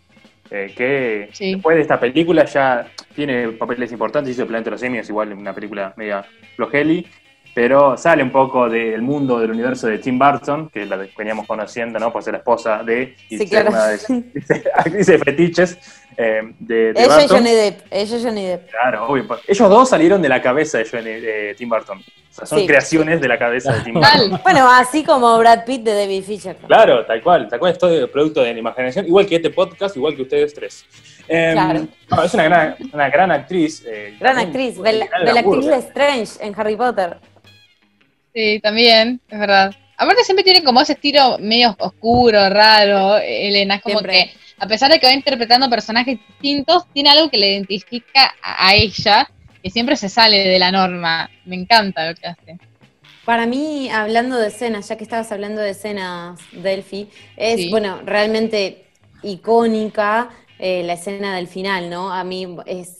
eh, 0.50 0.72
que 0.76 1.28
Sí. 1.32 1.52
después 1.54 1.76
de 1.76 1.82
esta 1.82 2.00
película 2.00 2.44
ya 2.44 2.88
tiene 3.14 3.48
papeles 3.50 3.92
importantes, 3.92 4.32
hizo 4.32 4.42
El 4.42 4.48
Planeta 4.48 4.66
de 4.66 4.70
los 4.72 4.80
Simios, 4.80 5.08
igual 5.08 5.32
una 5.32 5.52
película 5.54 5.92
media 5.96 6.24
flojeli, 6.56 7.06
pero 7.58 7.96
sale 7.96 8.22
un 8.22 8.30
poco 8.30 8.68
del 8.68 9.02
mundo, 9.02 9.40
del 9.40 9.50
universo 9.50 9.88
de 9.88 9.98
Tim 9.98 10.16
Burton, 10.16 10.68
que 10.68 10.84
es 10.84 10.88
la 10.88 10.96
veníamos 11.18 11.44
conociendo, 11.44 11.98
¿no? 11.98 12.12
Por 12.12 12.22
ser 12.22 12.34
la 12.34 12.38
esposa 12.38 12.84
de, 12.84 13.16
y 13.28 13.38
Sí, 13.38 13.48
claro. 13.50 13.70
una 13.70 13.86
de 13.88 13.92
las 13.96 14.10
actrices 14.76 15.06
de 15.06 15.18
fetiches 15.18 15.78
eh, 16.16 16.52
de, 16.60 16.92
de 16.92 17.02
Ella 17.02 17.02
y 17.02 17.22
Burton. 17.22 17.36
Johnny 17.38 17.50
Depp. 17.50 17.80
Ella 17.90 18.16
y 18.16 18.22
Johnny 18.22 18.46
Depp. 18.46 18.70
Claro, 18.70 19.08
obvio. 19.08 19.26
pues, 19.26 19.40
Ellos 19.48 19.68
dos 19.70 19.88
salieron 19.88 20.22
de 20.22 20.28
la 20.28 20.40
cabeza 20.40 20.78
de, 20.78 20.84
Johnny- 20.88 21.20
de 21.20 21.56
Tim 21.58 21.68
Burton. 21.68 21.98
O 21.98 22.32
sea, 22.38 22.46
son 22.46 22.60
Sí. 22.60 22.66
creaciones 22.68 23.20
de 23.20 23.26
la 23.26 23.38
cabeza 23.40 23.72
de 23.72 23.80
Tim 23.80 23.94
Burton. 23.94 24.30
Tal. 24.30 24.40
Bueno, 24.44 24.70
así 24.70 25.02
como 25.02 25.36
Brad 25.38 25.64
Pitt 25.64 25.82
de 25.82 25.94
David 25.94 26.22
Fincher. 26.22 26.54
Claro, 26.64 27.04
tal 27.06 27.20
cual, 27.24 27.48
tal 27.48 27.58
cual, 27.58 27.72
es 27.72 27.78
todo 27.78 28.08
producto 28.08 28.40
de 28.42 28.52
la 28.52 28.58
imaginación, 28.60 29.04
igual 29.04 29.26
que 29.26 29.34
este 29.34 29.50
podcast, 29.50 29.96
igual 29.96 30.14
que 30.14 30.22
ustedes 30.22 30.54
tres. 30.54 30.84
Em, 31.26 31.54
Claro. 31.54 31.88
no, 32.08 32.22
es 32.22 32.34
una 32.34 32.44
gran, 32.44 32.76
una 32.92 33.10
gran 33.10 33.32
actriz. 33.32 33.84
eh, 33.84 34.16
Gran 34.20 34.36
también 34.36 34.48
actriz. 34.70 34.78
un 34.78 34.84
la, 35.00 35.06
gran 35.06 35.38
actriz 35.38 35.66
de 35.66 35.76
Strange 35.78 36.32
en 36.46 36.54
Harry 36.56 36.76
Potter. 36.76 37.16
Sí, 38.34 38.60
también, 38.60 39.20
es 39.28 39.38
verdad. 39.38 39.74
Aparte 39.96 40.22
siempre 40.24 40.44
tiene 40.44 40.62
como 40.62 40.80
ese 40.80 40.92
estilo 40.92 41.38
medio 41.40 41.74
oscuro, 41.78 42.48
raro, 42.50 43.16
Elena. 43.18 43.76
Es 43.76 43.82
como 43.82 43.98
Siempre. 43.98 44.12
que, 44.12 44.30
a 44.58 44.66
pesar 44.66 44.90
de 44.92 45.00
que 45.00 45.06
va 45.06 45.12
interpretando 45.12 45.68
personajes 45.68 46.18
distintos, 46.28 46.84
tiene 46.92 47.10
algo 47.10 47.28
que 47.30 47.36
le 47.38 47.52
identifica 47.52 48.34
a, 48.42 48.68
a 48.68 48.74
ella, 48.74 49.28
que 49.62 49.70
siempre 49.70 49.96
se 49.96 50.08
sale 50.08 50.38
de 50.46 50.58
la 50.58 50.70
norma. 50.70 51.28
Me 51.46 51.56
encanta 51.56 52.08
lo 52.08 52.14
que 52.14 52.26
hace. 52.28 52.58
Para 53.24 53.44
mí, 53.46 53.90
hablando 53.90 54.36
de 54.38 54.48
escenas, 54.48 54.88
ya 54.88 54.96
que 54.96 55.04
estabas 55.04 55.30
hablando 55.32 55.60
de 55.60 55.70
escenas, 55.70 56.38
Delphi, 56.52 57.08
es, 57.36 57.56
Sí. 57.56 57.70
bueno, 57.70 58.00
realmente 58.04 58.84
icónica 59.22 60.30
eh, 60.58 60.82
la 60.84 60.94
escena 60.94 61.36
del 61.36 61.46
final, 61.48 61.90
¿no? 61.90 62.12
A 62.12 62.24
mí 62.24 62.56
es, 62.66 62.97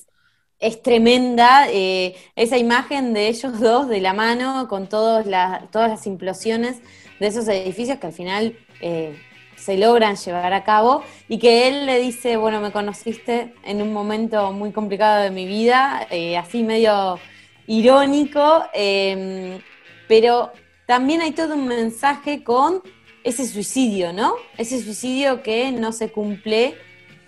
es 0.61 0.83
tremenda 0.83 1.67
eh, 1.71 2.17
esa 2.37 2.57
imagen 2.59 3.13
de 3.15 3.29
ellos 3.29 3.61
dos 3.61 3.89
de 3.89 4.01
la 4.01 4.13
mano 4.13 4.67
con 4.69 4.89
todos 4.89 5.27
la- 5.27 5.69
todas 5.71 5.89
las 5.91 6.07
implosiones 6.07 6.77
de 7.21 7.27
esos 7.27 7.47
edificios 7.49 7.99
que 7.99 8.07
al 8.09 8.13
final 8.13 8.57
eh, 8.81 9.17
se 9.57 9.77
logran 9.77 10.17
llevar 10.17 10.53
a 10.53 10.63
cabo 10.65 11.03
y 11.29 11.39
que 11.39 11.67
él 11.69 11.85
le 11.87 11.99
dice, 11.99 12.37
bueno, 12.37 12.61
me 12.61 12.71
conociste 12.71 13.55
en 13.65 13.83
un 13.83 13.93
momento 13.93 14.53
muy 14.53 14.71
complicado 14.71 15.23
de 15.23 15.31
mi 15.33 15.47
vida, 15.47 16.07
eh, 16.11 16.37
así 16.37 16.63
medio 16.63 17.19
irónico, 17.67 18.65
eh, 18.73 19.61
pero 20.07 20.53
también 20.87 21.21
hay 21.21 21.33
todo 21.33 21.55
un 21.55 21.67
mensaje 21.67 22.43
con 22.45 22.83
ese 23.25 23.47
suicidio, 23.47 24.13
¿no? 24.13 24.35
Ese 24.57 24.81
suicidio 24.83 25.43
que 25.43 25.71
no 25.73 25.93
se 25.93 26.11
cumple 26.11 26.77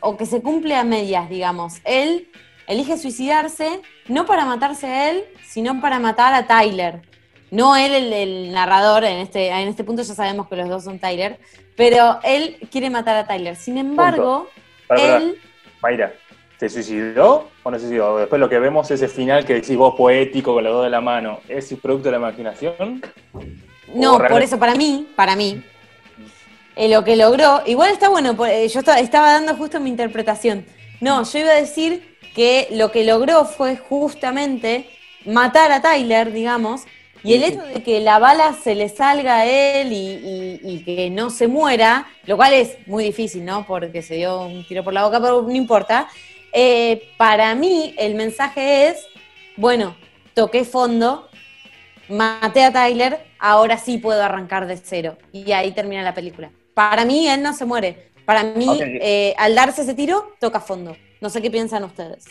o 0.00 0.16
que 0.16 0.24
se 0.24 0.40
cumple 0.40 0.76
a 0.76 0.84
medias, 0.84 1.28
digamos. 1.28 1.74
Él 1.84 2.28
elige 2.70 2.96
suicidarse 2.96 3.82
no 4.06 4.26
para 4.26 4.44
matarse 4.44 4.86
a 4.86 5.10
él, 5.10 5.24
sino 5.44 5.80
para 5.80 5.98
matar 5.98 6.32
a 6.34 6.46
Tyler. 6.46 7.02
No 7.50 7.76
él, 7.76 7.92
el, 7.92 8.12
el 8.12 8.52
narrador, 8.52 9.02
en 9.04 9.18
este, 9.18 9.48
en 9.48 9.68
este 9.68 9.82
punto 9.82 10.02
ya 10.02 10.14
sabemos 10.14 10.48
que 10.48 10.54
los 10.54 10.68
dos 10.68 10.84
son 10.84 11.00
Tyler, 11.00 11.40
pero 11.76 12.20
él 12.22 12.58
quiere 12.70 12.88
matar 12.88 13.16
a 13.16 13.26
Tyler. 13.26 13.56
Sin 13.56 13.76
embargo, 13.76 14.48
pará. 14.86 15.16
él... 15.16 15.36
Mayra, 15.82 16.12
¿se 16.58 16.68
suicidó 16.68 17.48
o 17.64 17.70
no 17.72 17.76
se 17.76 17.86
suicidó? 17.86 18.18
Después 18.18 18.38
lo 18.38 18.48
que 18.48 18.60
vemos 18.60 18.88
es 18.88 19.02
ese 19.02 19.12
final 19.12 19.44
que 19.44 19.54
decís 19.54 19.76
vos 19.76 19.96
poético 19.96 20.54
con 20.54 20.62
los 20.62 20.72
dos 20.72 20.84
de 20.84 20.90
la 20.90 21.00
mano. 21.00 21.40
¿Es 21.48 21.74
producto 21.82 22.04
de 22.04 22.12
la 22.12 22.18
imaginación? 22.18 23.02
No, 23.92 24.16
por 24.18 24.42
eso, 24.42 24.60
para 24.60 24.76
mí, 24.76 25.08
para 25.16 25.34
mí, 25.34 25.60
eh, 26.76 26.88
lo 26.88 27.02
que 27.02 27.16
logró, 27.16 27.62
igual 27.66 27.90
está 27.90 28.08
bueno, 28.08 28.36
eh, 28.46 28.68
yo 28.68 28.78
estaba, 28.78 29.00
estaba 29.00 29.32
dando 29.32 29.56
justo 29.56 29.80
mi 29.80 29.90
interpretación. 29.90 30.64
No, 31.00 31.24
yo 31.24 31.38
iba 31.40 31.50
a 31.50 31.54
decir 31.54 32.09
que 32.34 32.68
lo 32.72 32.90
que 32.92 33.04
logró 33.04 33.44
fue 33.44 33.76
justamente 33.76 34.88
matar 35.24 35.72
a 35.72 35.82
Tyler, 35.82 36.32
digamos, 36.32 36.82
y 37.22 37.34
el 37.34 37.44
hecho 37.44 37.60
de 37.74 37.82
que 37.82 38.00
la 38.00 38.18
bala 38.18 38.54
se 38.54 38.74
le 38.74 38.88
salga 38.88 39.38
a 39.40 39.46
él 39.46 39.92
y, 39.92 39.96
y- 39.96 40.60
y 40.62 40.84
que 40.84 41.10
no 41.10 41.28
se 41.30 41.48
muera, 41.48 42.06
lo 42.24 42.36
cual 42.36 42.54
es 42.54 42.78
muy 42.86 43.04
difícil, 43.04 43.44
¿no? 43.44 43.66
Porque 43.66 44.00
se 44.02 44.14
dio 44.14 44.40
un 44.42 44.66
tiro 44.66 44.82
por 44.84 44.94
la 44.94 45.04
boca, 45.04 45.20
pero 45.20 45.42
no 45.42 45.52
importa. 45.54 46.08
Eh, 46.52 47.10
para 47.18 47.54
mí, 47.54 47.94
el 47.98 48.14
mensaje 48.14 48.88
es, 48.88 49.06
bueno, 49.56 49.96
toqué 50.34 50.64
fondo, 50.64 51.28
maté 52.08 52.64
a 52.64 52.72
Tyler, 52.72 53.20
ahora 53.38 53.78
sí 53.78 53.98
puedo 53.98 54.22
arrancar 54.22 54.66
de 54.66 54.76
cero. 54.76 55.18
Y 55.32 55.52
ahí 55.52 55.72
termina 55.72 56.02
la 56.02 56.14
película. 56.14 56.50
Para 56.74 57.04
mí, 57.04 57.28
él 57.28 57.42
no 57.42 57.52
se 57.52 57.64
muere. 57.64 58.10
Para 58.24 58.44
mí, 58.44 58.94
eh, 58.98 59.34
al 59.38 59.54
darse 59.54 59.82
ese 59.82 59.94
tiro, 59.94 60.36
toca 60.40 60.60
fondo. 60.60 60.96
No 61.20 61.28
sé 61.30 61.42
qué 61.42 61.50
piensan 61.50 61.84
ustedes. 61.84 62.24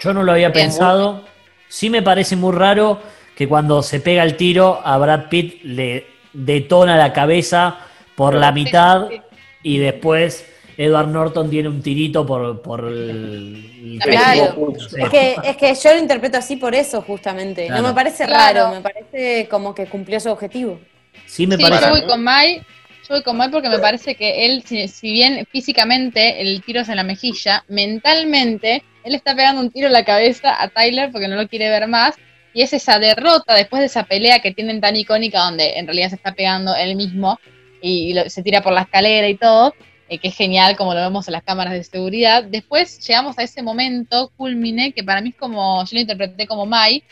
Yo 0.00 0.12
no 0.12 0.22
lo 0.22 0.32
había 0.32 0.48
Bien. 0.50 0.66
pensado. 0.66 1.24
Sí 1.68 1.90
me 1.90 2.02
parece 2.02 2.36
muy 2.36 2.52
raro 2.54 3.00
que 3.36 3.48
cuando 3.48 3.82
se 3.82 4.00
pega 4.00 4.22
el 4.22 4.36
tiro 4.36 4.80
a 4.84 4.96
Brad 4.98 5.28
Pitt 5.28 5.62
le 5.64 6.06
detona 6.32 6.96
la 6.96 7.12
cabeza 7.12 7.78
por 8.14 8.34
la 8.34 8.52
mitad 8.52 9.08
sí. 9.08 9.20
y 9.64 9.78
después 9.78 10.46
Edward 10.76 11.08
Norton 11.08 11.50
tiene 11.50 11.68
un 11.68 11.82
tirito 11.82 12.24
por, 12.26 12.60
por 12.62 12.84
el... 12.84 13.98
Claro. 14.02 14.72
Es 14.96 15.08
que, 15.10 15.36
es 15.44 15.56
que 15.56 15.74
yo 15.74 15.94
lo 15.94 15.98
interpreto 16.00 16.38
así 16.38 16.56
por 16.56 16.74
eso, 16.74 17.02
justamente. 17.02 17.66
Claro. 17.66 17.82
No 17.82 17.88
me 17.88 17.94
parece 17.94 18.26
Claro. 18.26 18.60
raro, 18.64 18.74
me 18.74 18.80
parece 18.80 19.48
como 19.48 19.74
que 19.74 19.86
cumplió 19.86 20.18
su 20.20 20.30
objetivo. 20.30 20.78
Sí 21.26 21.46
me 21.46 21.56
Sí, 21.56 21.62
parece... 21.62 21.84
yo 21.84 21.90
voy 21.90 22.06
con 22.06 22.22
Mai. 22.22 22.62
Yo 23.06 23.16
voy 23.16 23.22
con 23.22 23.36
Mai 23.36 23.50
porque 23.50 23.68
me 23.68 23.78
parece 23.78 24.14
que 24.14 24.46
él, 24.46 24.62
si, 24.64 25.12
bien 25.12 25.46
físicamente 25.50 26.40
el 26.40 26.62
tiro 26.62 26.80
es 26.80 26.88
en 26.88 26.96
la 26.96 27.02
mejilla, 27.02 27.62
mentalmente 27.68 28.82
él 29.04 29.14
está 29.14 29.36
pegando 29.36 29.60
un 29.60 29.70
tiro 29.70 29.88
en 29.88 29.92
la 29.92 30.06
cabeza 30.06 30.56
a 30.58 30.68
Tyler 30.68 31.10
porque 31.12 31.28
no 31.28 31.36
lo 31.36 31.46
quiere 31.46 31.68
ver 31.68 31.86
más. 31.86 32.14
Y 32.54 32.62
es 32.62 32.72
esa 32.72 32.98
derrota 32.98 33.54
después 33.54 33.80
de 33.80 33.86
esa 33.86 34.04
pelea 34.04 34.38
que 34.38 34.52
tienen 34.52 34.80
tan 34.80 34.96
icónica 34.96 35.40
donde 35.40 35.76
en 35.76 35.86
realidad 35.86 36.08
se 36.08 36.14
está 36.14 36.32
pegando 36.32 36.74
él 36.74 36.96
mismo 36.96 37.38
y, 37.82 38.14
se 38.28 38.42
tira 38.42 38.62
por 38.62 38.72
la 38.72 38.82
escalera 38.82 39.28
y 39.28 39.36
todo, 39.36 39.74
eh, 40.08 40.16
que 40.16 40.28
es 40.28 40.36
genial 40.36 40.74
como 40.74 40.94
lo 40.94 41.00
vemos 41.00 41.28
en 41.28 41.32
las 41.32 41.42
cámaras 41.42 41.74
de 41.74 41.84
seguridad. 41.84 42.42
Después 42.44 43.06
llegamos 43.06 43.38
a 43.38 43.42
ese 43.42 43.60
momento 43.60 44.32
culmine 44.38 44.92
que 44.92 45.04
para 45.04 45.20
mí 45.20 45.30
es 45.30 45.36
como, 45.36 45.84
yo 45.84 45.90
lo 45.92 46.00
interpreté 46.00 46.46
como 46.46 46.64
Mai, 46.64 47.02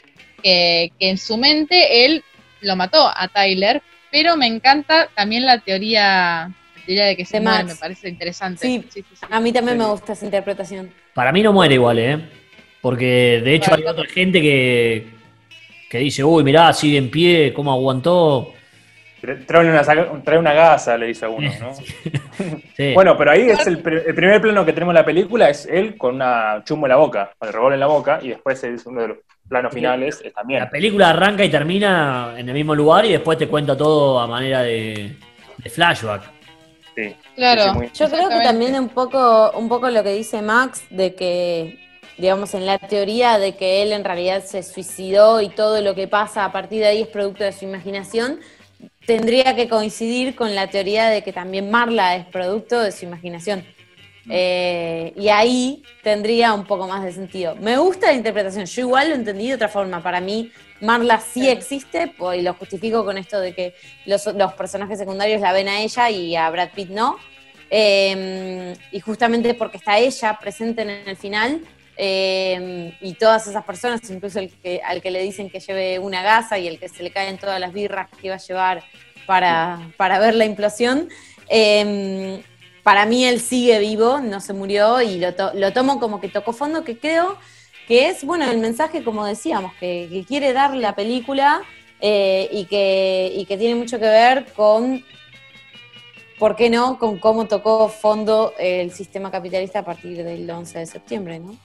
que 0.42 0.90
en 1.00 1.18
su 1.18 1.36
mente 1.36 2.06
él 2.06 2.24
lo 2.62 2.76
mató 2.76 3.12
a 3.14 3.28
Tyler, 3.28 3.82
pero 4.12 4.36
me 4.36 4.46
encanta 4.46 5.08
también 5.16 5.44
la 5.44 5.58
teoría, 5.58 6.48
la 6.76 6.82
teoría 6.86 7.06
de 7.06 7.16
que 7.16 7.24
se 7.24 7.38
De 7.38 7.42
muere, 7.42 7.64
Max. 7.64 7.74
me 7.74 7.80
parece 7.80 8.08
interesante. 8.08 8.64
Sí. 8.64 8.84
sí, 8.90 9.04
sí. 9.12 9.26
A 9.28 9.40
mí 9.40 9.52
también 9.52 9.78
Sí. 9.78 9.82
me 9.84 9.90
gusta 9.90 10.12
esa 10.12 10.24
interpretación. 10.26 10.90
Para 11.14 11.32
mí 11.32 11.42
no 11.42 11.52
muere 11.52 11.74
igual, 11.74 11.98
¿eh? 11.98 12.20
Porque 12.80 13.40
de 13.44 13.54
hecho 13.54 13.74
hay 13.74 13.82
otra 13.84 14.04
gente 14.06 14.40
que, 14.40 15.06
que 15.90 15.98
dice, 15.98 16.22
uy, 16.22 16.44
mirá, 16.44 16.72
sigue 16.72 16.98
en 16.98 17.10
pie, 17.10 17.52
cómo 17.54 17.72
aguantó. 17.72 18.52
Trae 19.46 19.70
una, 19.70 19.82
trae 20.24 20.36
una 20.38 20.52
gasa, 20.52 20.96
le 20.98 21.06
dice 21.06 21.24
a 21.26 21.28
uno, 21.28 21.48
¿no? 21.60 21.72
Sí. 22.76 22.92
Bueno, 22.94 23.16
pero 23.16 23.30
ahí 23.30 23.42
es 23.50 23.64
el, 23.68 23.74
el 23.76 24.14
primer 24.14 24.40
plano 24.40 24.64
que 24.64 24.72
tenemos 24.72 24.92
en 24.92 24.96
la 24.96 25.04
película, 25.04 25.48
es 25.48 25.64
él 25.66 25.96
con 25.96 26.16
una 26.16 26.62
chumbo 26.64 26.86
en 26.86 26.90
la 26.90 26.96
boca, 26.96 27.32
con 27.38 27.46
el 27.48 27.52
revólver 27.54 27.74
en 27.74 27.80
la 27.80 27.86
boca, 27.86 28.18
y 28.20 28.30
después 28.30 28.62
es 28.64 28.84
uno 28.84 29.02
de 29.02 29.08
los 29.08 29.18
planos 29.48 29.72
finales, 29.72 30.20
es 30.24 30.32
también. 30.32 30.60
La 30.60 30.70
película 30.70 31.10
arranca 31.10 31.44
y 31.44 31.50
termina 31.50 32.34
en 32.36 32.48
el 32.48 32.54
mismo 32.54 32.74
lugar 32.74 33.04
y 33.04 33.12
después 33.12 33.38
te 33.38 33.48
cuenta 33.48 33.76
todo 33.76 34.18
a 34.20 34.26
manera 34.26 34.62
de, 34.62 35.16
de 35.58 35.70
flashback. 35.70 36.22
Sí, 36.94 37.16
Claro. 37.36 37.62
sí, 37.62 37.68
sí, 37.70 37.74
muy- 37.76 37.90
Yo 37.94 38.08
creo 38.10 38.28
que 38.28 38.40
también 38.40 38.74
un 38.78 38.88
poco, 38.88 39.50
un 39.52 39.68
poco 39.68 39.88
lo 39.90 40.02
que 40.02 40.12
dice 40.12 40.42
Max, 40.42 40.84
de 40.90 41.14
que, 41.14 41.78
digamos, 42.18 42.54
en 42.54 42.66
la 42.66 42.78
teoría 42.78 43.38
de 43.38 43.54
que 43.56 43.82
él 43.82 43.92
en 43.92 44.04
realidad 44.04 44.44
se 44.44 44.62
suicidó 44.62 45.40
y 45.40 45.48
todo 45.48 45.80
lo 45.80 45.94
que 45.94 46.06
pasa 46.08 46.44
a 46.44 46.52
partir 46.52 46.80
de 46.80 46.86
ahí 46.88 47.02
es 47.02 47.08
producto 47.08 47.44
de 47.44 47.52
su 47.52 47.64
imaginación, 47.64 48.40
tendría 49.06 49.54
que 49.56 49.68
coincidir 49.68 50.34
con 50.34 50.54
la 50.54 50.68
teoría 50.68 51.06
de 51.08 51.22
que 51.22 51.32
también 51.32 51.70
Marla 51.70 52.16
es 52.16 52.26
producto 52.26 52.80
de 52.80 52.92
su 52.92 53.04
imaginación. 53.06 53.64
Eh, 54.28 55.12
y 55.16 55.28
ahí 55.28 55.82
tendría 56.02 56.52
un 56.52 56.64
poco 56.64 56.86
más 56.86 57.02
de 57.04 57.12
sentido. 57.12 57.56
Me 57.56 57.76
gusta 57.76 58.06
la 58.06 58.14
interpretación, 58.14 58.66
yo 58.66 58.82
igual 58.82 59.08
lo 59.10 59.14
entendí 59.14 59.48
de 59.48 59.54
otra 59.54 59.68
forma. 59.68 60.02
Para 60.02 60.20
mí, 60.20 60.50
Marla 60.80 61.20
sí 61.20 61.48
existe, 61.48 62.12
pues, 62.16 62.40
y 62.40 62.42
lo 62.42 62.54
justifico 62.54 63.04
con 63.04 63.18
esto 63.18 63.40
de 63.40 63.54
que 63.54 63.74
los, 64.06 64.26
los 64.26 64.52
personajes 64.54 64.98
secundarios 64.98 65.40
la 65.40 65.52
ven 65.52 65.68
a 65.68 65.80
ella 65.80 66.10
y 66.10 66.36
a 66.36 66.48
Brad 66.50 66.70
Pitt 66.70 66.90
no. 66.90 67.16
Eh, 67.70 68.74
y 68.90 69.00
justamente 69.00 69.54
porque 69.54 69.78
está 69.78 69.98
ella 69.98 70.38
presente 70.40 70.82
en 70.82 70.90
el 70.90 71.16
final, 71.16 71.62
eh, 71.96 72.96
y 73.00 73.14
todas 73.14 73.46
esas 73.46 73.64
personas, 73.64 74.00
incluso 74.10 74.38
el 74.38 74.50
que, 74.50 74.80
al 74.84 75.02
que 75.02 75.10
le 75.10 75.22
dicen 75.22 75.50
que 75.50 75.60
lleve 75.60 75.98
una 75.98 76.22
gasa 76.22 76.58
y 76.58 76.66
el 76.66 76.78
que 76.78 76.88
se 76.88 77.02
le 77.02 77.10
caen 77.10 77.38
todas 77.38 77.60
las 77.60 77.72
birras 77.72 78.08
que 78.08 78.28
iba 78.28 78.36
a 78.36 78.38
llevar 78.38 78.82
para, 79.26 79.90
para 79.96 80.18
ver 80.18 80.34
la 80.34 80.44
implosión, 80.44 81.08
eh, 81.48 82.42
para 82.82 83.06
mí 83.06 83.24
él 83.24 83.40
sigue 83.40 83.78
vivo, 83.78 84.20
no 84.20 84.40
se 84.40 84.52
murió 84.52 85.00
y 85.00 85.18
lo, 85.18 85.34
to- 85.34 85.52
lo 85.54 85.72
tomo 85.72 86.00
como 86.00 86.20
que 86.20 86.28
tocó 86.28 86.52
fondo, 86.52 86.84
que 86.84 86.98
creo 86.98 87.38
que 87.86 88.08
es, 88.08 88.24
bueno, 88.24 88.50
el 88.50 88.58
mensaje, 88.58 89.02
como 89.04 89.24
decíamos, 89.26 89.72
que, 89.74 90.08
que 90.10 90.24
quiere 90.24 90.52
dar 90.52 90.74
la 90.76 90.94
película 90.94 91.62
eh, 92.00 92.48
y, 92.52 92.64
que, 92.66 93.32
y 93.36 93.44
que 93.46 93.56
tiene 93.56 93.74
mucho 93.74 93.98
que 93.98 94.06
ver 94.06 94.46
con, 94.54 95.04
¿por 96.38 96.56
qué 96.56 96.70
no?, 96.70 96.98
con 96.98 97.18
cómo 97.18 97.46
tocó 97.46 97.88
fondo 97.88 98.52
el 98.58 98.90
sistema 98.92 99.30
capitalista 99.30 99.80
a 99.80 99.84
partir 99.84 100.22
del 100.24 100.48
11 100.50 100.78
de 100.80 100.86
septiembre, 100.86 101.38
¿no? 101.38 101.56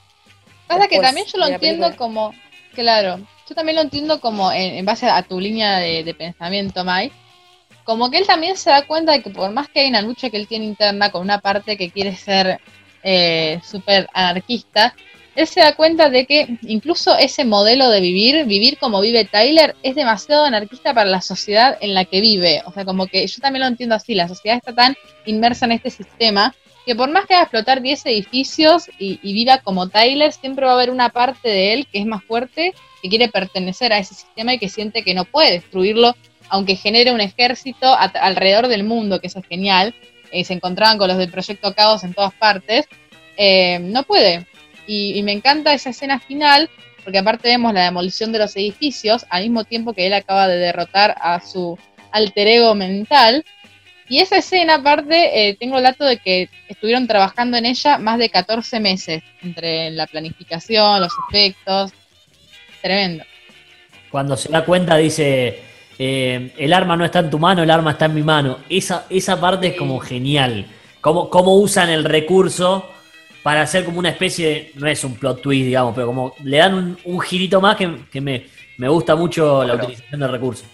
Pasa 0.66 0.86
que 0.88 1.00
también 1.00 1.26
yo 1.26 1.38
lo 1.38 1.46
entiendo 1.46 1.86
película. 1.86 1.96
como, 1.96 2.34
claro, 2.74 3.18
yo 3.48 3.54
también 3.54 3.76
lo 3.76 3.82
entiendo 3.82 4.20
como 4.20 4.52
en, 4.52 4.74
en 4.74 4.84
base 4.84 5.08
a 5.08 5.22
tu 5.22 5.40
línea 5.40 5.78
de, 5.78 6.04
de 6.04 6.14
pensamiento, 6.14 6.84
Mai, 6.84 7.10
como 7.88 8.10
que 8.10 8.18
él 8.18 8.26
también 8.26 8.54
se 8.58 8.68
da 8.68 8.86
cuenta 8.86 9.12
de 9.12 9.22
que 9.22 9.30
por 9.30 9.50
más 9.50 9.66
que 9.70 9.80
hay 9.80 9.88
una 9.88 10.02
lucha 10.02 10.28
que 10.28 10.36
él 10.36 10.46
tiene 10.46 10.66
interna 10.66 11.10
con 11.10 11.22
una 11.22 11.40
parte 11.40 11.78
que 11.78 11.88
quiere 11.90 12.14
ser 12.14 12.60
eh, 13.02 13.60
súper 13.64 14.10
anarquista, 14.12 14.94
él 15.34 15.46
se 15.46 15.60
da 15.60 15.74
cuenta 15.74 16.10
de 16.10 16.26
que 16.26 16.58
incluso 16.64 17.16
ese 17.16 17.46
modelo 17.46 17.88
de 17.88 18.02
vivir, 18.02 18.44
vivir 18.44 18.76
como 18.76 19.00
vive 19.00 19.24
Tyler, 19.24 19.74
es 19.82 19.94
demasiado 19.94 20.44
anarquista 20.44 20.92
para 20.92 21.08
la 21.08 21.22
sociedad 21.22 21.78
en 21.80 21.94
la 21.94 22.04
que 22.04 22.20
vive. 22.20 22.60
O 22.66 22.72
sea, 22.72 22.84
como 22.84 23.06
que 23.06 23.26
yo 23.26 23.40
también 23.40 23.62
lo 23.62 23.68
entiendo 23.68 23.94
así, 23.94 24.14
la 24.14 24.28
sociedad 24.28 24.58
está 24.58 24.74
tan 24.74 24.94
inmersa 25.24 25.64
en 25.64 25.72
este 25.72 25.88
sistema 25.88 26.54
que 26.84 26.94
por 26.94 27.10
más 27.10 27.24
que 27.24 27.32
haga 27.32 27.44
explotar 27.44 27.80
10 27.80 28.04
edificios 28.04 28.90
y, 28.98 29.18
y 29.22 29.32
viva 29.32 29.62
como 29.62 29.88
Tyler, 29.88 30.30
siempre 30.32 30.66
va 30.66 30.72
a 30.72 30.74
haber 30.74 30.90
una 30.90 31.08
parte 31.08 31.48
de 31.48 31.72
él 31.72 31.86
que 31.90 32.00
es 32.00 32.04
más 32.06 32.22
fuerte, 32.22 32.74
que 33.00 33.08
quiere 33.08 33.28
pertenecer 33.28 33.94
a 33.94 33.98
ese 33.98 34.14
sistema 34.14 34.52
y 34.52 34.58
que 34.58 34.68
siente 34.68 35.02
que 35.02 35.14
no 35.14 35.24
puede 35.24 35.52
destruirlo, 35.52 36.14
aunque 36.48 36.76
genere 36.76 37.12
un 37.12 37.20
ejército 37.20 37.94
alrededor 37.96 38.68
del 38.68 38.84
mundo, 38.84 39.20
que 39.20 39.26
eso 39.26 39.40
es 39.40 39.46
genial. 39.46 39.94
Eh, 40.30 40.44
se 40.44 40.54
encontraban 40.54 40.98
con 40.98 41.08
los 41.08 41.18
del 41.18 41.30
Proyecto 41.30 41.74
Caos 41.74 42.04
en 42.04 42.14
todas 42.14 42.34
partes. 42.34 42.86
Eh, 43.36 43.78
no 43.80 44.02
puede. 44.02 44.46
Y, 44.86 45.18
y 45.18 45.22
me 45.22 45.32
encanta 45.32 45.74
esa 45.74 45.90
escena 45.90 46.18
final, 46.18 46.70
porque 47.04 47.18
aparte 47.18 47.48
vemos 47.48 47.72
la 47.72 47.84
demolición 47.84 48.32
de 48.32 48.38
los 48.38 48.56
edificios, 48.56 49.26
al 49.30 49.42
mismo 49.42 49.64
tiempo 49.64 49.92
que 49.92 50.06
él 50.06 50.12
acaba 50.12 50.48
de 50.48 50.56
derrotar 50.58 51.16
a 51.20 51.40
su 51.40 51.78
alter 52.10 52.48
ego 52.48 52.74
mental. 52.74 53.44
Y 54.08 54.20
esa 54.20 54.38
escena, 54.38 54.76
aparte, 54.76 55.48
eh, 55.48 55.56
tengo 55.60 55.76
el 55.76 55.82
dato 55.82 56.04
de 56.04 56.16
que 56.16 56.48
estuvieron 56.68 57.06
trabajando 57.06 57.58
en 57.58 57.66
ella 57.66 57.98
más 57.98 58.18
de 58.18 58.30
14 58.30 58.80
meses, 58.80 59.22
entre 59.42 59.90
la 59.90 60.06
planificación, 60.06 61.00
los 61.00 61.12
efectos. 61.28 61.92
Tremendo. 62.80 63.24
Cuando 64.10 64.36
se 64.36 64.48
da 64.48 64.64
cuenta 64.64 64.96
dice, 64.96 65.60
eh, 65.98 66.52
el 66.56 66.72
arma 66.72 66.96
no 66.96 67.04
está 67.04 67.18
en 67.20 67.30
tu 67.30 67.38
mano, 67.38 67.62
el 67.62 67.70
arma 67.70 67.92
está 67.92 68.04
en 68.06 68.14
mi 68.14 68.22
mano. 68.22 68.58
Esa, 68.68 69.06
esa 69.10 69.40
parte 69.40 69.68
es 69.68 69.74
como 69.76 69.98
genial. 69.98 70.66
Cómo, 71.00 71.28
cómo 71.30 71.56
usan 71.56 71.90
el 71.90 72.04
recurso 72.04 72.88
para 73.42 73.62
hacer 73.62 73.84
como 73.84 73.98
una 73.98 74.10
especie 74.10 74.48
de, 74.48 74.72
no 74.74 74.86
es 74.88 75.02
un 75.04 75.14
plot 75.14 75.40
twist, 75.42 75.64
digamos, 75.66 75.94
pero 75.94 76.06
como 76.08 76.34
le 76.44 76.58
dan 76.58 76.74
un, 76.74 76.98
un 77.04 77.20
girito 77.20 77.60
más 77.60 77.76
que, 77.76 77.90
que 78.10 78.20
me, 78.20 78.46
me 78.78 78.88
gusta 78.88 79.14
mucho 79.16 79.64
la 79.64 79.74
utilización 79.74 80.20
del 80.20 80.30
recurso. 80.30 80.64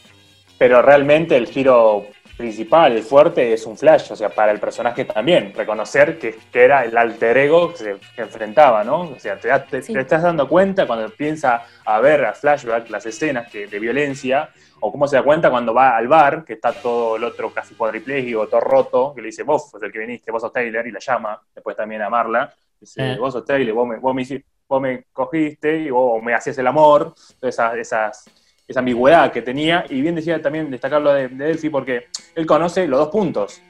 Pero 0.58 0.80
realmente 0.82 1.36
el 1.36 1.46
giro 1.46 2.06
principal, 2.36 2.92
el 2.96 3.02
fuerte, 3.04 3.52
es 3.52 3.64
un 3.64 3.76
flash, 3.78 4.10
o 4.10 4.16
sea, 4.16 4.28
para 4.30 4.50
el 4.50 4.58
personaje 4.58 5.04
también, 5.04 5.52
reconocer 5.54 6.18
que, 6.18 6.34
que 6.52 6.64
era 6.64 6.84
el 6.84 6.96
alter 6.96 7.36
ego 7.36 7.70
que 7.70 7.76
se 7.78 7.96
que 8.16 8.22
enfrentaba, 8.22 8.82
¿no? 8.82 9.02
O 9.02 9.18
sea, 9.20 9.36
te, 9.38 9.48
das- 9.48 9.68
te- 9.68 9.82
Sí. 9.82 9.92
te 9.92 10.00
estás 10.00 10.22
dando 10.22 10.48
cuenta 10.48 10.84
cuando 10.86 11.04
empieza 11.04 11.62
a 11.84 12.00
ver 12.00 12.24
a 12.24 12.32
flashback 12.32 12.90
las 12.90 13.06
escenas 13.06 13.48
que, 13.52 13.68
de 13.68 13.78
violencia, 13.78 14.48
o 14.86 14.92
cómo 14.92 15.08
se 15.08 15.16
da 15.16 15.22
cuenta 15.22 15.48
cuando 15.50 15.72
va 15.72 15.96
al 15.96 16.06
bar, 16.08 16.44
que 16.44 16.52
está 16.54 16.72
todo 16.72 17.16
el 17.16 17.24
otro 17.24 17.50
casi 17.52 17.74
cuadripléjico, 17.74 18.46
todo 18.48 18.60
roto, 18.60 19.12
que 19.14 19.22
le 19.22 19.28
dice, 19.28 19.42
vos 19.42 19.70
sos 19.70 19.82
el 19.82 19.90
que 19.90 19.98
viniste, 19.98 20.30
vos 20.30 20.42
sos 20.42 20.52
Taylor, 20.52 20.86
y 20.86 20.90
la 20.90 20.98
llama, 20.98 21.40
después 21.54 21.74
también 21.74 22.02
a 22.02 22.10
Marla, 22.10 22.52
dice, 22.78 23.12
Eh. 23.14 23.16
vos 23.18 23.32
sos 23.32 23.44
Taylor, 23.46 23.74
vos 23.74 23.88
me, 23.88 23.96
vos 23.96 24.14
me, 24.14 24.22
hici- 24.22 24.44
vos 24.68 24.82
me 24.82 25.04
cogiste 25.10 25.78
y 25.78 25.90
vos 25.90 26.22
me 26.22 26.34
hacías 26.34 26.58
el 26.58 26.66
amor, 26.66 27.14
esas, 27.40 27.76
esas 27.76 28.24
esa 28.66 28.80
ambigüedad 28.80 29.30
que 29.32 29.42
tenía, 29.42 29.84
y 29.88 30.00
bien 30.00 30.14
decía 30.14 30.40
también 30.40 30.70
destacarlo 30.70 31.12
de, 31.12 31.28
de 31.28 31.44
Delphi, 31.46 31.68
porque 31.70 32.06
él 32.34 32.46
conoce 32.46 32.86
los 32.86 32.98
dos 32.98 33.08
puntos, 33.08 33.60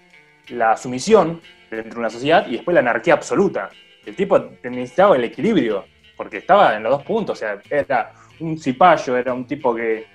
la 0.48 0.76
sumisión 0.76 1.40
dentro 1.70 1.94
de 1.94 1.98
una 1.98 2.10
sociedad 2.10 2.46
y 2.46 2.52
después 2.52 2.74
la 2.74 2.80
anarquía 2.80 3.14
absoluta. 3.14 3.70
El 4.06 4.14
tipo 4.14 4.38
necesitaba 4.62 5.16
el 5.16 5.24
equilibrio, 5.24 5.84
porque 6.16 6.38
estaba 6.38 6.76
en 6.76 6.82
los 6.84 6.92
dos 6.92 7.02
puntos, 7.02 7.38
o 7.38 7.40
sea, 7.40 7.60
era 7.70 8.12
un 8.40 8.58
cipayo, 8.58 9.16
era 9.16 9.32
un 9.32 9.46
tipo 9.46 9.74
que, 9.74 10.06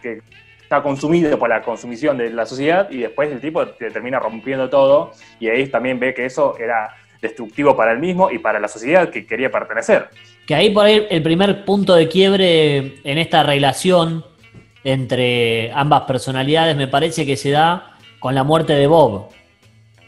que 0.00 0.20
está 0.68 0.82
consumido 0.82 1.38
por 1.38 1.48
la 1.48 1.62
consumición 1.62 2.18
de 2.18 2.30
la 2.30 2.44
sociedad 2.44 2.90
y 2.90 2.98
después 2.98 3.32
el 3.32 3.40
tipo 3.40 3.66
te 3.66 3.90
termina 3.90 4.18
rompiendo 4.18 4.68
todo 4.68 5.12
y 5.40 5.48
ahí 5.48 5.66
también 5.68 5.98
ve 5.98 6.12
que 6.12 6.26
eso 6.26 6.58
era 6.58 6.94
destructivo 7.22 7.74
para 7.74 7.92
él 7.92 7.98
mismo 7.98 8.30
y 8.30 8.38
para 8.38 8.60
la 8.60 8.68
sociedad 8.68 9.08
que 9.08 9.26
quería 9.26 9.50
pertenecer. 9.50 10.08
Que 10.46 10.54
ahí 10.54 10.70
por 10.70 10.84
ahí 10.84 11.06
el 11.08 11.22
primer 11.22 11.64
punto 11.64 11.94
de 11.94 12.06
quiebre 12.06 13.00
en 13.02 13.18
esta 13.18 13.42
relación 13.42 14.24
entre 14.84 15.72
ambas 15.72 16.02
personalidades 16.02 16.76
me 16.76 16.86
parece 16.86 17.24
que 17.24 17.36
se 17.36 17.50
da 17.50 17.96
con 18.18 18.34
la 18.34 18.44
muerte 18.44 18.74
de 18.74 18.86
Bob. 18.86 19.28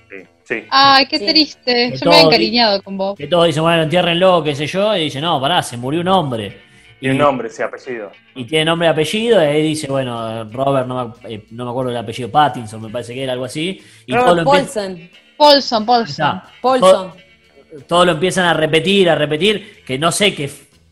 Sí, 0.09 0.17
sí. 0.45 0.65
Ay, 0.71 1.07
qué 1.07 1.21
triste. 1.21 1.97
Yo 1.97 2.11
me 2.11 2.17
había 2.17 2.27
encariñado 2.27 2.83
con 2.83 2.97
vos. 2.97 3.17
Que 3.17 3.27
todos 3.27 3.47
dicen, 3.47 3.63
bueno, 3.63 3.83
entiérrenlo, 3.83 4.43
qué 4.43 4.55
sé 4.55 4.67
yo, 4.67 4.95
y 4.97 5.05
dice, 5.05 5.21
no, 5.21 5.41
pará, 5.41 5.63
se 5.63 5.77
murió 5.77 6.01
un 6.01 6.09
hombre. 6.09 6.70
Tiene 7.01 7.15
nombre, 7.19 7.49
ese 7.49 7.63
apellido. 7.65 8.13
y 8.35 8.45
tiene 8.45 8.67
nombre 8.67 8.87
y 8.87 8.91
apellido, 8.91 9.43
y 9.43 9.47
ahí 9.47 9.63
dice, 9.63 9.87
bueno, 9.89 10.45
Robert, 10.51 10.87
no 10.87 11.15
me, 11.25 11.35
eh, 11.35 11.47
no 11.51 11.65
me 11.65 11.71
acuerdo 11.71 11.91
el 11.91 11.97
apellido, 11.97 12.31
Pattinson, 12.31 12.83
me 12.83 12.91
parece 12.91 13.15
que 13.15 13.23
era 13.23 13.33
algo 13.33 13.47
así. 13.47 13.81
Y 14.07 14.13
todo 14.13 14.35
lo, 14.35 14.45
Robert 14.45 14.45
Paulson. 14.73 15.11
Paulson, 15.39 15.87
Paulson. 15.87 16.43
Paulson. 16.61 16.91
Todo, 16.91 17.17
todo 17.87 18.05
lo 18.05 18.13
empiezan 18.13 18.45
a 18.45 18.53
repetir, 18.55 19.09
a 19.09 19.15
repetir, 19.15 19.83
que 19.87 19.99
no 19.99 20.13
sé 20.13 20.35
qué, 20.35 20.51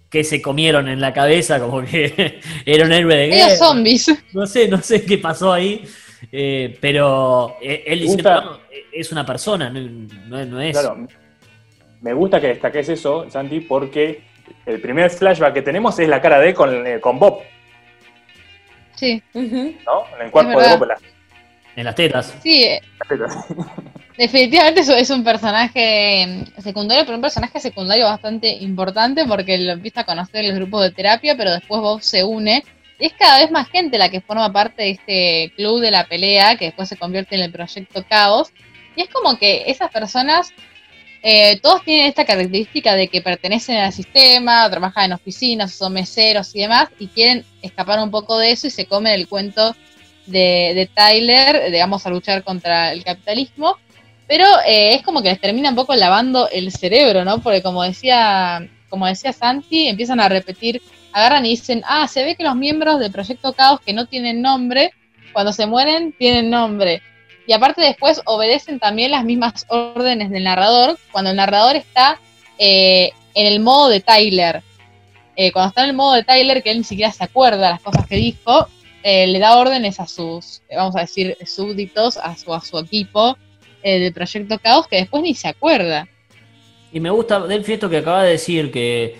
qué 0.09 0.25
se 0.25 0.41
comieron 0.41 0.89
en 0.89 1.01
la 1.01 1.13
cabeza, 1.13 1.61
como 1.61 1.83
que 1.85 2.41
era 2.65 2.87
un 2.87 2.93
héroe 2.93 3.15
de 3.15 3.27
guerra. 3.29 3.57
zombies. 3.57 4.09
No 4.33 4.47
sé, 4.47 4.67
no 4.69 4.81
sé 4.81 5.05
qué 5.05 5.19
pasó 5.19 5.53
ahí, 5.53 5.85
eh, 6.33 6.79
pero 6.81 7.57
eh, 7.61 7.85
él 7.87 8.01
dice, 8.01 8.23
no, 8.23 8.59
es 8.93 9.13
una 9.13 9.27
persona, 9.27 9.69
no, 9.69 9.81
no- 9.81 10.45
no 10.47 10.61
es... 10.61 10.79
Claro, 10.79 11.07
me 12.01 12.13
gusta 12.15 12.41
que 12.41 12.47
destaques 12.49 12.89
eso, 12.89 13.27
Santi, 13.29 13.61
porque 13.61 14.23
el 14.67 14.81
primer 14.81 15.11
flashback 15.11 15.55
que 15.55 15.63
tenemos 15.63 15.99
es 15.99 16.09
la 16.09 16.21
cara 16.21 16.39
de 16.41 16.49
él 16.49 16.55
con, 16.55 16.87
eh, 16.87 17.01
con 17.01 17.19
Bob, 17.19 17.41
Sí. 18.95 19.23
¿no? 19.35 19.41
En 20.17 20.27
el 20.27 20.31
cuerpo 20.31 20.61
de. 20.61 20.69
Bob. 20.77 20.87
la- 20.89 20.99
En 21.77 21.85
las 21.85 21.95
tetas. 21.95 22.35
sí. 22.43 22.65
eh, 22.65 22.81
Definitivamente 24.17 24.81
es- 24.81 25.11
un 25.11 25.23
personaje 25.23 26.27
mm, 26.57 26.61
secundario, 26.61 27.05
pero 27.05 27.15
un 27.17 27.23
personaje 27.23 27.61
secundario 27.61 28.07
bastante 28.07 28.49
importante 28.51 29.25
porque 29.27 29.59
lo 29.59 29.73
empieza 29.73 30.01
a 30.01 30.05
conocer 30.05 30.41
en 30.45 30.49
los 30.51 30.59
grupos 30.59 30.83
de 30.83 30.91
terapia, 30.91 31.37
pero 31.37 31.53
después 31.53 31.81
Bob 31.81 32.03
se 32.03 32.25
une. 32.25 32.65
Y 32.99 33.07
es 33.07 33.13
cada 33.13 33.39
vez 33.39 33.53
más 33.53 33.69
gente 33.69 33.97
la 33.97 34.09
que 34.09 34.21
forma 34.21 34.53
parte 34.53 34.83
de 34.83 34.91
este 34.91 35.53
club 35.55 35.81
de 35.81 35.93
la 35.93 36.05
pelea, 36.07 36.57
que 36.57 36.65
después 36.67 36.89
se 36.89 36.97
convierte 36.97 37.37
en 37.37 37.43
el 37.43 37.53
proyecto 37.53 38.05
Caos. 38.09 38.53
Y 38.97 39.03
es 39.03 39.09
como 39.11 39.39
que 39.39 39.63
esas 39.69 39.93
personas, 39.93 40.53
eh, 41.23 41.59
todos 41.61 41.83
tienen 41.85 42.07
esta 42.07 42.25
característica 42.25 42.95
de 42.95 43.09
que 43.09 43.21
pertenecen 43.21 43.79
al 43.79 43.93
sistema, 43.93 44.69
trabajan 44.71 45.07
en 45.07 45.13
oficinas, 45.13 45.73
son 45.73 45.93
meseros 45.93 46.55
y 46.55 46.61
demás, 46.61 46.89
y 46.99 47.09
quieren 47.09 47.45
escapar 47.63 47.99
un 48.01 48.11
poco 48.11 48.39
de 48.39 48.53
eso 48.53 48.67
y 48.67 48.71
se 48.71 48.87
comen 48.87 49.15
el 49.15 49.29
cuento 49.29 49.75
de, 50.27 50.89
Tyler, 50.95 51.71
digamos, 51.73 52.07
a 52.07 52.11
luchar 52.11 52.45
contra 52.45 52.93
el 52.93 53.03
capitalismo. 53.03 53.77
Pero 54.27 54.45
eh, 54.67 54.95
es 54.95 55.03
como 55.03 55.23
que 55.23 55.31
les 55.31 55.41
termina 55.41 55.71
un 55.71 55.75
poco 55.75 55.95
lavando 55.95 56.49
el 56.51 56.71
cerebro, 56.71 57.25
¿no? 57.25 57.41
Porque 57.41 57.63
como 57.63 57.83
decía, 57.83 58.69
como 58.91 59.07
decía 59.07 59.33
Santi, 59.33 59.89
empiezan 59.89 60.21
a 60.21 60.29
repetir, 60.29 60.83
agarran 61.13 61.47
y 61.47 61.51
dicen, 61.51 61.83
ah, 61.87 62.07
se 62.07 62.25
ve 62.25 62.37
que 62.37 62.45
los 62.45 62.55
miembros 62.55 63.01
del 63.01 63.11
Proyecto 63.11 63.55
Caos 63.55 63.81
que 63.81 63.95
no 63.95 64.07
tienen 64.07 64.43
nombre, 64.43 64.93
cuando 65.33 65.53
se 65.53 65.67
mueren 65.67 66.13
tienen 66.13 66.51
nombre. 66.51 67.03
Y 67.49 67.55
aparte 67.55 67.81
después 67.81 68.21
obedecen 68.27 68.79
también 68.79 69.11
las 69.11 69.25
mismas 69.25 69.65
órdenes 69.69 70.31
del 70.31 70.45
narrador 70.45 70.99
cuando 71.11 71.31
el 71.31 71.37
narrador 71.37 71.77
está 71.77 72.21
eh, 72.59 73.11
en 73.35 73.47
el 73.47 73.61
modo 73.61 73.89
de 73.89 74.01
Tyler. 74.01 74.63
Eh, 75.35 75.51
cuando 75.51 75.71
está 75.71 75.85
en 75.85 75.91
el 75.91 75.97
modo 75.97 76.15
de 76.15 76.25
Tyler, 76.25 76.63
que 76.63 76.71
él 76.71 76.79
ni 76.79 76.85
siquiera 76.85 77.11
se 77.11 77.25
acuerda 77.25 77.65
de 77.65 77.73
las 77.73 77.81
cosas 77.81 78.07
que 78.07 78.17
dijo, 78.17 78.69
eh, 79.03 79.27
le 79.29 79.39
da 79.39 79.57
órdenes 79.57 79.99
a 79.99 80.07
sus, 80.07 80.61
vamos 80.77 80.95
a 80.97 81.01
decir, 81.01 81.39
súbditos, 81.47 82.19
a 82.19 82.37
su, 82.37 82.53
a 82.53 82.61
su 82.61 82.79
equipo 82.79 83.39
del 83.83 84.13
Proyecto 84.13 84.59
Caos, 84.59 84.87
que 84.87 84.97
después 84.97 85.23
ni 85.23 85.35
se 85.35 85.49
acuerda. 85.49 86.07
Y 86.93 87.01
me 87.01 87.09
gusta 87.09 87.41
Delphi 87.41 87.75
esto 87.75 87.89
que 87.89 87.99
acaba 87.99 88.25
de 88.25 88.33
decir, 88.33 88.71
que 88.71 89.17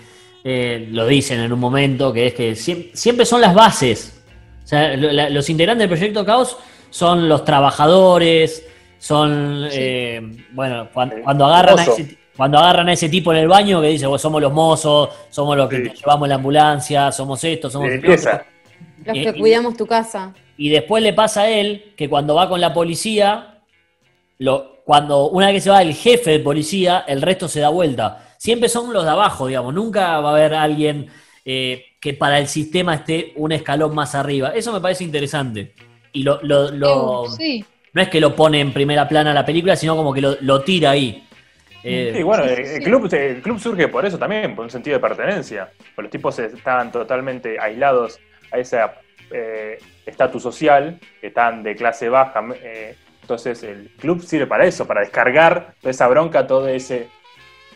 lo 0.91 1.07
dicen 1.07 1.39
en 1.39 1.51
un 1.51 1.59
momento, 1.59 2.13
que 2.13 2.27
es 2.27 2.33
que 2.35 2.55
siempre, 2.55 3.25
son 3.25 3.41
las 3.41 3.55
bases. 3.55 4.21
O 4.65 4.67
sea, 4.67 4.95
los 4.95 5.49
integrantes 5.49 5.89
del 5.89 5.97
Proyecto 5.97 6.23
Caos 6.23 6.57
son 6.89 7.29
los 7.29 7.43
trabajadores, 7.43 8.65
son, 8.97 9.67
eh, 9.71 10.21
bueno, 10.51 10.89
cuando, 10.93 11.45
agarran 11.45 11.79
a 11.79 11.83
ese, 11.83 12.17
cuando 12.35 12.57
agarran 12.57 12.89
a 12.89 12.93
ese 12.93 13.09
tipo 13.09 13.31
en 13.31 13.39
el 13.39 13.47
baño 13.47 13.81
que 13.81 13.87
dice, 13.87 14.05
somos 14.17 14.41
los 14.41 14.51
mozos, 14.51 15.09
somos 15.29 15.55
los 15.55 15.69
que 15.69 15.93
llevamos 15.95 16.27
la 16.27 16.35
ambulancia, 16.35 17.11
somos 17.11 17.43
esto, 17.43 17.69
somos... 17.69 17.89
Los 19.05 19.13
que 19.13 19.33
cuidamos 19.39 19.77
tu 19.77 19.87
casa. 19.87 20.33
Y 20.57 20.69
después 20.69 21.01
le 21.01 21.13
pasa 21.13 21.43
a 21.43 21.49
él 21.49 21.93
que 21.95 22.09
cuando 22.09 22.35
va 22.35 22.49
con 22.49 22.59
la 22.59 22.73
policía, 22.73 23.61
lo, 24.39 24.79
cuando 24.83 25.29
una 25.29 25.45
vez 25.45 25.55
que 25.55 25.61
se 25.61 25.69
va 25.69 25.81
el 25.81 25.93
jefe 25.93 26.31
de 26.31 26.39
policía, 26.39 27.05
el 27.07 27.21
resto 27.21 27.47
se 27.47 27.59
da 27.59 27.69
vuelta. 27.69 28.33
Siempre 28.37 28.67
son 28.67 28.91
los 28.91 29.03
de 29.03 29.11
abajo, 29.11 29.47
digamos, 29.47 29.73
nunca 29.73 30.19
va 30.19 30.29
a 30.29 30.31
haber 30.33 30.53
alguien 30.53 31.07
eh, 31.45 31.85
que 32.01 32.13
para 32.13 32.39
el 32.39 32.47
sistema 32.47 32.95
esté 32.95 33.33
un 33.35 33.51
escalón 33.51 33.93
más 33.93 34.15
arriba. 34.15 34.49
Eso 34.49 34.73
me 34.73 34.81
parece 34.81 35.03
interesante. 35.03 35.73
Y 36.11 36.23
lo, 36.23 36.39
lo, 36.41 36.71
lo 36.71 37.25
no 37.93 38.01
es 38.01 38.09
que 38.09 38.19
lo 38.19 38.35
pone 38.35 38.59
en 38.59 38.71
primera 38.71 39.07
plana 39.07 39.33
la 39.33 39.45
película, 39.45 39.75
sino 39.75 39.95
como 39.95 40.13
que 40.13 40.21
lo, 40.21 40.61
tira 40.61 40.91
ahí. 40.91 41.25
Eh, 41.83 42.13
sí, 42.15 42.23
bueno, 42.23 42.43
el, 42.43 42.83
Club, 42.83 43.13
el 43.13 43.41
club 43.41 43.59
surge 43.59 43.87
por 43.87 44.05
eso 44.05 44.17
también, 44.17 44.55
por 44.55 44.65
un 44.65 44.71
sentido 44.71 44.97
de 44.97 45.01
pertenencia. 45.01 45.69
Porque 45.95 46.03
los 46.03 46.11
tipos 46.11 46.39
estaban 46.39 46.91
totalmente 46.91 47.57
aislados 47.59 48.19
a 48.51 48.57
ese 48.57 48.79
eh, 49.31 49.77
estatus 50.05 50.43
social, 50.43 50.99
que 51.21 51.27
están 51.27 51.63
de 51.63 51.75
clase 51.75 52.09
baja. 52.09 52.43
Eh, 52.61 52.95
entonces 53.21 53.63
el 53.63 53.89
club 53.97 54.21
sirve 54.23 54.47
para 54.47 54.65
eso, 54.65 54.85
para 54.85 55.01
descargar 55.01 55.73
toda 55.79 55.91
esa 55.91 56.07
bronca, 56.07 56.47
todo 56.47 56.67
ese 56.67 57.07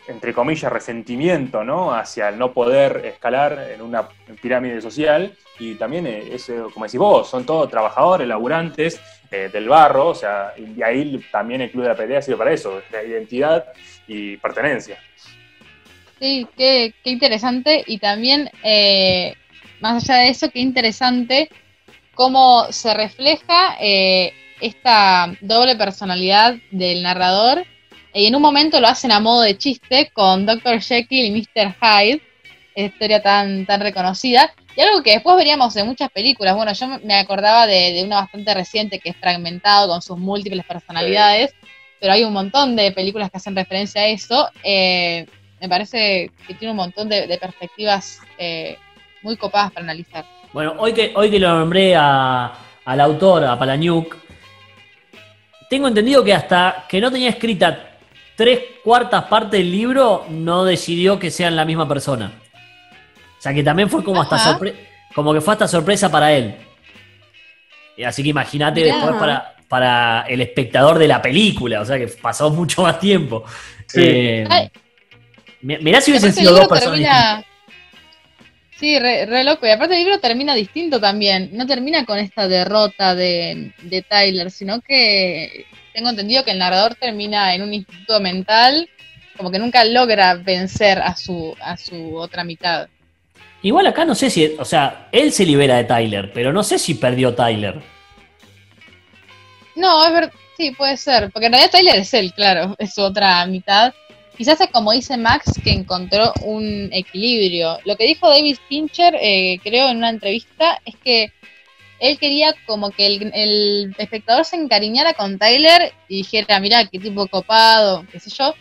entre 0.08 0.34
comillas, 0.34 0.70
resentimiento 0.72 1.64
¿no? 1.64 1.94
hacia 1.94 2.28
el 2.28 2.38
no 2.38 2.52
poder 2.52 3.02
escalar 3.04 3.70
en 3.74 3.80
una 3.82 4.08
pirámide 4.40 4.80
social. 4.80 5.34
Y 5.58 5.76
también, 5.76 6.06
eh, 6.06 6.28
es, 6.32 6.50
como 6.72 6.84
decís 6.84 6.98
vos, 6.98 7.28
son 7.28 7.46
todos 7.46 7.70
trabajadores, 7.70 8.26
laburantes 8.26 9.00
eh, 9.30 9.48
del 9.52 9.68
barro, 9.68 10.08
o 10.08 10.14
sea, 10.14 10.52
y 10.56 10.82
ahí 10.82 11.24
también 11.30 11.60
el 11.60 11.70
Club 11.70 11.84
de 11.84 11.88
la 11.90 11.96
Pelea 11.96 12.22
sirve 12.22 12.38
para 12.38 12.52
eso, 12.52 12.82
la 12.90 13.02
identidad 13.02 13.64
y 14.06 14.36
pertenencia. 14.36 14.98
Sí, 16.20 16.46
qué, 16.56 16.92
interesante. 17.04 17.82
Y 17.86 17.98
también, 17.98 18.50
eh, 18.62 19.34
más 19.80 20.02
allá 20.02 20.22
de 20.22 20.28
eso, 20.28 20.50
qué 20.50 20.60
interesante 20.60 21.48
cómo 22.14 22.66
se 22.70 22.94
refleja 22.94 23.76
esta 23.80 25.34
doble 25.40 25.74
personalidad 25.74 26.54
del 26.70 27.02
narrador 27.02 27.64
y 28.14 28.26
en 28.26 28.36
un 28.36 28.42
momento 28.42 28.80
lo 28.80 28.86
hacen 28.86 29.10
a 29.10 29.18
modo 29.18 29.42
de 29.42 29.58
chiste 29.58 30.10
con 30.14 30.46
Dr. 30.46 30.80
Jekyll 30.80 31.26
y 31.26 31.30
Mr. 31.32 31.74
Hyde, 31.80 32.22
esa 32.76 32.86
historia 32.86 33.20
tan, 33.20 33.66
tan 33.66 33.80
reconocida. 33.80 34.54
Y 34.76 34.80
algo 34.80 35.02
que 35.02 35.12
después 35.12 35.36
veríamos 35.36 35.74
en 35.76 35.86
muchas 35.86 36.10
películas. 36.10 36.54
Bueno, 36.54 36.72
yo 36.72 36.86
me 37.02 37.14
acordaba 37.14 37.66
de, 37.66 38.02
una 38.04 38.20
bastante 38.20 38.54
reciente 38.54 39.00
que 39.00 39.10
es 39.10 39.16
fragmentado 39.16 39.88
con 39.88 40.00
sus 40.00 40.16
múltiples 40.16 40.64
personalidades, 40.64 41.54
pero 42.00 42.12
hay 42.12 42.22
un 42.22 42.32
montón 42.32 42.76
de 42.76 42.92
películas 42.92 43.30
que 43.32 43.38
hacen 43.38 43.56
referencia 43.56 44.02
a 44.02 44.06
eso. 44.06 44.48
Eh, 44.62 45.26
me 45.60 45.68
parece 45.68 46.30
que 46.46 46.54
tiene 46.54 46.70
un 46.70 46.76
montón 46.76 47.08
de, 47.08 47.36
perspectivas 47.40 48.20
eh, 48.38 48.78
muy 49.22 49.36
copadas 49.36 49.72
para 49.72 49.84
analizar. 49.84 50.24
Bueno, 50.52 50.74
hoy 50.78 50.92
que, 50.92 51.12
hoy 51.16 51.32
que 51.32 51.40
lo 51.40 51.48
nombré 51.58 51.96
a, 51.96 52.52
al 52.84 53.00
autor, 53.00 53.44
a 53.44 53.58
Palaniuk, 53.58 54.16
tengo 55.68 55.88
entendido 55.88 56.22
que 56.22 56.32
hasta 56.32 56.84
que 56.88 57.00
no 57.00 57.10
tenía 57.10 57.30
escrita 57.30 57.93
tres 58.36 58.60
cuartas 58.82 59.24
partes 59.24 59.60
del 59.60 59.70
libro 59.70 60.26
no 60.28 60.64
decidió 60.64 61.18
que 61.18 61.30
sean 61.30 61.56
la 61.56 61.64
misma 61.64 61.88
persona. 61.88 62.32
O 63.38 63.42
sea 63.42 63.52
que 63.52 63.62
también 63.62 63.90
fue 63.90 64.02
como 64.02 64.22
hasta 64.22 64.38
sorpresa, 64.38 64.78
como 65.14 65.32
que 65.34 65.40
fue 65.40 65.52
hasta 65.52 65.68
sorpresa 65.68 66.10
para 66.10 66.32
él. 66.32 66.56
Así 68.04 68.22
que 68.22 68.30
imagínate 68.30 68.82
después 68.82 69.14
para, 69.16 69.54
para 69.68 70.22
el 70.28 70.40
espectador 70.40 70.98
de 70.98 71.08
la 71.08 71.22
película, 71.22 71.80
o 71.80 71.84
sea 71.84 71.98
que 71.98 72.08
pasó 72.08 72.50
mucho 72.50 72.82
más 72.82 72.98
tiempo. 72.98 73.44
Sí. 73.86 74.00
Eh, 74.02 74.70
mirá 75.60 76.00
si 76.00 76.10
hubiesen 76.10 76.32
sido 76.32 76.52
dos 76.52 76.66
personas. 76.66 77.44
Sí, 78.78 78.98
re, 78.98 79.44
loco. 79.44 79.66
Y 79.66 79.70
aparte 79.70 79.94
el 79.94 80.04
libro 80.04 80.18
termina 80.18 80.54
distinto 80.54 81.00
también. 81.00 81.50
No 81.52 81.66
termina 81.66 82.04
con 82.04 82.18
esta 82.18 82.48
derrota 82.48 83.14
de, 83.14 83.72
de 83.82 84.02
Tyler, 84.02 84.50
sino 84.50 84.80
que 84.80 85.66
tengo 85.92 86.10
entendido 86.10 86.44
que 86.44 86.50
el 86.50 86.58
narrador 86.58 86.96
termina 86.96 87.54
en 87.54 87.62
un 87.62 87.72
instituto 87.72 88.20
mental, 88.20 88.88
como 89.36 89.50
que 89.50 89.60
nunca 89.60 89.84
logra 89.84 90.34
vencer 90.34 90.98
a 90.98 91.14
su, 91.14 91.56
a 91.60 91.76
su 91.76 92.16
otra 92.16 92.42
mitad. 92.42 92.88
Igual 93.62 93.86
acá 93.86 94.04
no 94.04 94.14
sé 94.14 94.28
si, 94.28 94.54
o 94.58 94.64
sea, 94.64 95.08
él 95.12 95.32
se 95.32 95.46
libera 95.46 95.76
de 95.76 95.84
Tyler, 95.84 96.32
pero 96.34 96.52
no 96.52 96.62
sé 96.62 96.78
si 96.78 96.94
perdió 96.94 97.34
Tyler. 97.34 97.80
No, 99.76 100.04
es 100.04 100.12
verdad, 100.12 100.32
sí, 100.56 100.72
puede 100.72 100.96
ser, 100.96 101.30
porque 101.30 101.46
en 101.46 101.52
realidad 101.52 101.70
Tyler 101.70 101.96
es 101.96 102.12
él, 102.12 102.32
claro, 102.34 102.74
es 102.78 102.92
su 102.92 103.02
otra 103.02 103.46
mitad. 103.46 103.94
Quizás 104.36 104.60
es 104.60 104.70
como 104.70 104.92
dice 104.92 105.16
Max, 105.16 105.60
que 105.62 105.70
encontró 105.70 106.32
un 106.42 106.88
equilibrio. 106.92 107.78
Lo 107.84 107.96
que 107.96 108.06
dijo 108.06 108.28
David 108.28 108.56
Fincher, 108.68 109.16
eh, 109.20 109.60
creo, 109.62 109.88
en 109.88 109.98
una 109.98 110.10
entrevista, 110.10 110.80
es 110.84 110.96
que 110.96 111.32
él 112.00 112.18
quería 112.18 112.54
como 112.66 112.90
que 112.90 113.06
el, 113.06 113.94
espectador 113.96 114.44
se 114.44 114.56
encariñara 114.56 115.14
con 115.14 115.38
Tyler 115.38 115.92
y 116.08 116.18
dijera, 116.18 116.58
mira, 116.58 116.84
qué 116.86 116.98
tipo 116.98 117.26
copado, 117.28 118.04
qué 118.10 118.18
sé 118.18 118.30
yo, 118.30 118.54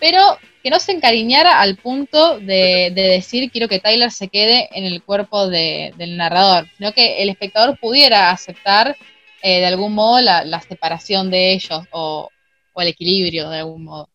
pero 0.00 0.38
que 0.62 0.70
no 0.70 0.80
se 0.80 0.92
encariñara 0.92 1.60
al 1.60 1.76
punto 1.76 2.38
de, 2.40 2.92
decir 2.94 3.50
quiero 3.50 3.68
que 3.68 3.78
Tyler 3.78 4.10
se 4.10 4.28
quede 4.28 4.68
en 4.72 4.84
el 4.84 5.02
cuerpo 5.02 5.48
del 5.48 6.16
narrador, 6.16 6.68
sino 6.76 6.92
que 6.92 7.22
el 7.22 7.28
espectador 7.28 7.78
pudiera 7.78 8.30
aceptar 8.30 8.96
eh, 9.42 9.60
de 9.60 9.66
algún 9.66 9.94
modo 9.94 10.20
la, 10.20 10.60
separación 10.60 11.30
de 11.30 11.52
ellos 11.52 11.84
o 11.92 12.28
el 12.76 12.88
equilibrio 12.88 13.48
de 13.50 13.58
algún 13.58 13.84
modo. 13.84 14.11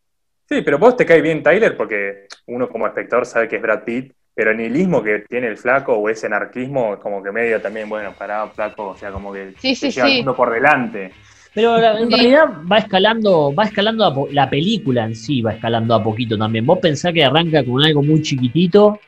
Sí, 0.47 0.61
pero 0.61 0.77
vos 0.77 0.95
te 0.95 1.05
cae 1.05 1.21
bien 1.21 1.43
Tyler 1.43 1.75
porque 1.75 2.27
uno 2.47 2.69
como 2.69 2.87
espectador 2.87 3.25
sabe 3.25 3.47
que 3.47 3.57
es 3.57 3.61
Brad 3.61 3.83
Pitt 3.83 4.13
pero 4.37 4.51
el 4.51 4.57
nihilismo 4.57 5.01
que 5.01 5.25
tiene 5.27 5.47
el 5.47 5.57
flaco 5.57 5.93
o 5.93 6.07
ese 6.09 6.27
anarquismo, 6.27 6.99
como 6.99 7.23
que 7.23 7.31
medio 7.31 7.59
también, 7.59 7.89
bueno, 7.89 8.13
parado 8.15 8.51
flaco, 8.51 8.89
o 8.89 8.95
sea, 8.95 9.11
como 9.11 9.33
que 9.33 9.55
sí, 9.57 9.73
sí, 9.73 9.89
lleva 9.89 10.07
el 10.07 10.17
mundo 10.17 10.35
por 10.35 10.53
delante. 10.53 11.11
Pero 11.55 11.75
en 11.75 12.11
realidad 12.11 12.45
va 12.71 12.77
escalando, 12.77 13.51
va 13.51 13.63
escalando 13.63 14.27
la 14.31 14.47
película 14.47 15.05
en 15.05 15.15
sí, 15.15 15.41
va 15.41 15.53
escalando 15.53 15.95
a 15.95 16.03
poquito 16.03 16.37
también. 16.37 16.67
Vos 16.67 16.77
pensás 16.77 17.13
que 17.13 17.23
arranca 17.23 17.65
con 17.65 17.83
algo 17.83 18.03
muy 18.03 18.21
chiquitito 18.21 18.99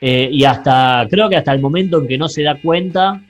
eh, 0.00 0.28
y 0.30 0.44
hasta, 0.44 1.04
creo 1.10 1.28
que 1.28 1.36
hasta 1.36 1.52
el 1.52 1.60
momento 1.60 2.00
en 2.00 2.06
que 2.06 2.16
no 2.16 2.28
se 2.28 2.44
da 2.44 2.54
cuenta 2.62 3.22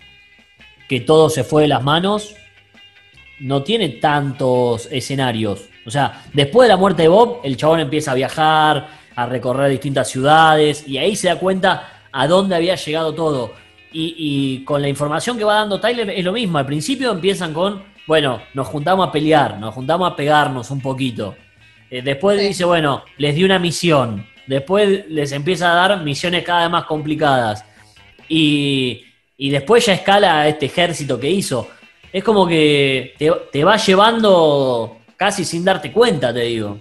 que 0.86 1.00
todo 1.00 1.30
se 1.30 1.42
fue 1.42 1.62
de 1.62 1.68
las 1.68 1.82
manos, 1.82 2.36
no 3.40 3.62
tiene 3.62 3.88
tantos 3.88 4.90
escenarios. 4.92 5.70
O 5.86 5.90
sea, 5.90 6.24
después 6.32 6.66
de 6.66 6.74
la 6.74 6.76
muerte 6.76 7.02
de 7.02 7.08
Bob, 7.08 7.40
el 7.44 7.56
chabón 7.56 7.80
empieza 7.80 8.12
a 8.12 8.14
viajar, 8.14 8.88
a 9.14 9.26
recorrer 9.26 9.70
distintas 9.70 10.08
ciudades 10.08 10.86
y 10.88 10.98
ahí 10.98 11.14
se 11.16 11.28
da 11.28 11.38
cuenta 11.38 12.02
a 12.10 12.26
dónde 12.26 12.56
había 12.56 12.74
llegado 12.74 13.14
todo. 13.14 13.52
Y, 13.96 14.64
con 14.64 14.82
la 14.82 14.88
información 14.88 15.38
que 15.38 15.44
va 15.44 15.54
dando 15.54 15.78
Tyler 15.78 16.10
es 16.10 16.24
lo 16.24 16.32
mismo. 16.32 16.58
Al 16.58 16.66
principio 16.66 17.12
empiezan 17.12 17.54
con, 17.54 17.84
bueno, 18.08 18.42
nos 18.52 18.66
juntamos 18.66 19.06
a 19.06 19.12
pelear, 19.12 19.60
nos 19.60 19.72
juntamos 19.72 20.10
a 20.10 20.16
pegarnos 20.16 20.68
un 20.72 20.80
poquito. 20.80 21.36
Eh, 21.88 22.02
después 22.02 22.40
dice, 22.40 22.64
bueno, 22.64 23.04
les 23.18 23.36
di 23.36 23.44
una 23.44 23.60
misión. 23.60 24.26
Después 24.48 25.08
les 25.08 25.30
empieza 25.30 25.70
a 25.70 25.74
dar 25.74 26.02
misiones 26.02 26.42
cada 26.42 26.62
vez 26.62 26.70
más 26.70 26.84
complicadas. 26.86 27.64
Y, 28.28 29.04
después 29.38 29.86
ya 29.86 29.92
escala 29.92 30.48
este 30.48 30.66
ejército 30.66 31.20
que 31.20 31.30
hizo. 31.30 31.68
Es 32.12 32.24
como 32.24 32.48
que 32.48 33.14
te, 33.16 33.30
te 33.52 33.62
va 33.62 33.76
llevando 33.76 35.03
casi 35.16 35.44
sin 35.44 35.64
darte 35.64 35.92
cuenta, 35.92 36.32
te 36.32 36.40
digo. 36.40 36.78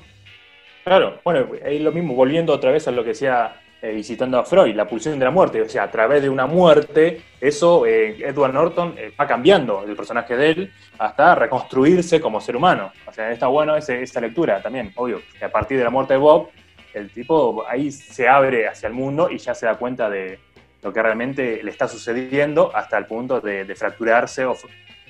Claro, 0.84 1.20
bueno, 1.24 1.48
es 1.64 1.82
lo 1.82 1.92
mismo, 1.92 2.14
volviendo 2.14 2.54
otra 2.54 2.72
vez 2.72 2.88
a 2.88 2.92
lo 2.92 3.04
que 3.04 3.10
decía 3.10 3.56
eh, 3.82 3.92
visitando 3.92 4.38
a 4.38 4.46
Freud, 4.46 4.76
la 4.76 4.88
pulsión 4.88 5.20
de 5.20 5.26
la 5.26 5.32
muerte, 5.32 5.62
o 5.62 5.68
sea, 5.68 5.84
a 5.84 5.92
través 5.92 6.22
de 6.22 6.30
una 6.30 6.46
muerte, 6.46 7.22
eso 7.42 7.86
eh, 7.86 8.18
Edward 8.20 8.54
Norton 8.54 8.96
eh, 8.98 9.12
va 9.20 9.28
cambiando 9.28 9.84
el 9.86 9.96
personaje 9.96 10.38
de 10.38 10.50
él 10.52 10.74
hasta 10.98 11.36
reconstruirse 11.36 12.22
como 12.22 12.40
ser 12.40 12.56
humano. 12.56 12.92
O 13.06 13.12
sea, 13.12 13.32
está 13.32 13.48
bueno 13.48 13.76
esa 13.76 14.22
lectura 14.22 14.62
también, 14.62 14.94
obvio, 14.96 15.22
que 15.38 15.44
a 15.44 15.52
partir 15.52 15.78
de 15.78 15.84
la 15.84 15.90
muerte 15.90 16.14
de 16.14 16.20
Bob, 16.20 16.50
el 16.94 17.10
tipo 17.10 17.66
ahí 17.68 17.92
se 17.92 18.28
abre 18.28 18.68
hacia 18.68 18.88
el 18.88 18.94
mundo 18.94 19.30
y 19.30 19.38
ya 19.38 19.54
se 19.54 19.66
da 19.66 19.76
cuenta 19.76 20.10
de 20.10 20.40
lo 20.82 20.94
que 20.94 21.02
realmente 21.02 21.62
le 21.64 21.72
está 21.72 21.88
sucediendo 21.88 22.72
hasta 22.74 22.98
el 22.98 23.06
punto 23.06 23.42
de, 23.42 23.74
fracturarse 23.76 24.46
o 24.46 24.56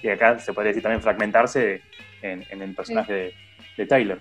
y 0.02 0.10
acá 0.10 0.38
se 0.40 0.52
podría 0.52 0.70
decir 0.70 0.84
también 0.84 1.02
fragmentarse 1.02 1.82
en, 2.24 2.46
en 2.50 2.62
el 2.62 2.74
personaje 2.74 3.14
de, 3.14 3.34
de 3.78 3.86
Tyler. 3.86 4.20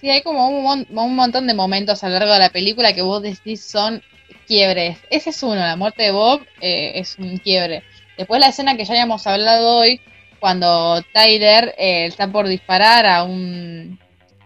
Sí, 0.00 0.08
hay 0.08 0.22
como 0.22 0.48
un, 0.48 0.86
un 0.88 1.14
montón 1.14 1.46
de 1.46 1.54
momentos 1.54 2.02
a 2.02 2.08
lo 2.08 2.14
largo 2.14 2.32
de 2.32 2.38
la 2.38 2.50
película 2.50 2.94
que 2.94 3.02
vos 3.02 3.22
decís 3.22 3.62
son 3.62 4.02
quiebres. 4.46 4.98
Ese 5.10 5.30
es 5.30 5.42
uno, 5.42 5.56
la 5.56 5.76
muerte 5.76 6.04
de 6.04 6.10
Bob 6.10 6.44
eh, 6.60 6.92
es 6.94 7.18
un 7.18 7.36
quiebre. 7.38 7.82
Después 8.16 8.40
la 8.40 8.48
escena 8.48 8.76
que 8.76 8.84
ya 8.84 8.94
habíamos 8.94 9.26
hablado 9.26 9.76
hoy, 9.76 10.00
cuando 10.40 11.02
Tyler 11.12 11.74
eh, 11.78 12.06
está 12.06 12.26
por 12.26 12.48
disparar 12.48 13.06
a 13.06 13.24
un, 13.24 13.98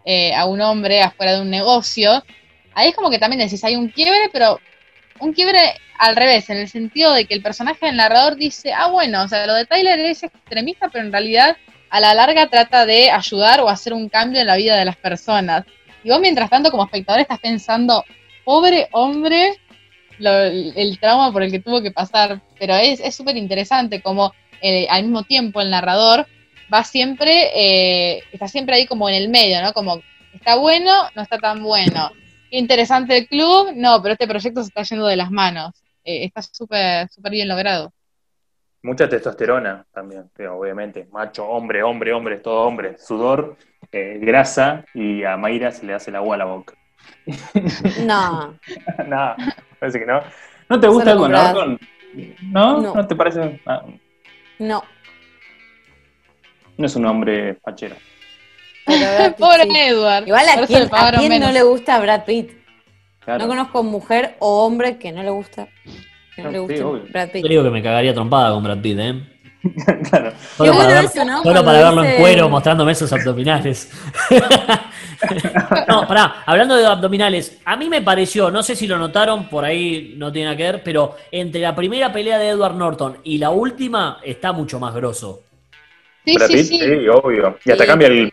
eh, 0.05 0.35
a 0.35 0.45
un 0.47 0.61
hombre 0.61 1.01
afuera 1.03 1.35
de 1.35 1.41
un 1.41 1.51
negocio, 1.51 2.25
ahí 2.75 2.89
es 2.89 2.95
como 2.97 3.11
que 3.11 3.19
también 3.19 3.41
decís, 3.41 3.63
hay 3.65 3.77
un 3.77 3.89
quiebre, 3.89 4.29
pero 4.33 4.61
un 5.21 5.33
quiebre 5.33 5.61
al 5.99 6.17
revés, 6.17 6.51
en 6.51 6.59
el 6.59 6.69
sentido 6.69 7.13
de 7.13 7.25
que 7.27 7.35
el 7.35 7.43
personaje 7.43 7.87
del 7.87 7.97
narrador 7.97 8.35
dice, 8.35 8.73
ah, 8.73 8.89
bueno, 8.89 9.23
o 9.23 9.29
sea, 9.29 9.47
lo 9.47 9.55
de 9.55 9.67
Tyler 9.67 10.01
es 10.01 10.25
extremista, 10.25 10.89
pero 10.89 11.05
en 11.05 11.13
realidad 11.13 11.57
a 11.95 12.01
la 12.01 12.13
larga 12.13 12.49
trata 12.49 12.87
de 12.87 13.09
ayudar 13.09 13.61
o 13.61 13.69
hacer 13.69 13.93
un 13.93 14.09
cambio 14.09 14.41
en 14.41 14.49
la 14.49 14.57
vida 14.57 14.77
de 14.77 14.85
las 14.85 14.97
personas. 14.97 15.65
Y 16.03 16.11
vos, 16.11 16.19
mientras 16.19 16.51
tanto, 16.51 16.73
como 16.73 16.85
espectador, 16.85 17.21
estás 17.21 17.39
pensando, 17.39 18.05
pobre 18.45 18.89
hombre, 18.91 19.61
lo- 20.19 20.43
el 20.83 20.99
trauma 20.99 21.33
por 21.33 21.45
el 21.45 21.53
que 21.53 21.61
tuvo 21.61 21.81
que 21.83 21.93
pasar. 21.93 22.41
Pero 22.59 22.75
es 22.75 23.15
súper 23.15 23.37
interesante 23.37 24.03
como 24.03 24.33
eh, 24.61 24.89
al 24.91 25.05
mismo 25.05 25.23
tiempo 25.23 25.61
el 25.61 25.71
narrador 25.71 26.27
va 26.73 26.83
siempre, 26.83 27.51
eh, 27.55 28.23
está 28.33 28.49
siempre 28.49 28.75
ahí 28.75 28.87
como 28.87 29.09
en 29.09 29.15
el 29.15 29.29
medio, 29.29 29.63
¿no? 29.63 29.73
Como, 29.73 30.03
está 30.33 30.57
bueno, 30.57 30.91
no 31.15 31.23
está 31.23 31.39
tan 31.39 31.63
bueno. 31.63 32.11
Interesante 32.51 33.19
el 33.19 33.29
club, 33.29 33.73
no, 33.77 34.03
pero 34.03 34.15
este 34.15 34.27
proyecto 34.27 34.63
se 34.63 34.69
está 34.69 34.83
yendo 34.83 35.07
de 35.07 35.17
las 35.17 35.31
manos. 35.31 35.71
Eh, 36.05 36.25
está 36.25 36.43
súper, 36.43 37.09
súper 37.09 37.31
bien 37.31 37.47
logrado. 37.47 37.93
Mucha 38.85 39.09
testosterona 39.09 39.87
también, 39.95 40.31
pero 40.37 40.59
obviamente. 40.59 41.09
Macho, 41.11 41.49
hombre, 41.49 41.83
hombre, 41.83 42.13
hombre, 42.13 42.37
todo 42.37 42.67
hombre. 42.67 42.99
Sudor, 42.99 43.57
eh, 43.91 44.19
grasa 44.21 44.85
y 44.93 45.25
a 45.25 45.39
Mayra 45.39 45.73
se 45.73 45.87
le 45.87 45.95
hace 45.95 46.11
el 46.11 46.17
agua 46.17 46.35
a 46.35 46.39
la 46.39 46.45
boca. 46.45 46.75
No, 48.05 48.59
Nada, 49.09 49.37
parece 49.81 50.01
que 50.01 50.05
no. 50.05 50.21
¿No 50.69 50.79
te 50.79 50.89
gusta 50.89 51.17
con? 51.17 51.33
¿No? 51.33 52.83
No. 52.83 52.95
¿No 52.95 53.07
te 53.07 53.17
parece? 53.17 53.59
Ah, 53.65 53.87
no. 54.59 54.85
no 56.77 56.87
es 56.87 56.95
un 56.95 57.07
hombre 57.07 57.55
fachero. 57.65 57.97
Pobre 59.39 59.63
sí. 59.63 59.79
Edward. 59.79 60.27
Igual 60.27 60.45
a 60.47 60.89
pagaron 60.91 61.25
a 61.25 61.27
quién 61.27 61.41
no 61.41 61.53
le 61.53 61.63
gusta 61.63 61.99
Brad 62.01 62.27
Pitt. 62.27 62.53
Claro. 63.21 63.45
No 63.45 63.49
conozco 63.49 63.83
mujer 63.83 64.37
o 64.41 64.67
hombre 64.67 64.99
que 64.99 65.11
no 65.11 65.23
le 65.23 65.31
gusta. 65.31 65.69
Que 66.37 66.43
no 66.43 66.51
No, 66.51 66.53
le 66.53 66.59
sí, 66.59 66.61
guste 66.61 66.83
obvio. 66.85 67.03
Brad 67.11 67.31
Pitt. 67.31 67.43
Yo 67.43 67.49
digo 67.49 67.63
que 67.65 67.71
me 67.71 67.83
cagaría 67.83 68.15
trompada 68.15 68.51
con 68.53 68.65
Brad 68.65 68.79
Pitt, 68.81 68.99
¿eh? 68.99 69.23
claro. 70.11 70.33
Solo 70.57 70.73
Qué 70.73 70.77
para, 70.79 70.85
bueno 70.89 70.89
ver- 70.89 71.05
eso, 71.05 71.25
¿no? 71.25 71.33
solo 71.39 71.43
Cuando 71.43 71.65
para 71.65 71.79
verlo 71.85 72.05
en 72.05 72.17
cuero 72.21 72.49
mostrándome 72.51 72.93
esos 72.93 73.13
abdominales. 73.13 73.91
no, 75.89 76.07
pará, 76.07 76.43
hablando 76.47 76.77
de 76.77 76.87
abdominales, 76.87 77.59
a 77.65 77.77
mí 77.77 77.89
me 77.89 78.03
pareció, 78.03 78.51
no 78.51 78.63
sé 78.63 78.77
si 78.77 78.87
lo 78.87 78.99
notaron, 78.99 79.49
por 79.49 79.65
ahí 79.65 80.15
no 80.17 80.31
tiene 80.33 80.47
nada 80.47 80.57
que 80.57 80.63
ver, 80.65 80.83
pero 80.85 81.17
entre 81.31 81.61
la 81.61 81.75
primera 81.75 82.13
pelea 82.13 82.39
de 82.39 82.49
Edward 82.49 82.75
Norton 82.75 83.19
y 83.25 83.39
la 83.39 83.51
última 83.51 84.19
está 84.23 84.53
mucho 84.53 84.79
más 84.79 84.95
grosso. 84.95 85.41
Sí, 86.27 86.35
Brad 86.35 86.47
sí, 86.49 86.55
Pitt, 86.55 86.65
sí. 86.67 87.09
obvio. 87.09 87.59
Y 87.65 87.71
hasta 87.71 87.85
Sí. 87.85 87.89
cambia 87.89 88.09
el- 88.09 88.31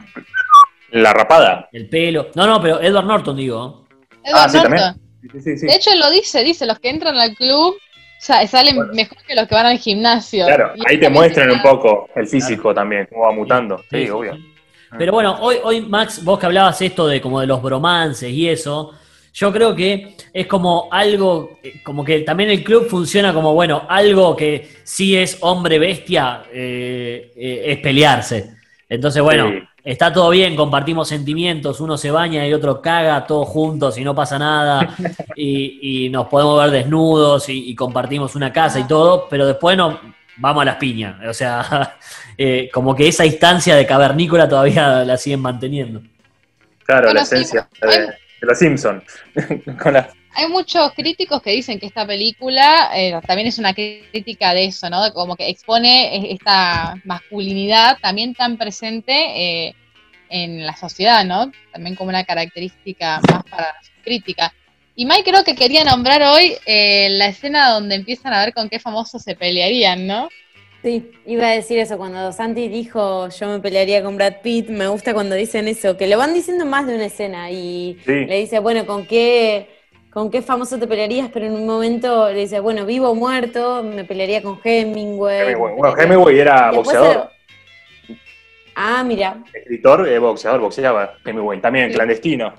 la 0.92 1.14
rapada. 1.14 1.70
El 1.72 1.88
pelo. 1.88 2.28
No, 2.36 2.46
no, 2.48 2.62
pero 2.62 2.82
Edward 2.82 3.06
Norton, 3.06 3.36
digo. 3.38 3.88
Edward 4.24 4.42
Ah, 4.46 4.50
sí, 4.50 4.58
Norton. 4.58 4.78
también. 4.78 5.02
Sí, 5.34 5.42
sí, 5.42 5.58
sí. 5.60 5.66
De 5.68 5.76
hecho, 5.76 5.92
lo 5.96 6.10
dice, 6.10 6.44
dice, 6.44 6.66
los 6.66 6.80
que 6.80 6.90
entran 6.90 7.16
al 7.18 7.36
club 7.36 7.76
sa- 8.22 8.46
salen 8.48 8.76
Bueno. 8.76 8.94
mejor 8.94 9.18
que 9.28 9.34
los 9.36 9.48
que 9.48 9.56
van 9.56 9.66
al 9.66 9.78
gimnasio. 9.80 10.46
Claro, 10.46 10.74
Y 10.76 10.82
ahí 10.88 11.00
te 11.00 11.10
muestran 11.10 11.50
un 11.52 11.62
poco 11.62 12.08
el 12.16 12.28
físico 12.28 12.74
también, 12.74 13.08
cómo 13.10 13.24
va 13.24 13.32
mutando. 13.32 13.80
Sí, 13.90 13.98
Sí, 13.98 14.04
sí, 14.06 14.10
obvio. 14.12 14.36
sí. 14.36 14.54
Pero 14.98 15.12
bueno, 15.14 15.38
hoy, 15.42 15.56
hoy, 15.64 15.82
Max, 15.82 16.24
vos 16.24 16.38
que 16.38 16.46
hablabas 16.46 16.82
esto 16.82 17.08
de 17.08 17.20
como 17.22 17.40
de 17.40 17.48
los 17.48 17.62
bromances 17.62 18.30
y 18.30 18.48
eso, 18.50 18.92
yo 19.34 19.52
creo 19.52 19.74
que 19.76 20.16
es 20.34 20.46
como 20.48 20.90
algo, 20.92 21.58
eh, 21.64 21.82
como 21.84 22.04
que 22.04 22.20
también 22.20 22.50
el 22.50 22.62
club 22.64 22.88
funciona 22.90 23.34
como, 23.34 23.54
bueno, 23.54 23.86
algo 23.88 24.36
que 24.36 24.68
sí 24.84 25.16
es 25.18 25.38
hombre 25.42 25.80
bestia, 25.80 26.44
eh, 26.54 27.32
eh, 27.36 27.64
es 27.68 27.78
pelearse. 27.80 28.52
Entonces, 28.90 29.24
bueno, 29.24 29.50
Sí. 29.50 29.60
Está 29.84 30.12
todo 30.14 30.30
bien, 30.30 30.56
compartimos 30.56 31.08
sentimientos, 31.08 31.80
uno 31.82 31.98
se 31.98 32.12
baña 32.12 32.48
y 32.48 32.54
otro 32.54 32.82
caga, 32.82 33.26
todos 33.26 33.48
juntos 33.48 33.98
y 33.98 34.04
no 34.04 34.14
pasa 34.16 34.38
nada, 34.40 34.96
y, 35.36 36.06
y 36.06 36.10
nos 36.10 36.28
podemos 36.28 36.60
ver 36.62 36.72
desnudos 36.72 37.50
y, 37.50 37.70
y 37.70 37.76
compartimos 37.76 38.36
una 38.36 38.52
casa 38.54 38.80
y 38.80 38.84
todo, 38.84 39.28
pero 39.30 39.46
después 39.48 39.76
no, 39.78 40.00
vamos 40.38 40.62
a 40.62 40.66
las 40.66 40.76
piñas. 40.76 41.16
O 41.28 41.34
sea, 41.34 41.98
eh, 42.38 42.70
como 42.74 42.96
que 42.96 43.08
esa 43.08 43.26
instancia 43.26 43.76
de 43.76 43.86
cavernícola 43.86 44.48
todavía 44.48 45.04
la 45.06 45.18
siguen 45.18 45.42
manteniendo. 45.42 46.02
Claro, 46.86 47.08
Bueno, 47.08 47.14
la 47.20 47.22
esencia 47.24 47.70
de, 47.82 47.88
de 47.90 48.14
los 48.42 48.58
Simpsons. 48.58 49.04
Con 49.82 49.94
la- 49.94 50.10
Hay 50.34 50.48
muchos 50.48 50.94
críticos 50.94 51.42
que 51.42 51.52
dicen 51.52 51.80
que 51.80 51.88
esta 51.88 52.06
película 52.08 52.90
eh, 52.96 53.14
también 53.28 53.48
es 53.48 53.60
una 53.60 53.74
crítica 53.74 54.54
de 54.54 54.66
eso, 54.66 54.90
¿no? 54.90 55.14
Como 55.14 55.36
que 55.36 55.50
expone 55.50 56.32
esta 56.32 56.96
masculinidad 57.04 57.98
también 58.02 58.34
tan 58.34 58.58
presente 58.58 59.12
eh, 59.14 59.76
en 60.30 60.66
la 60.66 60.76
sociedad, 60.78 61.26
¿no? 61.26 61.52
También 61.74 61.96
como 61.96 62.10
una 62.10 62.24
característica 62.24 63.20
más 63.30 63.44
para 63.44 63.76
su 63.82 63.92
crítica. 64.04 64.54
Y 64.96 65.06
Mike 65.06 65.24
creo 65.32 65.44
que 65.44 65.56
quería 65.56 65.84
nombrar 65.84 66.22
hoy 66.24 66.54
eh, 66.66 67.10
la 67.12 67.28
escena 67.28 67.70
donde 67.72 67.96
empiezan 67.96 68.34
a 68.34 68.44
ver 68.44 68.54
con 68.54 68.70
qué 68.70 68.80
famosos 68.80 69.22
se 69.22 69.36
pelearían, 69.36 70.08
¿no? 70.08 70.30
Sí, 70.84 71.12
iba 71.28 71.48
a 71.48 71.52
decir 71.52 71.78
eso. 71.80 71.98
Cuando 71.98 72.32
Santi 72.32 72.68
dijo 72.68 73.30
yo 73.30 73.48
me 73.48 73.60
pelearía 73.60 74.02
con 74.02 74.16
Brad 74.18 74.42
Pitt, 74.42 74.70
me 74.70 74.88
gusta 74.88 75.14
cuando 75.14 75.36
dicen 75.36 75.68
eso, 75.68 75.96
que 75.98 76.08
lo 76.08 76.18
van 76.18 76.34
diciendo 76.34 76.66
más 76.66 76.88
de 76.88 76.96
una 76.96 77.06
escena 77.06 77.52
y 77.52 77.98
Sí. 78.06 78.26
le 78.26 78.40
dice, 78.40 78.60
bueno, 78.60 78.86
¿con 78.86 79.06
qué, 79.06 79.81
¿con 80.12 80.30
qué 80.30 80.42
famoso 80.42 80.78
te 80.78 80.88
pelearías? 80.88 81.30
Pero 81.34 81.46
en 81.48 81.54
un 81.54 81.66
momento 81.66 82.30
le 82.30 82.40
dice, 82.40 82.60
bueno, 82.60 82.86
vivo 82.86 83.10
o 83.10 83.16
muerto, 83.16 83.82
me 83.84 84.04
pelearía 84.04 84.42
con 84.42 84.60
Hemingway. 84.64 85.42
Hemingway. 85.42 85.74
Bueno, 85.76 85.96
pelearía- 85.96 86.04
Hemingway 86.04 86.40
era 86.40 86.56
Y 86.74 86.76
después 86.78 86.98
boxeador, 86.98 87.32
Ah, 88.76 89.04
mira. 89.04 89.38
escritor, 89.54 90.08
eh, 90.08 90.20
boxeador, 90.20 90.62
boxeaba. 90.62 91.14
Hemingway 91.26 91.60
también, 91.62 91.90
Sí. 91.90 91.96
clandestino. 91.96 92.54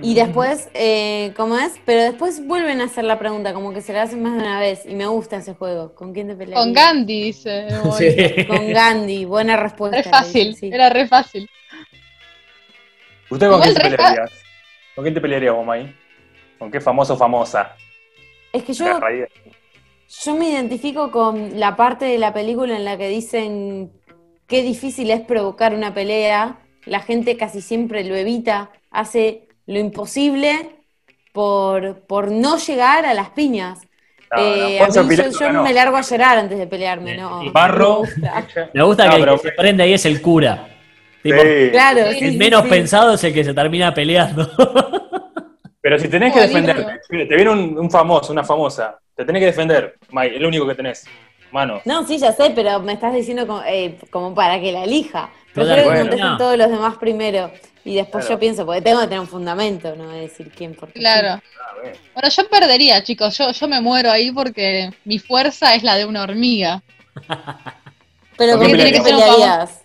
Y 0.00 0.14
después, 0.14 0.70
eh, 0.72 1.34
¿cómo 1.36 1.58
es? 1.58 1.74
Pero 1.84 2.02
después 2.04 2.46
vuelven 2.46 2.80
a 2.80 2.84
hacer 2.84 3.04
la 3.04 3.18
pregunta, 3.18 3.52
como 3.52 3.74
que 3.74 3.82
se 3.82 3.92
la 3.92 4.02
hacen 4.02 4.22
más 4.22 4.32
de 4.32 4.38
una 4.38 4.58
vez. 4.58 4.86
Y 4.86 4.94
me 4.94 5.06
gusta 5.06 5.36
ese 5.36 5.52
juego. 5.54 5.94
¿Con 5.94 6.14
quién 6.14 6.28
te 6.28 6.34
pelearías? 6.34 6.64
Con 6.64 6.72
Gandhi, 6.72 7.22
dice. 7.24 7.66
Sí. 7.98 8.46
Con 8.46 8.72
Gandhi, 8.72 9.26
buena 9.26 9.56
respuesta. 9.58 9.98
Re 9.98 10.04
fácil, 10.04 10.48
dice, 10.48 10.60
sí. 10.60 10.70
era 10.72 10.88
re 10.88 11.06
fácil. 11.06 11.48
¿Usted 13.28 13.50
con 13.50 13.60
quién 13.60 13.74
se 13.74 13.82
re 13.82 13.90
pelearías? 13.90 14.30
¿Con 14.94 15.04
quién 15.04 15.14
te 15.14 15.20
pelearías, 15.20 15.54
Bomay? 15.54 15.94
¿Con 16.58 16.70
qué 16.70 16.80
famoso 16.80 17.14
o 17.14 17.16
famosa? 17.16 17.76
Es 18.52 18.62
que 18.64 18.72
yo, 18.72 18.86
yo 20.24 20.34
me 20.34 20.50
identifico 20.50 21.10
con 21.10 21.58
la 21.60 21.76
parte 21.76 22.04
de 22.06 22.18
la 22.18 22.32
película 22.32 22.76
en 22.76 22.84
la 22.84 22.96
que 22.96 23.08
dicen 23.08 23.92
qué 24.46 24.62
difícil 24.62 25.10
es 25.10 25.20
provocar 25.20 25.74
una 25.74 25.92
pelea. 25.94 26.58
La 26.84 27.00
gente 27.00 27.36
casi 27.36 27.60
siempre 27.60 28.04
lo 28.04 28.14
evita, 28.14 28.70
hace 28.90 29.48
lo 29.66 29.78
imposible 29.78 30.70
por, 31.32 32.06
por 32.06 32.30
no 32.30 32.56
llegar 32.58 33.04
a 33.06 33.14
las 33.14 33.30
piñas. 33.30 33.80
No, 34.30 34.56
no, 34.56 34.74
Eh, 34.74 34.78
Poncio 34.78 35.02
a 35.02 35.04
mí 35.04 35.10
yo, 35.16 35.24
Pilato 35.24 35.38
yo 35.38 35.46
ganó. 35.46 35.62
me 35.62 35.72
largo 35.72 35.96
a 35.96 36.02
llorar 36.02 36.38
antes 36.38 36.58
de 36.58 36.66
pelearme, 36.66 37.14
¿no? 37.14 37.42
sí. 37.42 37.50
Barro. 37.50 38.02
me 38.16 38.28
gusta. 38.32 38.70
Me 38.72 38.82
gusta 38.84 39.06
No, 39.06 39.10
que 39.10 39.16
el 39.16 39.26
que 39.26 39.38
se 39.38 39.52
prende 39.52 39.82
ahí 39.82 39.94
es 39.94 40.04
el 40.06 40.22
cura. 40.22 40.68
Tipo, 41.22 41.42
Sí. 41.42 41.70
Claro, 41.70 42.00
el 42.06 42.32
sí, 42.32 42.32
menos 42.32 42.62
sí. 42.64 42.68
pensado 42.68 43.14
es 43.14 43.24
el 43.24 43.34
que 43.34 43.44
se 43.44 43.54
termina 43.54 43.92
peleando. 43.94 44.48
Pero 45.86 46.00
si 46.00 46.08
tenés 46.08 46.32
que 46.32 46.40
Buenísimo. 46.40 46.66
defenderte, 46.66 47.26
te 47.26 47.36
viene 47.36 47.48
un, 47.48 47.78
un 47.78 47.88
famoso, 47.88 48.32
una 48.32 48.42
famosa, 48.42 48.98
te 49.14 49.24
tenés 49.24 49.38
que 49.38 49.46
defender, 49.46 49.94
May, 50.10 50.34
es 50.34 50.40
lo 50.40 50.48
único 50.48 50.66
que 50.66 50.74
tenés. 50.74 51.04
Manos. 51.52 51.80
No, 51.84 52.04
sí, 52.04 52.18
ya 52.18 52.32
sé, 52.32 52.50
pero 52.56 52.80
me 52.80 52.94
estás 52.94 53.14
diciendo 53.14 53.46
como, 53.46 53.62
eh, 53.64 53.96
como 54.10 54.34
para 54.34 54.60
que 54.60 54.72
la 54.72 54.82
elija. 54.82 55.30
Prefiero 55.54 55.84
que 55.84 55.98
contesten 55.98 56.18
No. 56.26 56.38
todos 56.38 56.56
los 56.58 56.70
demás 56.70 56.96
primero. 56.96 57.52
Y 57.84 57.94
después 57.94 58.24
Claro. 58.24 58.34
yo 58.34 58.40
pienso, 58.40 58.66
porque 58.66 58.82
tengo 58.82 58.98
que 58.98 59.06
tener 59.06 59.20
un 59.20 59.28
fundamento, 59.28 59.94
no 59.94 60.06
voy 60.06 60.16
a 60.16 60.20
decir 60.22 60.50
quién, 60.56 60.74
porque 60.74 60.98
Claro. 60.98 61.40
Ah, 61.40 61.74
bueno. 62.14 62.28
Yo 62.36 62.48
perdería, 62.48 63.04
chicos. 63.04 63.38
Yo, 63.38 63.52
yo 63.52 63.68
me 63.68 63.80
muero 63.80 64.10
ahí 64.10 64.32
porque 64.32 64.90
mi 65.04 65.20
fuerza 65.20 65.76
es 65.76 65.84
la 65.84 65.94
de 65.94 66.04
una 66.04 66.24
hormiga. 66.24 66.82
Pero 68.36 68.58
¿Con 68.58 68.66
¿con 68.66 68.74
quién 68.74 68.80
quién 68.90 68.92
te 69.04 69.08
pelearías? 69.08 69.30
pelearías? 69.36 69.82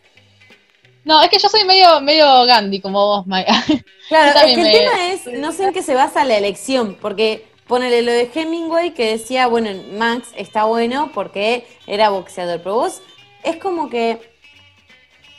No, 1.03 1.21
es 1.21 1.29
que 1.29 1.39
yo 1.39 1.49
soy 1.49 1.63
medio, 1.65 1.99
medio 2.01 2.45
Gandhi, 2.45 2.79
como 2.79 3.05
vos, 3.05 3.27
Maya. 3.27 3.53
Claro, 4.09 4.39
es 4.39 4.43
que 4.45 4.53
el 4.55 4.61
me- 4.61 4.71
tema 4.71 5.07
es, 5.13 5.25
no 5.39 5.51
sé 5.53 5.63
en 5.63 5.73
qué 5.73 5.81
se 5.81 5.95
basa 5.95 6.25
la 6.25 6.37
elección, 6.37 6.97
porque 6.99 7.45
ponele 7.65 8.01
lo 8.01 8.11
de 8.11 8.29
Hemingway 8.33 8.91
que 8.93 9.09
decía, 9.11 9.47
bueno, 9.47 9.69
Max 9.93 10.27
está 10.35 10.65
bueno 10.65 11.11
porque 11.13 11.65
era 11.87 12.09
boxeador, 12.09 12.59
pero 12.61 12.75
vos 12.75 13.01
es 13.43 13.55
como 13.55 13.89
que 13.89 14.19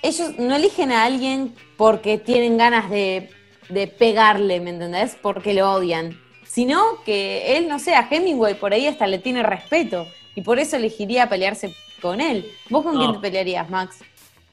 ellos 0.02 0.30
no 0.38 0.56
eligen 0.56 0.90
a 0.90 1.04
alguien 1.04 1.54
porque 1.76 2.16
tienen 2.18 2.56
ganas 2.56 2.88
de, 2.90 3.28
de 3.68 3.86
pegarle, 3.86 4.58
¿me 4.60 4.70
entendés? 4.70 5.16
Porque 5.20 5.52
lo 5.54 5.70
odian, 5.70 6.18
sino 6.46 7.02
que 7.04 7.56
él, 7.58 7.68
no 7.68 7.78
sé, 7.78 7.94
a 7.94 8.08
Hemingway 8.10 8.54
por 8.54 8.72
ahí 8.72 8.86
hasta 8.86 9.06
le 9.06 9.18
tiene 9.18 9.42
respeto. 9.42 10.06
y 10.34 10.40
por 10.40 10.58
eso 10.58 10.76
elegiría 10.76 11.28
pelearse 11.28 11.74
con 12.00 12.20
él. 12.22 12.50
¿Vos 12.70 12.82
con 12.84 12.94
No. 12.94 13.00
quién 13.00 13.12
te 13.12 13.18
pelearías, 13.18 13.68
Max? 13.68 13.98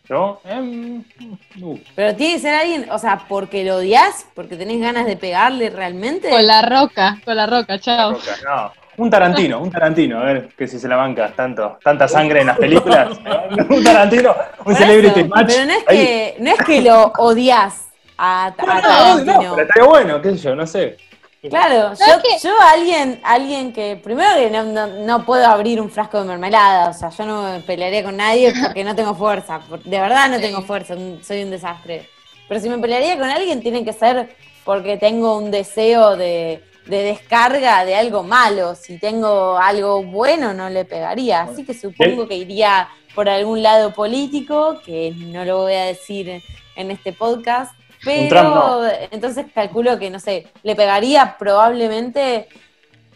¿Yo? 0.09 0.41
Uh, 0.43 1.77
Pero 1.95 2.15
tiene 2.15 2.33
que 2.33 2.39
ser 2.39 2.55
alguien, 2.55 2.89
o 2.89 2.97
sea, 2.97 3.25
porque 3.29 3.63
lo 3.63 3.75
odias, 3.75 4.25
porque 4.33 4.55
tenés 4.55 4.81
ganas 4.81 5.05
de 5.05 5.15
pegarle 5.15 5.69
realmente. 5.69 6.29
Con 6.29 6.47
la 6.47 6.63
roca, 6.63 7.19
con 7.23 7.35
la 7.35 7.45
roca, 7.45 7.77
chao. 7.79 8.13
Roca, 8.13 8.35
no. 8.43 8.71
Un 8.97 9.09
Tarantino, 9.09 9.61
un 9.61 9.69
Tarantino, 9.71 10.19
a 10.19 10.23
ver 10.23 10.49
que 10.57 10.67
si 10.67 10.79
se 10.79 10.87
la 10.87 10.95
banca 10.95 11.31
tanto, 11.33 11.77
tanta 11.83 12.07
sangre 12.07 12.41
en 12.41 12.47
las 12.47 12.57
películas. 12.57 13.17
un 13.69 13.83
Tarantino, 13.83 14.35
un 14.65 14.75
celebrity 14.75 15.19
eso, 15.21 15.29
match. 15.29 15.47
Pero 15.47 15.65
no 15.65 15.71
es, 15.73 15.83
ahí. 15.87 15.97
que, 15.97 16.35
no 16.39 16.51
es 16.51 16.57
que 16.63 16.81
lo 16.81 17.03
odias 17.19 17.89
a, 18.17 18.47
a 18.47 18.55
No, 18.57 18.65
no, 18.65 18.73
no, 18.73 18.81
Tarantino. 18.81 19.55
pero 19.55 19.61
estaría 19.67 19.89
bueno, 19.89 20.21
qué 20.23 20.31
sé 20.31 20.37
yo, 20.37 20.55
no 20.55 20.65
sé. 20.65 20.97
Claro, 21.41 21.91
No, 21.91 21.95
yo, 21.95 22.05
es 22.05 22.17
que- 22.23 22.47
yo 22.47 22.53
alguien, 22.61 23.21
alguien 23.23 23.71
que, 23.71 23.95
primero 23.95 24.35
que 24.35 24.49
no, 24.49 24.63
no, 24.63 24.87
no 24.87 25.25
puedo 25.25 25.45
abrir 25.45 25.79
un 25.79 25.89
frasco 25.89 26.19
de 26.19 26.25
mermelada, 26.25 26.89
o 26.89 26.93
sea, 26.93 27.09
yo 27.11 27.25
no 27.25 27.43
me 27.43 27.59
pelearía 27.61 28.03
con 28.03 28.17
nadie 28.17 28.51
porque 28.63 28.83
no 28.83 28.93
tengo 28.95 29.15
fuerza, 29.15 29.59
por- 29.61 29.81
de 29.83 29.99
verdad 30.01 30.29
no 30.29 30.39
tengo 30.39 30.61
fuerza, 30.63 30.95
soy 31.23 31.43
un 31.43 31.51
desastre. 31.51 32.09
Pero 32.47 32.59
si 32.59 32.67
me 32.67 32.77
pelearía 32.79 33.17
con 33.17 33.29
alguien 33.29 33.61
tiene 33.61 33.85
que 33.85 33.93
ser 33.93 34.35
porque 34.65 34.97
tengo 34.97 35.37
un 35.37 35.49
deseo 35.49 36.17
de, 36.17 36.61
de 36.87 37.03
descarga 37.03 37.85
de 37.85 37.95
algo 37.95 38.23
malo, 38.23 38.75
si 38.75 38.97
tengo 38.99 39.57
algo 39.57 40.03
bueno 40.03 40.53
no 40.53 40.69
le 40.69 40.83
pegaría, 40.83 41.41
así 41.43 41.63
que 41.63 41.73
supongo 41.73 42.27
que 42.27 42.35
iría 42.35 42.89
por 43.15 43.29
algún 43.29 43.63
lado 43.63 43.93
político, 43.93 44.81
que 44.85 45.13
no 45.15 45.45
lo 45.45 45.59
voy 45.59 45.73
a 45.75 45.85
decir 45.85 46.43
en 46.75 46.91
este 46.91 47.13
podcast, 47.13 47.73
pero 48.03 48.43
no. 48.43 48.81
entonces 49.11 49.45
calculo 49.53 49.97
que, 49.99 50.09
no 50.09 50.19
sé, 50.19 50.47
le 50.63 50.75
pegaría 50.75 51.35
probablemente 51.37 52.47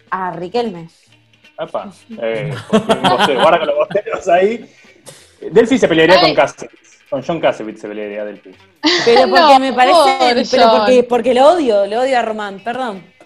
a 0.09 0.31
Riquelme. 0.31 0.89
Apa, 1.57 1.91
eh, 2.21 2.53
guarda 2.69 3.59
con 3.59 3.67
los 3.67 3.75
bosteros 3.75 4.27
ahí. 4.27 4.65
Delphi 5.51 5.77
se 5.77 5.88
pelearía 5.88 6.15
Ay. 6.15 6.21
con 6.21 6.36
Kasevitz. 6.36 7.03
Con 7.09 7.21
John 7.23 7.39
Kasevitz 7.39 7.81
se 7.81 7.88
pelearía 7.88 8.25
Delphi. 8.25 8.51
Pero 9.05 9.21
porque 9.29 9.39
No, 9.41 9.59
me 9.59 9.71
parece, 9.73 10.47
pero 10.49 10.63
John. 10.67 10.77
porque, 10.79 11.03
porque 11.03 11.34
lo 11.36 11.47
odio, 11.49 11.86
lo 11.86 12.01
odio 12.01 12.17
a 12.17 12.21
Román, 12.23 12.59
perdón. 12.63 13.03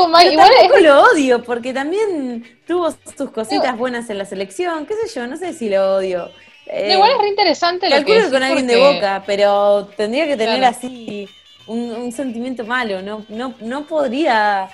Un 0.00 0.10
ma- 0.10 0.18
pero 0.20 0.32
igual 0.32 0.50
es- 0.52 0.58
tampoco 0.60 0.80
lo 0.80 1.02
odio, 1.02 1.42
porque 1.42 1.74
también 1.74 2.58
tuvo 2.66 2.90
sus 3.16 3.30
cositas 3.30 3.76
buenas 3.76 4.08
en 4.08 4.18
la 4.18 4.24
selección, 4.24 4.86
qué 4.86 4.94
sé 4.94 5.14
yo, 5.14 5.26
no 5.26 5.36
sé 5.36 5.52
si 5.52 5.68
lo 5.68 5.96
odio. 5.96 6.30
Eh, 6.66 6.92
igual 6.94 7.12
es 7.12 7.18
re 7.18 7.28
interesante 7.28 7.88
lo 7.90 8.04
que 8.04 8.14
decís 8.14 8.30
con 8.30 8.42
alguien 8.42 8.66
de 8.66 8.76
boca, 8.76 9.22
pero 9.26 9.88
tendría 9.96 10.26
que 10.26 10.36
tener 10.36 10.58
Claro. 10.58 10.76
así 10.76 11.28
un, 11.66 11.92
un 11.92 12.12
sentimiento 12.12 12.64
malo, 12.64 13.02
no, 13.02 13.24
no, 13.28 13.54
no 13.60 13.86
podría. 13.86 14.68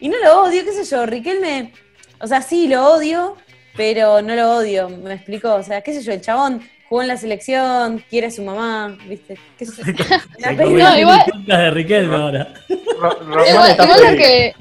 Y 0.00 0.08
no 0.08 0.16
lo 0.22 0.42
odio, 0.44 0.64
qué 0.64 0.72
sé 0.72 0.84
yo, 0.84 1.06
Riquelme, 1.06 1.72
o 2.20 2.26
sea, 2.26 2.42
sí 2.42 2.68
lo 2.68 2.86
odio, 2.94 3.36
pero 3.76 4.22
no 4.22 4.34
lo 4.34 4.56
odio, 4.56 4.88
me 4.88 5.14
explicó, 5.14 5.54
o 5.54 5.62
sea, 5.62 5.80
qué 5.82 5.92
sé 5.92 6.02
yo, 6.02 6.12
el 6.12 6.20
chabón 6.20 6.60
jugó 6.88 7.02
en 7.02 7.08
la 7.08 7.16
selección, 7.16 8.04
quiere 8.10 8.26
a 8.28 8.30
su 8.30 8.42
mamá, 8.42 8.96
¿viste? 9.08 9.36
¿Qué 9.58 9.66
sé 9.66 9.82
yo? 9.84 10.04
En 10.48 10.98
igual- 10.98 11.24
de 11.46 11.70
Riquelme 11.70 12.14
ahora. 12.16 12.54
Igual, 12.68 13.16
igual 13.82 14.00
lo 14.10 14.16
que 14.16 14.54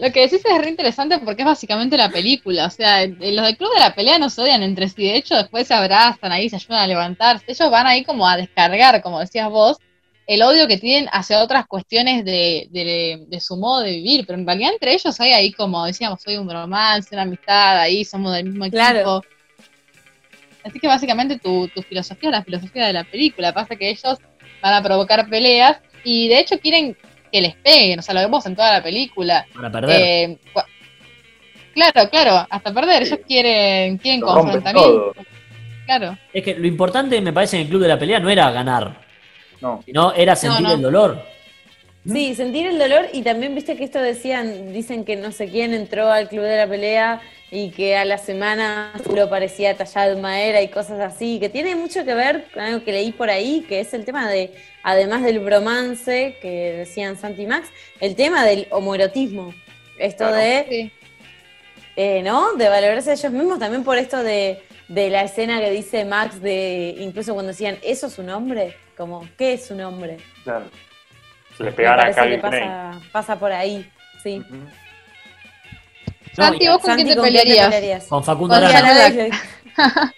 lo 0.00 0.12
que 0.12 0.20
decís 0.20 0.40
es 0.44 0.58
re 0.58 0.68
interesante 0.70 1.18
porque 1.18 1.42
es 1.42 1.46
básicamente 1.46 1.96
la 1.96 2.08
película. 2.10 2.66
O 2.66 2.70
sea, 2.70 3.06
los 3.06 3.18
del 3.18 3.56
club 3.56 3.72
de 3.74 3.80
la 3.80 3.94
pelea 3.94 4.18
no 4.18 4.30
se 4.30 4.40
odian 4.42 4.62
entre 4.62 4.88
sí. 4.88 5.04
De 5.04 5.16
hecho, 5.16 5.34
después 5.36 5.66
se 5.68 5.74
abrazan 5.74 6.32
ahí, 6.32 6.48
se 6.48 6.56
ayudan 6.56 6.80
a 6.82 6.86
levantarse. 6.86 7.44
Ellos 7.48 7.70
van 7.70 7.86
ahí 7.86 8.04
como 8.04 8.26
a 8.28 8.36
descargar, 8.36 9.02
como 9.02 9.20
decías 9.20 9.48
vos, 9.50 9.78
el 10.26 10.42
odio 10.42 10.66
que 10.66 10.76
tienen 10.78 11.08
hacia 11.12 11.40
otras 11.42 11.66
cuestiones 11.66 12.24
de, 12.24 12.68
de- 12.70 13.24
de 13.28 13.40
su 13.40 13.56
modo 13.56 13.82
de 13.82 13.92
vivir. 13.92 14.24
Pero 14.26 14.38
en 14.38 14.46
realidad 14.46 14.72
entre 14.72 14.92
ellos 14.94 15.20
hay 15.20 15.32
ahí, 15.32 15.52
como 15.52 15.84
decíamos, 15.84 16.20
hay 16.26 16.36
un 16.36 16.50
romance, 16.50 17.08
una 17.14 17.22
amistad, 17.22 17.78
ahí 17.78 18.04
somos 18.04 18.32
del 18.34 18.44
mismo 18.46 18.64
equipo. 18.64 18.76
Claro. 18.76 19.20
Así 20.64 20.80
que 20.80 20.88
básicamente 20.88 21.38
tu, 21.38 21.68
tu 21.68 21.82
filosofía 21.82 22.30
es 22.30 22.32
la 22.32 22.42
filosofía 22.42 22.86
de 22.86 22.92
la 22.92 23.04
película. 23.04 23.52
Pasa 23.54 23.76
que 23.76 23.88
ellos 23.90 24.18
van 24.60 24.74
a 24.74 24.82
provocar 24.82 25.28
peleas 25.28 25.78
y 26.02 26.28
de 26.28 26.40
hecho 26.40 26.58
quieren 26.58 26.96
que 27.30 27.40
les 27.40 27.54
peguen. 27.56 27.98
O 27.98 28.02
sea, 28.02 28.14
lo 28.14 28.20
vemos 28.20 28.44
en 28.46 28.56
toda 28.56 28.72
la 28.72 28.82
película. 28.82 29.46
Para 29.54 29.70
perder. 29.70 30.00
Eh, 30.00 30.38
claro, 31.74 32.10
claro, 32.10 32.46
hasta 32.48 32.72
perder. 32.72 33.02
Ellos 33.02 33.18
quieren, 33.26 33.98
quieren 33.98 34.20
Lo 34.20 34.26
confrontamiento. 34.26 35.14
Claro. 35.86 36.18
Es 36.32 36.42
que 36.42 36.54
lo 36.56 36.66
importante, 36.66 37.20
me 37.20 37.32
parece, 37.32 37.56
en 37.56 37.62
el 37.62 37.68
club 37.68 37.82
de 37.82 37.88
la 37.88 37.98
pelea 37.98 38.18
no 38.18 38.28
era 38.28 38.50
ganar, 38.50 39.00
No. 39.60 39.82
sino 39.84 40.12
era 40.12 40.34
sentir 40.34 40.62
no. 40.66 40.72
el 40.74 40.82
dolor. 40.82 41.35
Sí, 42.12 42.34
sentir 42.34 42.66
el 42.66 42.78
dolor 42.78 43.06
y 43.12 43.22
también 43.22 43.54
viste 43.54 43.76
que 43.76 43.84
esto 43.84 44.00
decían, 44.00 44.72
dicen 44.72 45.04
que 45.04 45.16
no 45.16 45.32
sé 45.32 45.48
quién 45.48 45.74
entró 45.74 46.10
al 46.10 46.28
club 46.28 46.42
de 46.42 46.56
la 46.56 46.66
pelea 46.68 47.20
y 47.50 47.70
que 47.70 47.96
a 47.96 48.04
la 48.04 48.18
semana 48.18 48.92
lo 49.14 49.28
parecía 49.30 49.76
tallado 49.76 50.12
en 50.12 50.20
madera 50.20 50.62
y 50.62 50.68
cosas 50.68 51.00
así, 51.00 51.38
que 51.40 51.48
tiene 51.48 51.74
mucho 51.74 52.04
que 52.04 52.14
ver 52.14 52.46
con 52.52 52.62
algo 52.62 52.84
que 52.84 52.92
leí 52.92 53.12
por 53.12 53.30
ahí, 53.30 53.64
que 53.68 53.80
es 53.80 53.92
el 53.94 54.04
tema 54.04 54.28
de, 54.30 54.52
además 54.82 55.22
del 55.22 55.38
bromance 55.40 56.36
que 56.40 56.72
decían 56.78 57.16
Santi 57.16 57.42
y 57.42 57.46
Max, 57.46 57.68
el 58.00 58.14
tema 58.14 58.44
del 58.44 58.66
homoerotismo. 58.70 59.54
Esto 59.98 60.24
Claro. 60.28 60.36
de, 60.36 60.66
Sí. 60.68 60.92
eh, 61.96 62.22
¿no? 62.22 62.54
De 62.54 62.68
valorarse 62.68 63.10
a 63.10 63.14
ellos 63.14 63.32
mismos, 63.32 63.58
también 63.58 63.82
por 63.84 63.96
esto 63.98 64.22
de, 64.22 64.60
de 64.88 65.10
la 65.10 65.22
escena 65.24 65.60
que 65.60 65.70
dice 65.70 66.04
Max, 66.04 66.40
de 66.40 66.94
incluso 66.98 67.32
cuando 67.34 67.52
decían, 67.52 67.78
¿eso 67.82 68.06
es 68.08 68.18
un 68.18 68.28
hombre? 68.30 68.76
Como, 68.96 69.26
¿qué 69.38 69.54
es 69.54 69.70
un 69.70 69.80
hombre? 69.80 70.18
Claro. 70.44 70.66
Se 71.56 71.64
les 71.64 71.72
Me 71.72 71.76
pegara 71.76 72.04
a 72.04 72.06
que 72.08 72.14
Calvin 72.14 72.40
pasa, 72.40 73.00
pasa 73.12 73.38
por 73.38 73.52
ahí, 73.52 73.88
sí. 74.22 74.42
Santi, 76.32 76.68
¿vos 76.68 76.78
con 76.78 76.90
Santi, 76.90 77.04
quién 77.04 77.08
te 77.08 77.16
¿con 77.16 77.24
pelearías? 77.24 78.04
Con 78.06 78.22
Facundo 78.22 78.54
Con 78.54 78.64
Arana. 78.64 79.28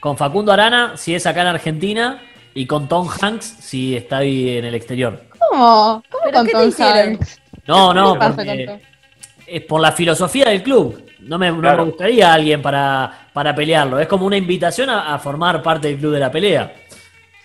Con 0.00 0.16
Facundo 0.16 0.52
Arana, 0.52 0.96
si 0.96 1.14
es 1.14 1.26
acá 1.26 1.40
en 1.40 1.48
Argentina, 1.48 2.22
y 2.54 2.66
con 2.66 2.86
Tom 2.88 3.08
Hanks, 3.08 3.44
si 3.60 3.96
está 3.96 4.18
ahí 4.18 4.56
en 4.56 4.64
el 4.64 4.74
exterior. 4.74 5.24
¿Cómo? 5.38 6.02
¿Cómo 6.10 6.24
¿Pero 6.24 6.36
con 6.38 6.46
qué 6.46 6.52
te 6.52 6.58
Tom 6.58 6.68
hicieron? 6.68 6.96
Hanks? 7.14 7.40
No, 7.66 7.88
¿Qué 7.88 7.94
no, 7.94 8.18
porque 8.18 8.80
es 9.46 9.62
por 9.62 9.80
la 9.80 9.92
filosofía 9.92 10.50
del 10.50 10.62
club. 10.62 11.04
No 11.20 11.38
me, 11.38 11.50
no 11.50 11.56
me 11.76 11.82
gustaría 11.82 12.32
alguien 12.32 12.62
para, 12.62 13.28
para 13.32 13.54
pelearlo. 13.54 13.98
Es 13.98 14.06
como 14.06 14.26
una 14.26 14.36
invitación 14.36 14.90
a, 14.90 15.12
a 15.12 15.18
formar 15.18 15.60
parte 15.62 15.88
del 15.88 15.98
club 15.98 16.12
de 16.12 16.20
la 16.20 16.30
pelea. 16.30 16.72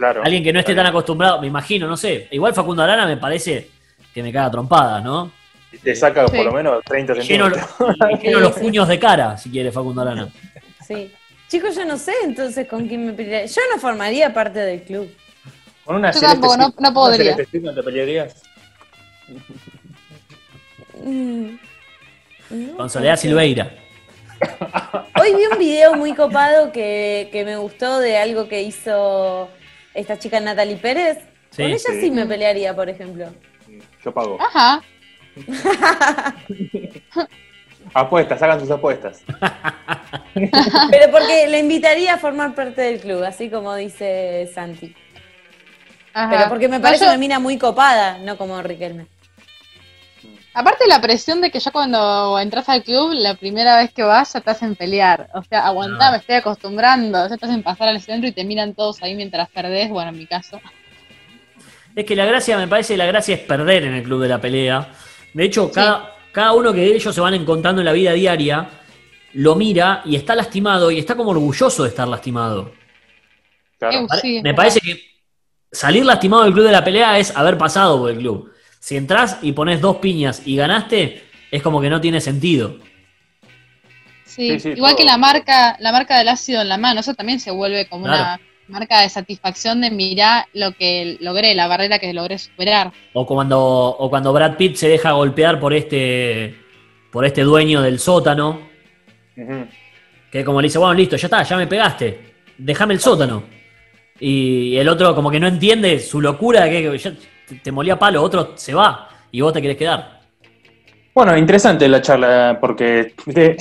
Claro. 0.02 0.24
Alguien 0.24 0.44
que 0.44 0.52
no 0.52 0.60
esté 0.60 0.74
tan 0.74 0.88
acostumbrado, 0.88 1.40
me 1.40 1.46
imagino, 1.46 1.86
no 1.88 1.96
sé. 1.96 2.28
Igual 2.32 2.56
Facundo 2.56 2.82
Arana 2.82 3.06
me 3.06 3.18
parece 3.18 3.70
que 4.12 4.24
me 4.24 4.34
caga 4.34 4.50
trompadas, 4.50 5.04
¿no? 5.04 5.32
Y 5.72 5.78
Te 5.78 5.96
saca 5.96 6.28
Sí. 6.28 6.38
por 6.38 6.46
lo 6.48 6.52
menos 6.54 6.84
30 6.86 7.14
Lleno, 7.14 7.46
centímetros. 7.52 8.20
lleno 8.24 8.40
los 8.40 8.52
puños 8.60 8.88
de 8.88 8.98
cara, 8.98 9.38
si 9.38 9.52
quiere 9.52 9.72
Facundo 9.72 10.02
Arana. 10.02 10.28
Sí. 10.88 11.12
Chicos, 11.48 11.76
yo 11.76 11.86
no 11.86 11.98
sé 12.00 12.14
entonces 12.24 12.68
con 12.68 12.88
quién 12.88 13.06
me 13.06 13.14
pelearía. 13.14 13.46
Yo 13.46 13.62
no 13.72 13.80
formaría 13.80 14.34
parte 14.34 14.58
del 14.58 14.82
club. 14.82 15.08
Con 15.86 15.98
una 15.98 16.10
Yo 16.12 16.20
tampoco, 16.20 16.58
no- 16.58 16.74
no 16.80 16.94
podría. 16.96 17.38
No 17.62 17.74
te 17.76 17.84
pelearías. 17.84 18.42
Mm. 21.04 21.58
No, 22.50 22.78
Con 22.78 22.90
Soledad 22.90 23.18
Silveira. 23.18 23.72
Hoy 25.22 25.36
vi 25.36 25.46
un 25.52 25.60
video 25.60 25.94
muy 25.94 26.16
copado 26.16 26.72
que, 26.72 27.30
que 27.32 27.46
me 27.46 27.56
gustó 27.58 28.00
de 28.00 28.18
algo 28.18 28.48
que 28.48 28.64
hizo 28.64 29.48
esta 29.94 30.18
chica 30.20 30.40
Natalie 30.40 30.78
Pérez. 30.78 31.18
Sí, 31.52 31.64
Con 31.64 31.66
ella 31.72 31.78
sí. 31.80 32.02
sí. 32.02 32.12
me 32.12 32.26
pelearía, 32.26 32.76
por 32.76 32.88
ejemplo. 32.90 33.26
Yo 34.04 34.14
pago. 34.14 34.38
Ajá. 34.42 34.82
Apuestas, 37.94 38.42
hagan 38.42 38.60
sus 38.60 38.72
apuestas. 38.72 39.22
Pero 40.34 41.12
porque 41.12 41.48
le 41.50 41.60
invitaría 41.60 42.14
a 42.14 42.18
formar 42.18 42.56
parte 42.56 42.82
del 42.82 43.00
club, 43.02 43.24
así 43.24 43.50
como 43.50 43.76
dice 43.76 44.50
Santi. 44.54 44.96
Ajá. 46.14 46.30
Pero 46.30 46.50
porque 46.50 46.68
me 46.70 46.78
No, 46.78 46.82
parece 46.84 47.04
yo- 47.06 47.10
una 47.12 47.18
mina 47.18 47.40
muy 47.40 47.58
copada, 47.58 48.18
no 48.20 48.38
como 48.38 48.62
Riquelme. 48.62 49.08
Aparte 50.54 50.86
la 50.88 51.00
presión 51.00 51.40
de 51.40 51.50
que 51.50 51.60
ya 51.60 51.72
cuando 51.72 52.38
entras 52.38 52.68
al 52.68 52.84
club, 52.84 53.14
la 53.14 53.36
primera 53.36 53.78
vez 53.78 53.94
que 53.94 54.04
vas 54.04 54.34
ya 54.34 54.42
te 54.42 54.50
hacen 54.50 54.76
pelear. 54.76 55.30
O 55.34 55.44
sea, 55.44 55.66
aguantá, 55.66 56.12
me 56.12 56.18
estoy 56.18 56.36
acostumbrando. 56.36 57.30
Ya 57.30 57.38
te 57.38 57.46
hacen 57.46 57.64
pasar 57.64 57.88
al 57.88 58.02
centro 58.02 58.28
y 58.28 58.34
te 58.34 58.44
miran 58.44 58.74
todos 58.74 59.02
ahí 59.02 59.16
mientras 59.16 59.50
perdés. 59.50 59.90
Bueno, 59.90 60.10
en 60.10 60.18
mi 60.18 60.28
caso. 60.28 60.60
Es 61.96 62.06
que 62.06 62.16
la 62.16 62.26
gracia, 62.26 62.58
me 62.58 62.68
parece, 62.68 62.98
la 62.98 63.06
gracia 63.06 63.36
es 63.36 63.42
perder 63.42 63.84
en 63.84 63.94
el 63.94 64.04
club 64.04 64.22
de 64.22 64.28
la 64.28 64.42
pelea. 64.42 64.90
De 65.34 65.46
hecho, 65.46 65.72
cada, 65.72 66.16
cada 66.34 66.52
uno 66.52 66.74
que 66.74 66.82
de 66.82 66.96
ellos 66.96 67.16
se 67.16 67.22
van 67.22 67.34
encontrando 67.34 67.82
en 67.82 67.86
la 67.86 67.94
vida 67.94 68.12
diaria, 68.12 68.70
lo 69.34 69.56
mira 69.56 70.02
y 70.04 70.18
está 70.18 70.36
lastimado 70.36 70.92
y 70.92 71.00
está 71.00 71.16
como 71.16 71.32
orgulloso 71.32 71.84
de 71.84 71.90
estar 71.90 72.08
lastimado. 72.08 72.74
Claro. 73.80 74.06
Sí, 74.22 74.38
es 74.38 74.44
me 74.44 74.54
parece 74.54 74.82
que 74.82 75.02
salir 75.72 76.06
lastimado 76.06 76.44
del 76.44 76.54
club 76.54 76.66
de 76.66 76.72
la 76.72 76.84
pelea 76.84 77.18
es 77.18 77.36
haber 77.36 77.58
pasado 77.58 78.00
por 78.00 78.12
el 78.12 78.18
club. 78.18 78.51
Si 78.82 78.98
entras 78.98 79.38
y 79.44 79.52
pones 79.52 79.80
dos 79.80 79.98
piñas 79.98 80.42
y 80.44 80.56
ganaste, 80.56 81.22
es 81.52 81.62
como 81.62 81.80
que 81.82 81.90
no 81.90 82.02
tiene 82.02 82.20
sentido. 82.20 82.80
Sí, 84.26 84.54
Sí, 84.54 84.60
sí, 84.60 84.70
igual 84.70 84.94
todo. 84.94 84.98
que 84.98 85.06
la 85.06 85.18
marca, 85.18 85.76
la 85.80 85.92
marca 85.92 86.18
del 86.18 86.30
ácido 86.30 86.62
en 86.64 86.70
la 86.70 86.78
mano, 86.78 87.02
eso 87.02 87.14
también 87.14 87.40
se 87.40 87.52
vuelve 87.52 87.88
como 87.88 88.06
Claro. 88.06 88.22
una 88.24 88.40
marca 88.80 89.02
de 89.02 89.10
satisfacción 89.10 89.82
de 89.82 89.92
mirar 89.92 90.46
lo 90.54 90.72
que 90.72 91.18
logré, 91.20 91.54
la 91.54 91.68
barrera 91.68 92.00
que 92.00 92.12
logré 92.12 92.40
superar. 92.40 92.92
O 93.14 93.26
cuando, 93.28 93.60
o 93.60 94.10
cuando 94.10 94.34
Brad 94.34 94.58
Pitt 94.58 94.78
se 94.78 94.88
deja 94.90 95.12
golpear 95.12 95.60
por 95.60 95.74
este 95.74 96.56
por 97.12 97.24
este 97.26 97.42
dueño 97.44 97.82
del 97.84 98.00
sótano, 98.00 98.68
Ujú. 99.38 99.68
que 100.32 100.44
como 100.44 100.60
le 100.62 100.70
dice, 100.70 100.80
bueno, 100.80 100.94
listo, 100.96 101.18
ya 101.18 101.28
está, 101.28 101.44
ya 101.44 101.56
me 101.58 101.68
pegaste, 101.68 102.20
déjame 102.58 102.94
el 102.96 103.00
sótano. 103.00 103.44
Y 104.18 104.76
el 104.78 104.88
otro 104.90 105.14
como 105.14 105.30
que 105.30 105.40
no 105.40 105.48
entiende 105.48 106.00
su 106.00 106.20
locura, 106.22 106.70
que 106.70 106.82
que 106.90 106.98
ya 106.98 107.14
te- 107.60 107.72
molía 107.72 107.98
palo, 107.98 108.22
otro 108.22 108.54
se 108.56 108.74
va 108.74 109.10
y 109.32 109.42
vos 109.42 109.54
te 109.54 109.62
querés 109.62 109.78
quedar. 109.78 110.22
Bueno, 111.14 111.38
interesante 111.38 111.88
la 111.90 112.02
charla, 112.02 112.58
porque, 112.62 113.14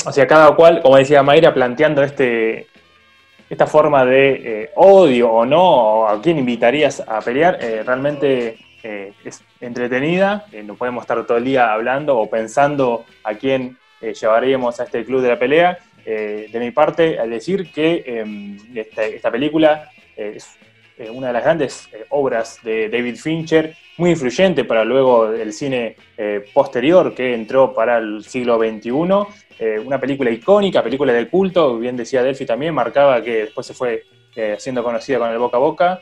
o 0.07 0.13
sea, 0.13 0.27
cada 0.27 0.55
cual, 0.55 0.83
como 0.83 0.97
decía 0.97 1.23
Mayra, 1.23 1.53
planteando 1.53 2.03
este, 2.03 2.69
esta 3.49 3.67
forma 3.67 4.05
de 4.05 4.31
eh, 4.63 4.71
odio 4.77 5.31
o 5.31 5.45
no, 5.45 5.63
o 5.63 6.07
a 6.07 6.23
quién 6.23 6.39
invitarías 6.39 7.01
a 7.01 7.21
pelear, 7.21 7.59
eh, 7.61 7.83
realmente 7.85 8.57
eh, 8.85 9.13
es 9.25 9.43
entretenida. 9.61 10.47
no 10.65 10.77
podemos 10.77 11.03
estar 11.03 11.27
todo 11.27 11.39
el 11.39 11.45
día 11.45 11.73
hablando 11.73 12.17
o 12.17 12.31
pensando 12.31 13.05
a 13.25 13.35
quién 13.35 13.77
llevaríamos 14.01 14.79
a 14.81 14.85
este 14.85 15.05
club 15.05 15.21
de 15.21 15.29
la 15.29 15.39
pelea. 15.39 15.79
De 16.05 16.59
mi 16.59 16.71
parte, 16.71 17.19
al 17.19 17.31
decir 17.31 17.71
que 17.73 18.03
eh, 18.07 18.85
esta, 19.15 19.31
película 19.31 19.91
es 20.17 20.57
eh, 21.01 21.09
una 21.09 21.29
de 21.29 21.33
las 21.33 21.43
grandes 21.43 21.89
eh, 21.93 22.05
obras 22.11 22.59
de 22.63 22.91
David 22.91 23.17
Fincher, 23.17 23.75
muy 23.97 24.11
influyente 24.11 24.65
para 24.65 24.85
luego 24.85 25.31
el 25.33 25.51
cine 25.55 25.97
eh, 26.19 26.45
posterior 26.53 27.15
que 27.15 27.33
entró 27.35 27.73
para 27.73 27.97
el 27.99 28.23
siglo 28.23 28.59
XXI. 28.59 28.91
Una 29.85 30.01
película 30.01 30.31
icónica, 30.31 30.83
película 30.83 31.13
de 31.13 31.29
culto, 31.29 31.79
bien 31.79 31.95
decía 31.97 32.23
Delphi 32.23 32.47
también, 32.47 32.75
marcaba 32.75 33.23
que 33.23 33.45
después 33.45 33.67
se 33.67 33.75
fue 33.75 34.05
siendo 34.57 34.83
conocida 34.83 35.19
con 35.19 35.29
el 35.29 35.37
boca 35.37 35.59
a 35.59 35.61
boca. 35.61 36.01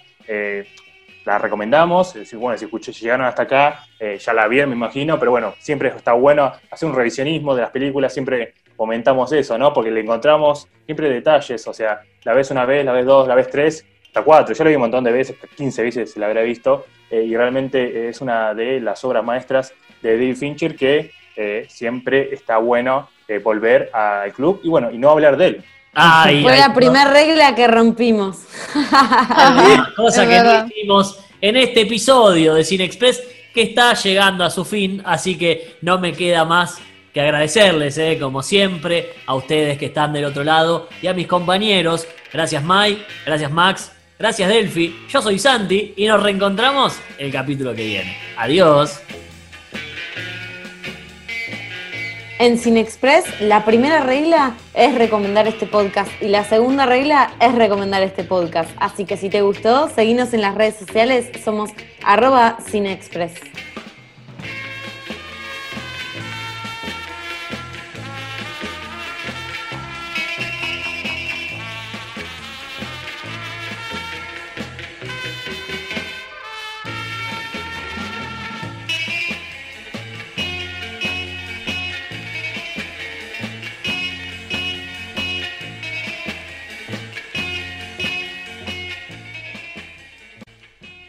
La 1.24 1.38
recomendamos, 1.38 2.14
bueno, 2.34 2.57
si, 2.57 2.66
escuché- 2.66 2.92
si 2.92 3.03
llegaron 3.03 3.26
hasta 3.26 3.42
acá, 3.42 3.84
ya 3.99 4.32
la 4.32 4.46
vieron, 4.46 4.70
me 4.70 4.76
imagino, 4.76 5.18
pero 5.18 5.32
bueno, 5.32 5.55
siempre 5.59 5.88
está 5.88 6.12
bueno 6.12 6.53
hacer 6.70 6.88
un 6.88 6.94
revisionismo 6.94 7.57
de 7.57 7.62
las 7.62 7.70
películas, 7.72 8.12
siempre 8.12 8.55
comentamos 8.76 9.32
eso, 9.32 9.59
¿no? 9.59 9.72
Porque 9.72 9.90
le 9.90 10.03
encontramos 10.03 10.68
siempre 10.84 11.11
detalles, 11.11 11.66
o 11.66 11.74
sea, 11.74 12.01
la 12.22 12.34
ves 12.34 12.53
una 12.53 12.64
vez, 12.64 12.84
la 12.84 12.92
ves 12.92 13.07
dos, 13.07 13.26
la 13.26 13.34
ves 13.34 13.51
tres, 13.51 13.84
hasta 14.09 14.23
cuatro. 14.23 14.55
Yo 14.55 14.65
la 14.65 14.71
vi 14.71 14.77
un 14.77 14.83
montón 14.83 15.05
de 15.05 15.13
veces, 15.13 15.37
15 15.57 15.83
veces 15.83 16.17
la 16.17 16.27
habré 16.27 16.43
visto, 16.45 16.87
eh, 17.11 17.23
y 17.23 17.37
realmente 17.37 18.09
es 18.09 18.21
una 18.21 18.53
de 18.55 18.81
las 18.81 19.05
obras 19.05 19.25
maestras 19.25 19.73
de 20.03 20.13
David 20.13 20.37
Fincher 20.37 20.77
que 20.77 21.11
eh, 21.37 21.67
siempre 21.69 22.35
está 22.35 22.59
bueno 22.59 23.09
eh, 23.29 23.39
volver 23.39 23.91
al 23.93 24.33
club 24.33 24.61
y 24.65 24.69
bueno, 24.69 24.91
y 24.91 24.99
no 24.99 25.11
hablar 25.11 25.37
de 25.37 25.47
él. 25.47 25.65
Ay, 25.95 26.43
Fue 26.43 26.53
ay, 26.53 26.61
la 26.61 26.69
no. 26.69 26.75
primera 26.75 27.11
regla 27.11 27.55
que 27.55 27.67
rompimos. 27.67 28.45
cosa 29.97 30.23
Es 30.25 30.29
que 30.29 30.37
no 30.39 30.43
verdad. 30.45 30.67
hicimos 30.69 31.25
en 31.41 31.57
este 31.57 31.83
episodio 31.83 32.55
de 32.55 32.65
Cine 32.65 32.85
Express 32.85 33.23
que 33.55 33.63
está 33.63 33.95
llegando 33.95 34.45
a 34.45 34.51
su 34.51 34.65
fin, 34.65 35.03
así 35.05 35.37
que 35.37 35.77
no 35.83 35.99
me 35.99 36.13
queda 36.13 36.45
más 36.45 36.79
que 37.13 37.21
agradecerles, 37.21 37.97
eh, 37.99 38.19
como 38.21 38.43
siempre, 38.43 39.15
a 39.27 39.35
ustedes 39.35 39.79
que 39.79 39.87
están 39.87 40.13
del 40.13 40.27
otro 40.27 40.45
lado 40.45 40.89
y 41.03 41.07
a 41.07 41.15
mis 41.15 41.27
compañeros. 41.27 42.07
Gracias 42.33 42.63
Mai, 42.63 43.03
gracias 43.25 43.51
Max, 43.51 43.93
gracias 44.19 44.49
Delphi, 44.49 45.07
yo 45.09 45.23
soy 45.23 45.39
Santi 45.39 45.95
y 45.97 46.07
nos 46.07 46.23
reencontramos 46.23 46.99
el 47.19 47.31
capítulo 47.33 47.75
que 47.75 47.85
viene. 47.85 48.16
Adiós. 48.37 49.01
En 52.41 52.57
Cinexpress, 52.57 53.41
la 53.41 53.64
primera 53.64 54.01
regla 54.05 54.55
es 54.73 54.95
recomendar 54.95 55.49
este 55.49 55.66
podcast 55.66 56.11
y 56.23 56.29
la 56.29 56.45
segunda 56.45 56.87
regla 56.87 57.33
es 57.41 57.53
recomendar 57.53 58.03
este 58.05 58.23
podcast. 58.23 58.71
Así 58.79 59.07
que 59.07 59.16
si 59.16 59.29
te 59.29 59.43
gustó, 59.43 59.89
seguinos 59.89 60.33
en 60.35 60.43
las 60.43 60.55
redes 60.55 60.77
sociales, 60.77 61.31
somos 61.45 61.71
arroba 62.05 62.59
Cinexpress. 62.71 63.33